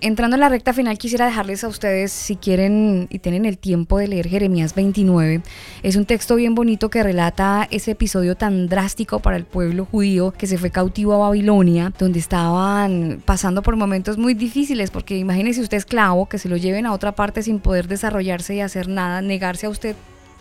Entrando 0.00 0.36
en 0.36 0.40
la 0.40 0.50
recta 0.50 0.74
final, 0.74 0.98
quisiera 0.98 1.24
dejarles 1.24 1.64
a 1.64 1.68
ustedes, 1.68 2.12
si 2.12 2.36
quieren 2.36 3.06
y 3.10 3.18
tienen 3.18 3.46
el 3.46 3.56
tiempo 3.56 3.98
de 3.98 4.08
leer 4.08 4.28
Jeremías 4.28 4.74
29. 4.74 5.40
Es 5.82 5.96
un 5.96 6.04
texto 6.04 6.36
bien 6.36 6.54
bonito 6.54 6.90
que 6.90 7.02
relata 7.02 7.66
ese 7.70 7.92
episodio 7.92 8.36
tan 8.36 8.68
drástico 8.68 9.20
para 9.20 9.36
el 9.36 9.44
pueblo 9.44 9.86
judío 9.86 10.32
que 10.36 10.46
se 10.46 10.58
fue 10.58 10.70
cautivo 10.70 11.14
a 11.14 11.28
Babilonia, 11.28 11.94
donde 11.98 12.18
estaban 12.18 13.22
pasando 13.24 13.62
por 13.62 13.76
momentos 13.76 14.18
muy 14.18 14.34
difíciles, 14.34 14.90
porque 14.90 15.16
imagínese 15.16 15.62
usted 15.62 15.78
esclavo, 15.78 16.26
que 16.26 16.38
se 16.38 16.50
lo 16.50 16.58
lleven 16.58 16.84
a 16.84 16.92
otra 16.92 17.12
parte 17.12 17.42
sin 17.42 17.58
poder 17.58 17.88
desarrollarse 17.88 18.54
y 18.54 18.60
hacer 18.60 18.88
nada, 18.88 19.22
negarse 19.22 19.64
a 19.64 19.70
usted 19.70 19.96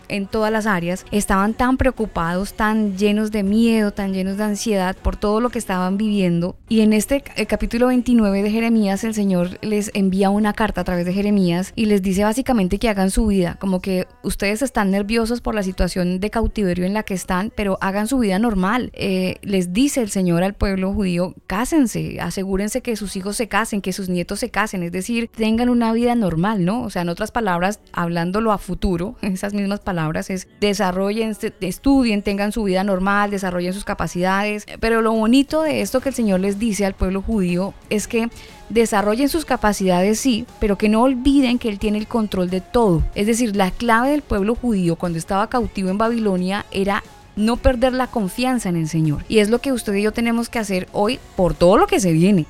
en 0.08 0.28
todas 0.28 0.52
las 0.52 0.66
áreas, 0.66 1.06
estaban 1.12 1.54
tan 1.54 1.78
preocupados, 1.78 2.54
tan 2.54 2.98
llenos 2.98 3.32
de 3.32 3.44
miedo, 3.44 3.92
tan 3.92 4.14
llenos 4.14 4.38
de 4.38 4.44
ansiedad 4.44 4.96
por 4.96 5.16
todo 5.16 5.40
lo 5.42 5.50
que 5.50 5.60
estaban 5.60 5.98
viviendo. 5.98 6.56
Y 6.70 6.82
en 6.82 6.94
este 6.94 7.24
eh, 7.36 7.46
capítulo 7.46 7.88
29 7.88 8.44
de 8.44 8.52
Jeremías, 8.52 9.04
el 9.04 9.14
Señor 9.14 9.58
les 9.62 9.92
envía 9.94 10.30
una 10.30 10.54
carta 10.54 10.82
a 10.82 10.84
través 10.84 11.06
de 11.06 11.14
Jeremías 11.14 11.74
y 11.76 11.86
les 11.86 12.02
dice 12.02 12.24
básicamente 12.24 12.80
que 12.80 12.90
hagan 12.90 13.12
su 13.12 13.28
vida, 13.28 13.58
como 13.60 13.82
que 13.82 14.08
ustedes 14.24 14.62
están 14.62 14.92
nerviosos 14.92 15.42
por 15.42 15.56
la 15.56 15.64
situación 15.64 16.20
de 16.20 16.30
cautiverio 16.30 16.86
en 16.86 16.94
la 16.94 17.04
que 17.04 17.14
están, 17.14 17.52
pero 17.56 17.78
hagan 17.82 18.08
su 18.08 18.20
vida 18.20 18.40
normal. 18.40 18.92
Eh, 18.94 19.38
les 19.42 19.74
dice 19.74 20.02
el 20.02 20.10
Señor 20.10 20.44
al 20.44 20.54
pueblo 20.54 20.94
judío, 20.94 21.34
cásense, 21.48 22.20
asegúrense 22.20 22.82
que 22.82 22.96
sus 22.96 23.16
hijos 23.16 23.38
se 23.38 23.48
casen, 23.48 23.82
que 23.82 23.94
sus 23.94 24.10
nietos 24.10 24.40
se 24.40 24.50
casen, 24.50 24.84
es 24.84 24.92
decir, 24.92 25.30
tengan 25.36 25.70
una 25.70 25.94
vida 25.94 26.16
normal, 26.16 26.66
¿no? 26.66 26.84
O 26.84 26.90
sea, 26.90 27.02
en 27.02 27.10
otras 27.10 27.32
palabras, 27.32 27.80
hablándolo 27.94 28.52
a 28.52 28.58
futuro, 28.58 29.16
esas 29.22 29.54
mismas 29.54 29.80
palabras 29.80 29.95
es 30.30 30.48
desarrollen, 30.60 31.36
estudien, 31.62 32.22
tengan 32.22 32.52
su 32.52 32.64
vida 32.64 32.84
normal, 32.84 33.32
desarrollen 33.32 33.74
sus 33.74 33.86
capacidades. 33.86 34.66
Pero 34.80 35.02
lo 35.02 35.12
bonito 35.14 35.62
de 35.62 35.82
esto 35.82 36.02
que 36.02 36.10
el 36.10 36.16
Señor 36.16 36.40
les 36.40 36.60
dice 36.60 36.86
al 36.86 36.94
pueblo 36.94 37.22
judío 37.22 37.74
es 37.90 38.08
que 38.08 38.30
desarrollen 38.70 39.30
sus 39.30 39.46
capacidades, 39.46 40.20
sí, 40.20 40.46
pero 40.60 40.78
que 40.78 40.90
no 40.90 41.04
olviden 41.04 41.60
que 41.60 41.70
Él 41.70 41.80
tiene 41.80 41.98
el 41.98 42.08
control 42.08 42.50
de 42.50 42.62
todo. 42.62 43.04
Es 43.16 43.28
decir, 43.28 43.56
la 43.56 43.72
clave 43.72 44.12
del 44.12 44.22
pueblo 44.22 44.56
judío 44.56 44.96
cuando 44.96 45.18
estaba 45.18 45.50
cautivo 45.50 45.90
en 45.90 45.98
Babilonia 45.98 46.66
era 46.72 47.04
no 47.36 47.58
perder 47.58 47.94
la 47.94 48.08
confianza 48.08 48.70
en 48.70 48.78
el 48.78 48.88
Señor. 48.88 49.24
Y 49.28 49.40
es 49.40 49.50
lo 49.50 49.60
que 49.60 49.72
usted 49.72 49.94
y 49.96 50.04
yo 50.04 50.14
tenemos 50.14 50.50
que 50.50 50.60
hacer 50.60 50.88
hoy 50.94 51.20
por 51.36 51.54
todo 51.54 51.78
lo 51.78 51.88
que 51.88 52.00
se 52.00 52.12
viene 52.12 52.46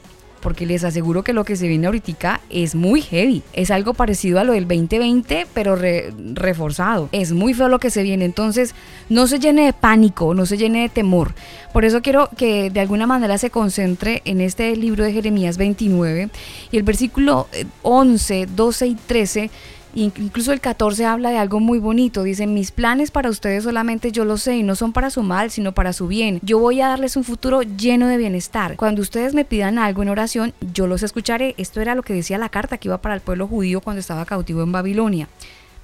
porque 0.46 0.68
les 0.68 0.84
aseguro 0.84 1.24
que 1.24 1.34
lo 1.34 1.44
que 1.44 1.56
se 1.56 1.68
viene 1.68 1.88
ahorita 1.88 2.40
es 2.52 2.76
muy 2.76 3.02
heavy. 3.02 3.42
Es 3.54 3.72
algo 3.72 3.96
parecido 3.96 4.40
a 4.40 4.44
lo 4.44 4.54
del 4.54 4.68
2020, 4.68 5.48
pero 5.56 5.76
re- 5.76 6.14
reforzado. 6.36 7.10
Es 7.12 7.32
muy 7.32 7.56
feo 7.56 7.68
lo 7.68 7.80
que 7.80 7.90
se 7.90 8.04
viene. 8.04 8.26
Entonces, 8.26 8.76
no 9.10 9.26
se 9.26 9.40
llene 9.40 9.66
de 9.66 9.74
pánico, 9.74 10.36
no 10.36 10.46
se 10.46 10.58
llene 10.58 10.84
de 10.84 10.90
temor. 10.90 11.34
Por 11.74 11.84
eso 11.84 12.04
quiero 12.04 12.30
que 12.38 12.70
de 12.70 12.80
alguna 12.80 13.08
manera 13.08 13.40
se 13.40 13.50
concentre 13.50 14.22
en 14.26 14.40
este 14.40 14.76
libro 14.76 15.04
de 15.04 15.14
Jeremías 15.14 15.58
29 15.58 16.30
y 16.72 16.78
el 16.78 16.84
versículo 16.84 17.48
eh, 17.52 17.66
11, 17.82 18.46
12 18.56 18.86
y 18.86 18.94
13 18.94 19.50
Incluso 19.96 20.52
el 20.52 20.60
14 20.60 21.06
habla 21.06 21.30
de 21.30 21.38
algo 21.38 21.62
muy 21.62 21.80
bonito. 21.80 22.24
Dice, 22.24 22.48
mis 22.48 22.72
planes 22.72 23.12
para 23.12 23.30
ustedes 23.30 23.64
solamente 23.64 24.12
yo 24.12 24.26
lo 24.26 24.38
sé 24.38 24.58
y 24.58 24.64
no 24.64 24.76
son 24.76 24.92
para 24.92 25.10
su 25.10 25.24
mal, 25.24 25.52
sino 25.52 25.74
para 25.74 25.94
su 25.94 26.08
bien. 26.08 26.40
Yo 26.44 26.60
voy 26.60 26.82
a 26.82 26.90
darles 26.90 27.16
un 27.16 27.24
futuro 27.24 27.62
lleno 27.62 28.08
de 28.08 28.18
bienestar. 28.18 28.76
Cuando 28.76 29.02
ustedes 29.02 29.34
me 29.34 29.46
pidan 29.46 29.80
algo 29.80 30.04
en 30.04 30.10
oración, 30.10 30.54
yo 30.74 30.86
los 30.86 31.02
escucharé. 31.02 31.56
Esto 31.58 31.80
era 31.80 31.96
lo 31.96 32.04
que 32.04 32.14
decía 32.14 32.38
la 32.38 32.50
carta 32.50 32.78
que 32.78 32.90
iba 32.90 32.98
para 32.98 33.16
el 33.16 33.22
pueblo 33.22 33.48
judío 33.48 33.80
cuando 33.80 34.02
estaba 34.02 34.26
cautivo 34.26 34.64
en 34.64 34.74
Babilonia 34.74 35.30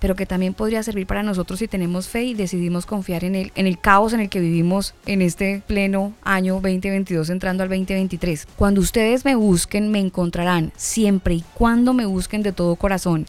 pero 0.01 0.15
que 0.15 0.25
también 0.25 0.55
podría 0.55 0.81
servir 0.81 1.05
para 1.05 1.21
nosotros 1.21 1.59
si 1.59 1.67
tenemos 1.67 2.07
fe 2.07 2.23
y 2.23 2.33
decidimos 2.33 2.87
confiar 2.87 3.23
en 3.23 3.35
él, 3.35 3.51
en 3.53 3.67
el 3.67 3.77
caos 3.77 4.13
en 4.13 4.19
el 4.19 4.29
que 4.29 4.39
vivimos 4.39 4.95
en 5.05 5.21
este 5.21 5.61
pleno 5.67 6.13
año 6.23 6.55
2022 6.55 7.29
entrando 7.29 7.61
al 7.61 7.69
2023. 7.69 8.47
Cuando 8.55 8.81
ustedes 8.81 9.25
me 9.25 9.35
busquen, 9.35 9.91
me 9.91 9.99
encontrarán 9.99 10.73
siempre 10.75 11.35
y 11.35 11.43
cuando 11.53 11.93
me 11.93 12.07
busquen 12.07 12.41
de 12.41 12.51
todo 12.51 12.75
corazón. 12.77 13.27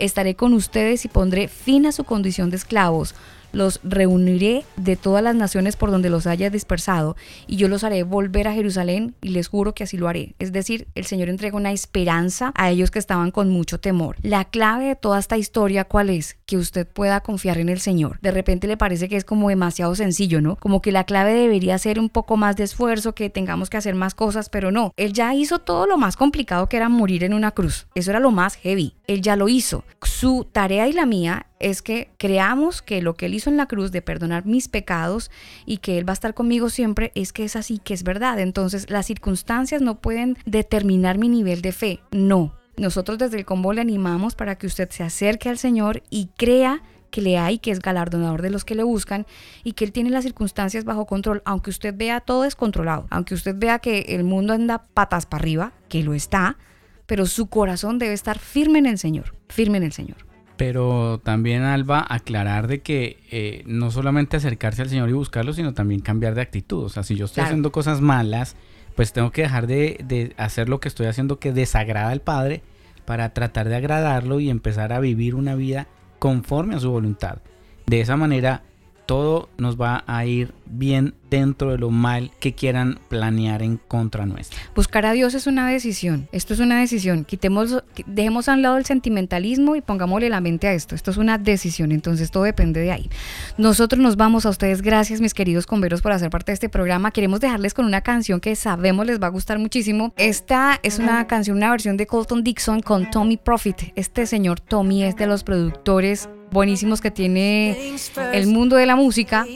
Estaré 0.00 0.34
con 0.34 0.54
ustedes 0.54 1.04
y 1.04 1.08
pondré 1.08 1.46
fin 1.46 1.84
a 1.84 1.92
su 1.92 2.04
condición 2.04 2.48
de 2.48 2.56
esclavos. 2.56 3.14
Los 3.52 3.80
reuniré 3.82 4.64
de 4.76 4.96
todas 4.96 5.22
las 5.22 5.34
naciones 5.34 5.76
por 5.76 5.90
donde 5.90 6.08
los 6.08 6.26
haya 6.26 6.48
dispersado 6.48 7.16
y 7.46 7.56
yo 7.56 7.68
los 7.68 7.84
haré 7.84 8.02
volver 8.02 8.48
a 8.48 8.54
Jerusalén 8.54 9.14
y 9.20 9.28
les 9.28 9.48
juro 9.48 9.74
que 9.74 9.84
así 9.84 9.98
lo 9.98 10.08
haré. 10.08 10.34
Es 10.38 10.52
decir, 10.52 10.88
el 10.94 11.04
Señor 11.04 11.28
entrega 11.28 11.56
una 11.56 11.72
esperanza 11.72 12.52
a 12.54 12.70
ellos 12.70 12.90
que 12.90 12.98
estaban 12.98 13.30
con 13.30 13.50
mucho 13.50 13.78
temor. 13.78 14.16
La 14.22 14.46
clave 14.46 14.86
de 14.86 14.96
toda 14.96 15.18
esta 15.18 15.36
historia, 15.36 15.84
¿cuál 15.84 16.08
es? 16.08 16.38
Que 16.50 16.56
usted 16.56 16.84
pueda 16.84 17.20
confiar 17.20 17.58
en 17.58 17.68
el 17.68 17.78
Señor. 17.78 18.18
De 18.22 18.32
repente 18.32 18.66
le 18.66 18.76
parece 18.76 19.08
que 19.08 19.14
es 19.14 19.24
como 19.24 19.50
demasiado 19.50 19.94
sencillo, 19.94 20.40
¿no? 20.40 20.56
Como 20.56 20.82
que 20.82 20.90
la 20.90 21.04
clave 21.04 21.32
debería 21.32 21.78
ser 21.78 22.00
un 22.00 22.08
poco 22.08 22.36
más 22.36 22.56
de 22.56 22.64
esfuerzo, 22.64 23.14
que 23.14 23.30
tengamos 23.30 23.70
que 23.70 23.76
hacer 23.76 23.94
más 23.94 24.16
cosas, 24.16 24.48
pero 24.48 24.72
no. 24.72 24.92
Él 24.96 25.12
ya 25.12 25.32
hizo 25.32 25.60
todo 25.60 25.86
lo 25.86 25.96
más 25.96 26.16
complicado 26.16 26.68
que 26.68 26.76
era 26.76 26.88
morir 26.88 27.22
en 27.22 27.34
una 27.34 27.52
cruz. 27.52 27.86
Eso 27.94 28.10
era 28.10 28.18
lo 28.18 28.32
más 28.32 28.56
heavy. 28.56 28.96
Él 29.06 29.22
ya 29.22 29.36
lo 29.36 29.48
hizo. 29.48 29.84
Su 30.02 30.44
tarea 30.50 30.88
y 30.88 30.92
la 30.92 31.06
mía 31.06 31.46
es 31.60 31.82
que 31.82 32.10
creamos 32.16 32.82
que 32.82 33.00
lo 33.00 33.14
que 33.14 33.26
él 33.26 33.34
hizo 33.34 33.48
en 33.48 33.56
la 33.56 33.66
cruz 33.66 33.92
de 33.92 34.02
perdonar 34.02 34.44
mis 34.44 34.66
pecados 34.66 35.30
y 35.66 35.76
que 35.76 35.98
él 35.98 36.08
va 36.08 36.14
a 36.14 36.14
estar 36.14 36.34
conmigo 36.34 36.68
siempre 36.68 37.12
es 37.14 37.32
que 37.32 37.44
es 37.44 37.54
así, 37.54 37.78
que 37.78 37.94
es 37.94 38.02
verdad. 38.02 38.40
Entonces 38.40 38.90
las 38.90 39.06
circunstancias 39.06 39.82
no 39.82 40.00
pueden 40.00 40.36
determinar 40.46 41.16
mi 41.16 41.28
nivel 41.28 41.62
de 41.62 41.70
fe. 41.70 42.00
No. 42.10 42.59
Nosotros 42.80 43.18
desde 43.18 43.38
el 43.38 43.44
combo 43.44 43.74
le 43.74 43.82
animamos 43.82 44.34
para 44.34 44.56
que 44.56 44.66
usted 44.66 44.88
se 44.90 45.02
acerque 45.02 45.50
al 45.50 45.58
Señor 45.58 46.02
y 46.08 46.30
crea 46.38 46.82
que 47.10 47.20
le 47.20 47.36
hay, 47.36 47.58
que 47.58 47.72
es 47.72 47.80
galardonador 47.80 48.40
de 48.40 48.48
los 48.48 48.64
que 48.64 48.74
le 48.74 48.84
buscan 48.84 49.26
y 49.64 49.72
que 49.72 49.84
él 49.84 49.92
tiene 49.92 50.08
las 50.08 50.24
circunstancias 50.24 50.84
bajo 50.84 51.04
control, 51.04 51.42
aunque 51.44 51.68
usted 51.68 51.94
vea 51.94 52.20
todo 52.20 52.44
descontrolado, 52.44 53.06
aunque 53.10 53.34
usted 53.34 53.54
vea 53.58 53.80
que 53.80 54.00
el 54.08 54.24
mundo 54.24 54.54
anda 54.54 54.86
patas 54.94 55.26
para 55.26 55.42
arriba, 55.42 55.72
que 55.90 56.02
lo 56.02 56.14
está, 56.14 56.56
pero 57.04 57.26
su 57.26 57.48
corazón 57.48 57.98
debe 57.98 58.14
estar 58.14 58.38
firme 58.38 58.78
en 58.78 58.86
el 58.86 58.96
Señor, 58.96 59.34
firme 59.50 59.76
en 59.76 59.84
el 59.84 59.92
Señor. 59.92 60.16
Pero 60.56 61.20
también, 61.22 61.62
Alba, 61.62 62.06
aclarar 62.08 62.66
de 62.66 62.80
que 62.80 63.18
eh, 63.30 63.62
no 63.66 63.90
solamente 63.90 64.38
acercarse 64.38 64.80
al 64.80 64.88
Señor 64.88 65.10
y 65.10 65.12
buscarlo, 65.12 65.52
sino 65.52 65.74
también 65.74 66.00
cambiar 66.00 66.34
de 66.34 66.40
actitud. 66.40 66.84
O 66.84 66.88
sea, 66.88 67.02
si 67.02 67.14
yo 67.14 67.26
estoy 67.26 67.36
Claro. 67.42 67.48
haciendo 67.48 67.72
cosas 67.72 68.00
malas, 68.00 68.56
pues 68.94 69.12
tengo 69.12 69.32
que 69.32 69.42
dejar 69.42 69.66
de, 69.66 69.98
de 70.04 70.32
hacer 70.38 70.68
lo 70.70 70.80
que 70.80 70.88
estoy 70.88 71.06
haciendo 71.08 71.38
que 71.38 71.52
desagrada 71.52 72.10
al 72.10 72.20
Padre 72.20 72.62
para 73.10 73.30
tratar 73.30 73.68
de 73.68 73.74
agradarlo 73.74 74.38
y 74.38 74.50
empezar 74.50 74.92
a 74.92 75.00
vivir 75.00 75.34
una 75.34 75.56
vida 75.56 75.88
conforme 76.20 76.76
a 76.76 76.78
su 76.78 76.92
voluntad. 76.92 77.38
De 77.86 78.00
esa 78.00 78.16
manera, 78.16 78.62
todo 79.04 79.48
nos 79.58 79.80
va 79.80 80.04
a 80.06 80.24
ir 80.26 80.54
bien 80.70 81.14
dentro 81.30 81.70
de 81.70 81.78
lo 81.78 81.90
mal 81.90 82.30
que 82.40 82.54
quieran 82.54 82.98
planear 83.08 83.62
en 83.62 83.76
contra 83.76 84.26
nuestra. 84.26 84.58
Buscar 84.74 85.06
a 85.06 85.12
Dios 85.12 85.34
es 85.34 85.46
una 85.46 85.68
decisión. 85.68 86.28
Esto 86.32 86.54
es 86.54 86.60
una 86.60 86.80
decisión. 86.80 87.24
Quitemos, 87.24 87.82
dejemos 88.06 88.48
a 88.48 88.54
un 88.54 88.62
lado 88.62 88.76
el 88.76 88.84
sentimentalismo 88.84 89.76
y 89.76 89.80
pongámosle 89.80 90.28
la 90.28 90.40
mente 90.40 90.68
a 90.68 90.72
esto. 90.72 90.94
Esto 90.94 91.10
es 91.10 91.16
una 91.16 91.38
decisión. 91.38 91.92
Entonces 91.92 92.30
todo 92.30 92.44
depende 92.44 92.80
de 92.80 92.92
ahí. 92.92 93.10
Nosotros 93.58 94.00
nos 94.00 94.16
vamos 94.16 94.46
a 94.46 94.50
ustedes. 94.50 94.82
Gracias, 94.82 95.20
mis 95.20 95.34
queridos 95.34 95.66
converos, 95.66 96.02
por 96.02 96.12
hacer 96.12 96.30
parte 96.30 96.52
de 96.52 96.54
este 96.54 96.68
programa. 96.68 97.10
Queremos 97.10 97.40
dejarles 97.40 97.74
con 97.74 97.84
una 97.84 98.00
canción 98.00 98.40
que 98.40 98.56
sabemos 98.56 99.06
les 99.06 99.20
va 99.20 99.28
a 99.28 99.30
gustar 99.30 99.58
muchísimo. 99.58 100.12
Esta 100.16 100.80
es 100.82 100.98
una 100.98 101.26
canción, 101.26 101.56
una 101.56 101.70
versión 101.70 101.96
de 101.96 102.06
Colton 102.06 102.42
Dixon 102.42 102.80
con 102.80 103.10
Tommy 103.10 103.36
Profit. 103.36 103.92
Este 103.94 104.26
señor 104.26 104.60
Tommy 104.60 105.04
es 105.04 105.16
de 105.16 105.26
los 105.26 105.44
productores 105.44 106.28
buenísimos 106.50 107.00
que 107.00 107.10
tiene 107.10 107.94
el 108.32 108.46
mundo 108.46 108.76
de 108.76 108.86
la 108.86 108.96
música. 108.96 109.46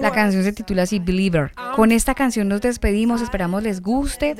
La 0.00 0.10
canción 0.10 0.42
se 0.42 0.49
titula 0.54 0.82
así 0.82 0.98
Believer. 0.98 1.52
Con 1.76 1.92
esta 1.92 2.14
canción 2.14 2.48
nos 2.48 2.60
despedimos, 2.60 3.22
esperamos 3.22 3.62
les 3.62 3.80
guste. 3.80 4.34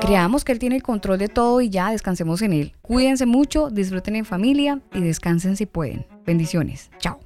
Creamos 0.00 0.44
que 0.44 0.52
él 0.52 0.58
tiene 0.58 0.76
el 0.76 0.82
control 0.82 1.18
de 1.18 1.28
todo 1.28 1.60
y 1.60 1.70
ya 1.70 1.90
descansemos 1.90 2.42
en 2.42 2.52
él. 2.52 2.74
Cuídense 2.82 3.26
mucho, 3.26 3.70
disfruten 3.70 4.16
en 4.16 4.24
familia 4.24 4.80
y 4.92 5.00
descansen 5.00 5.56
si 5.56 5.66
pueden. 5.66 6.06
Bendiciones. 6.26 6.90
Chao. 6.98 7.20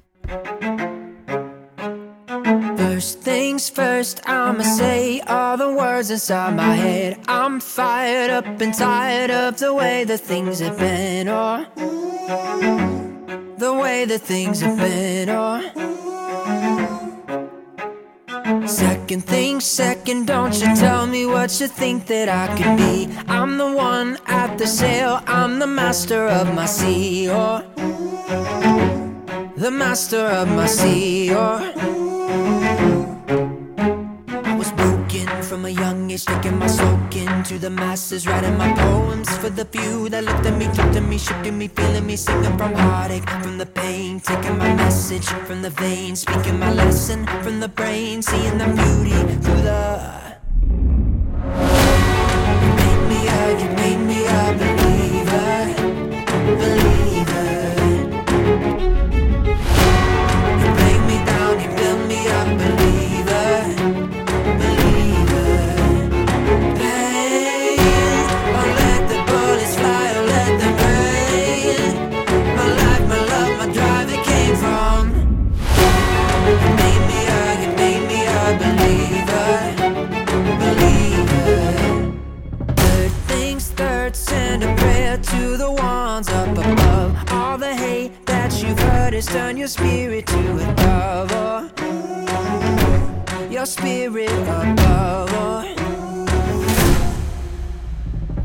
Second 18.65 19.25
thing, 19.25 19.59
second, 19.59 20.27
don't 20.27 20.53
you 20.55 20.75
tell 20.75 21.05
me 21.05 21.25
what 21.25 21.59
you 21.59 21.67
think 21.67 22.07
that 22.07 22.29
I 22.29 22.47
could 22.55 22.77
be. 22.77 23.09
I'm 23.27 23.57
the 23.57 23.71
one 23.71 24.17
at 24.25 24.57
the 24.57 24.67
sail, 24.67 25.21
I'm 25.27 25.59
the 25.59 25.67
master 25.67 26.27
of 26.27 26.53
my 26.55 26.65
sea, 26.65 27.29
or 27.29 27.63
the 29.57 29.71
master 29.71 30.25
of 30.25 30.47
my 30.47 30.65
sea, 30.65 31.33
or. 31.35 33.02
Age, 36.13 36.25
taking 36.25 36.57
my 36.57 36.67
soak 36.67 37.15
into 37.15 37.57
the 37.57 37.69
masses, 37.69 38.27
writing 38.27 38.57
my 38.57 38.71
poems 38.73 39.29
for 39.37 39.49
the 39.49 39.65
few 39.65 40.09
that 40.09 40.23
looked 40.23 40.45
at 40.45 40.57
me, 40.57 40.65
looked 40.65 40.95
at 40.95 41.03
me, 41.03 41.17
shifting 41.17 41.57
me, 41.57 41.67
feeling 41.67 42.05
me, 42.05 42.15
singing 42.15 42.57
from 42.57 42.73
heartache, 42.73 43.27
from 43.43 43.57
the 43.57 43.65
pain, 43.65 44.19
taking 44.19 44.57
my 44.57 44.73
message 44.75 45.25
from 45.47 45.61
the 45.61 45.69
veins, 45.69 46.21
speaking 46.21 46.59
my 46.59 46.71
lesson 46.71 47.25
from 47.43 47.59
the 47.59 47.67
brain, 47.67 48.21
seeing 48.21 48.57
the 48.57 48.65
beauty 48.65 49.19
through 49.43 49.63
the. 49.69 49.81
You 52.63 52.71
made 52.81 53.03
me 53.11 53.19
a, 53.27 53.41
you 53.61 53.69
made 53.81 54.01
me 54.09 54.19
a 54.25 54.41
believer, 54.61 55.57
believer. 56.57 56.92
Ones 86.23 86.29
up 86.29 86.57
above. 86.57 87.31
All 87.31 87.57
the 87.57 87.73
hate 87.73 88.25
that 88.25 88.61
you've 88.61 88.79
heard 88.79 89.13
has 89.13 89.25
turned 89.25 89.57
your 89.59 89.67
spirit 89.67 90.27
to 90.27 90.57
a 90.57 90.75
dove. 90.75 91.31
Oh, 91.31 91.69
your 93.49 93.65
spirit 93.65 94.31
above. 94.31 94.79
Oh. 94.79 95.63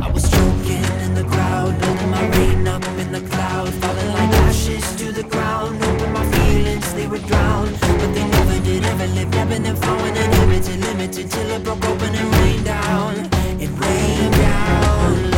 I 0.01 0.11
was 0.11 0.31
choking 0.31 0.85
in 1.05 1.15
the 1.15 1.25
crowd, 1.25 1.79
building 1.81 2.11
my 2.11 2.29
rain 2.37 2.69
up 2.69 2.85
in 2.99 3.13
the 3.13 3.21
cloud, 3.21 3.69
falling 3.75 4.09
like 4.09 4.31
ashes 4.47 4.97
to 4.97 5.13
the 5.13 5.25
ground. 5.25 5.83
Hoping 5.83 6.13
my 6.13 6.25
feelings 6.33 6.95
they 6.95 7.07
would 7.07 7.27
drown, 7.27 7.73
but 7.81 8.15
they 8.15 8.27
never 8.29 8.59
did. 8.65 8.85
Ever 8.85 9.07
lived, 9.09 9.35
ebbing 9.35 9.67
and 9.67 9.79
flowing, 9.79 10.17
unlimited, 10.17 10.81
limited 10.81 11.31
till 11.31 11.51
it 11.51 11.65
broke 11.65 11.85
open 11.85 12.15
and 12.15 12.35
rained 12.37 12.65
down. 12.65 13.29
It 13.61 13.71
rained 13.71 14.35
down 14.35 15.38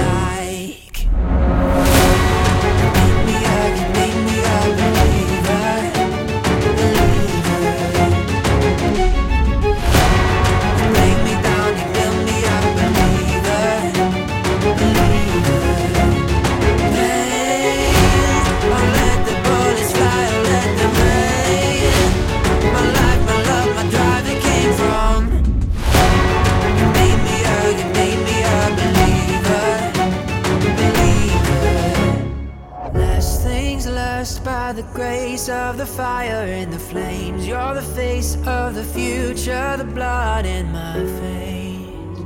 the 34.81 34.93
grace 34.95 35.51
of 35.51 35.77
the 35.77 35.85
fire 35.85 36.47
and 36.59 36.73
the 36.73 36.79
flames. 36.79 37.47
You're 37.47 37.75
the 37.75 37.83
face 37.83 38.37
of 38.47 38.75
the 38.75 38.85
future, 38.85 39.77
the 39.77 39.85
blood 39.85 40.47
in 40.47 40.73
my 40.73 40.97
veins. 41.21 42.19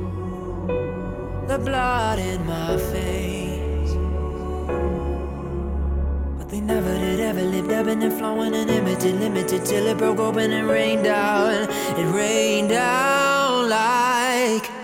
The 1.49 1.59
blood 1.59 2.21
in 2.21 2.47
my 2.47 2.77
veins. 2.93 3.91
But 6.39 6.49
they 6.49 6.61
never 6.61 6.95
did 6.97 7.19
ever 7.19 7.43
lived, 7.43 7.73
ebbing 7.73 8.05
and 8.05 8.13
flowing 8.13 8.55
and 8.55 8.71
limited, 8.71 9.17
limited 9.17 9.65
till 9.65 9.89
it 9.89 9.99
broke 9.99 10.21
open 10.21 10.53
and 10.53 10.69
rained 10.69 11.03
down. 11.03 11.69
It 11.99 12.09
rained 12.15 12.69
down 12.69 13.69
like. 13.69 14.84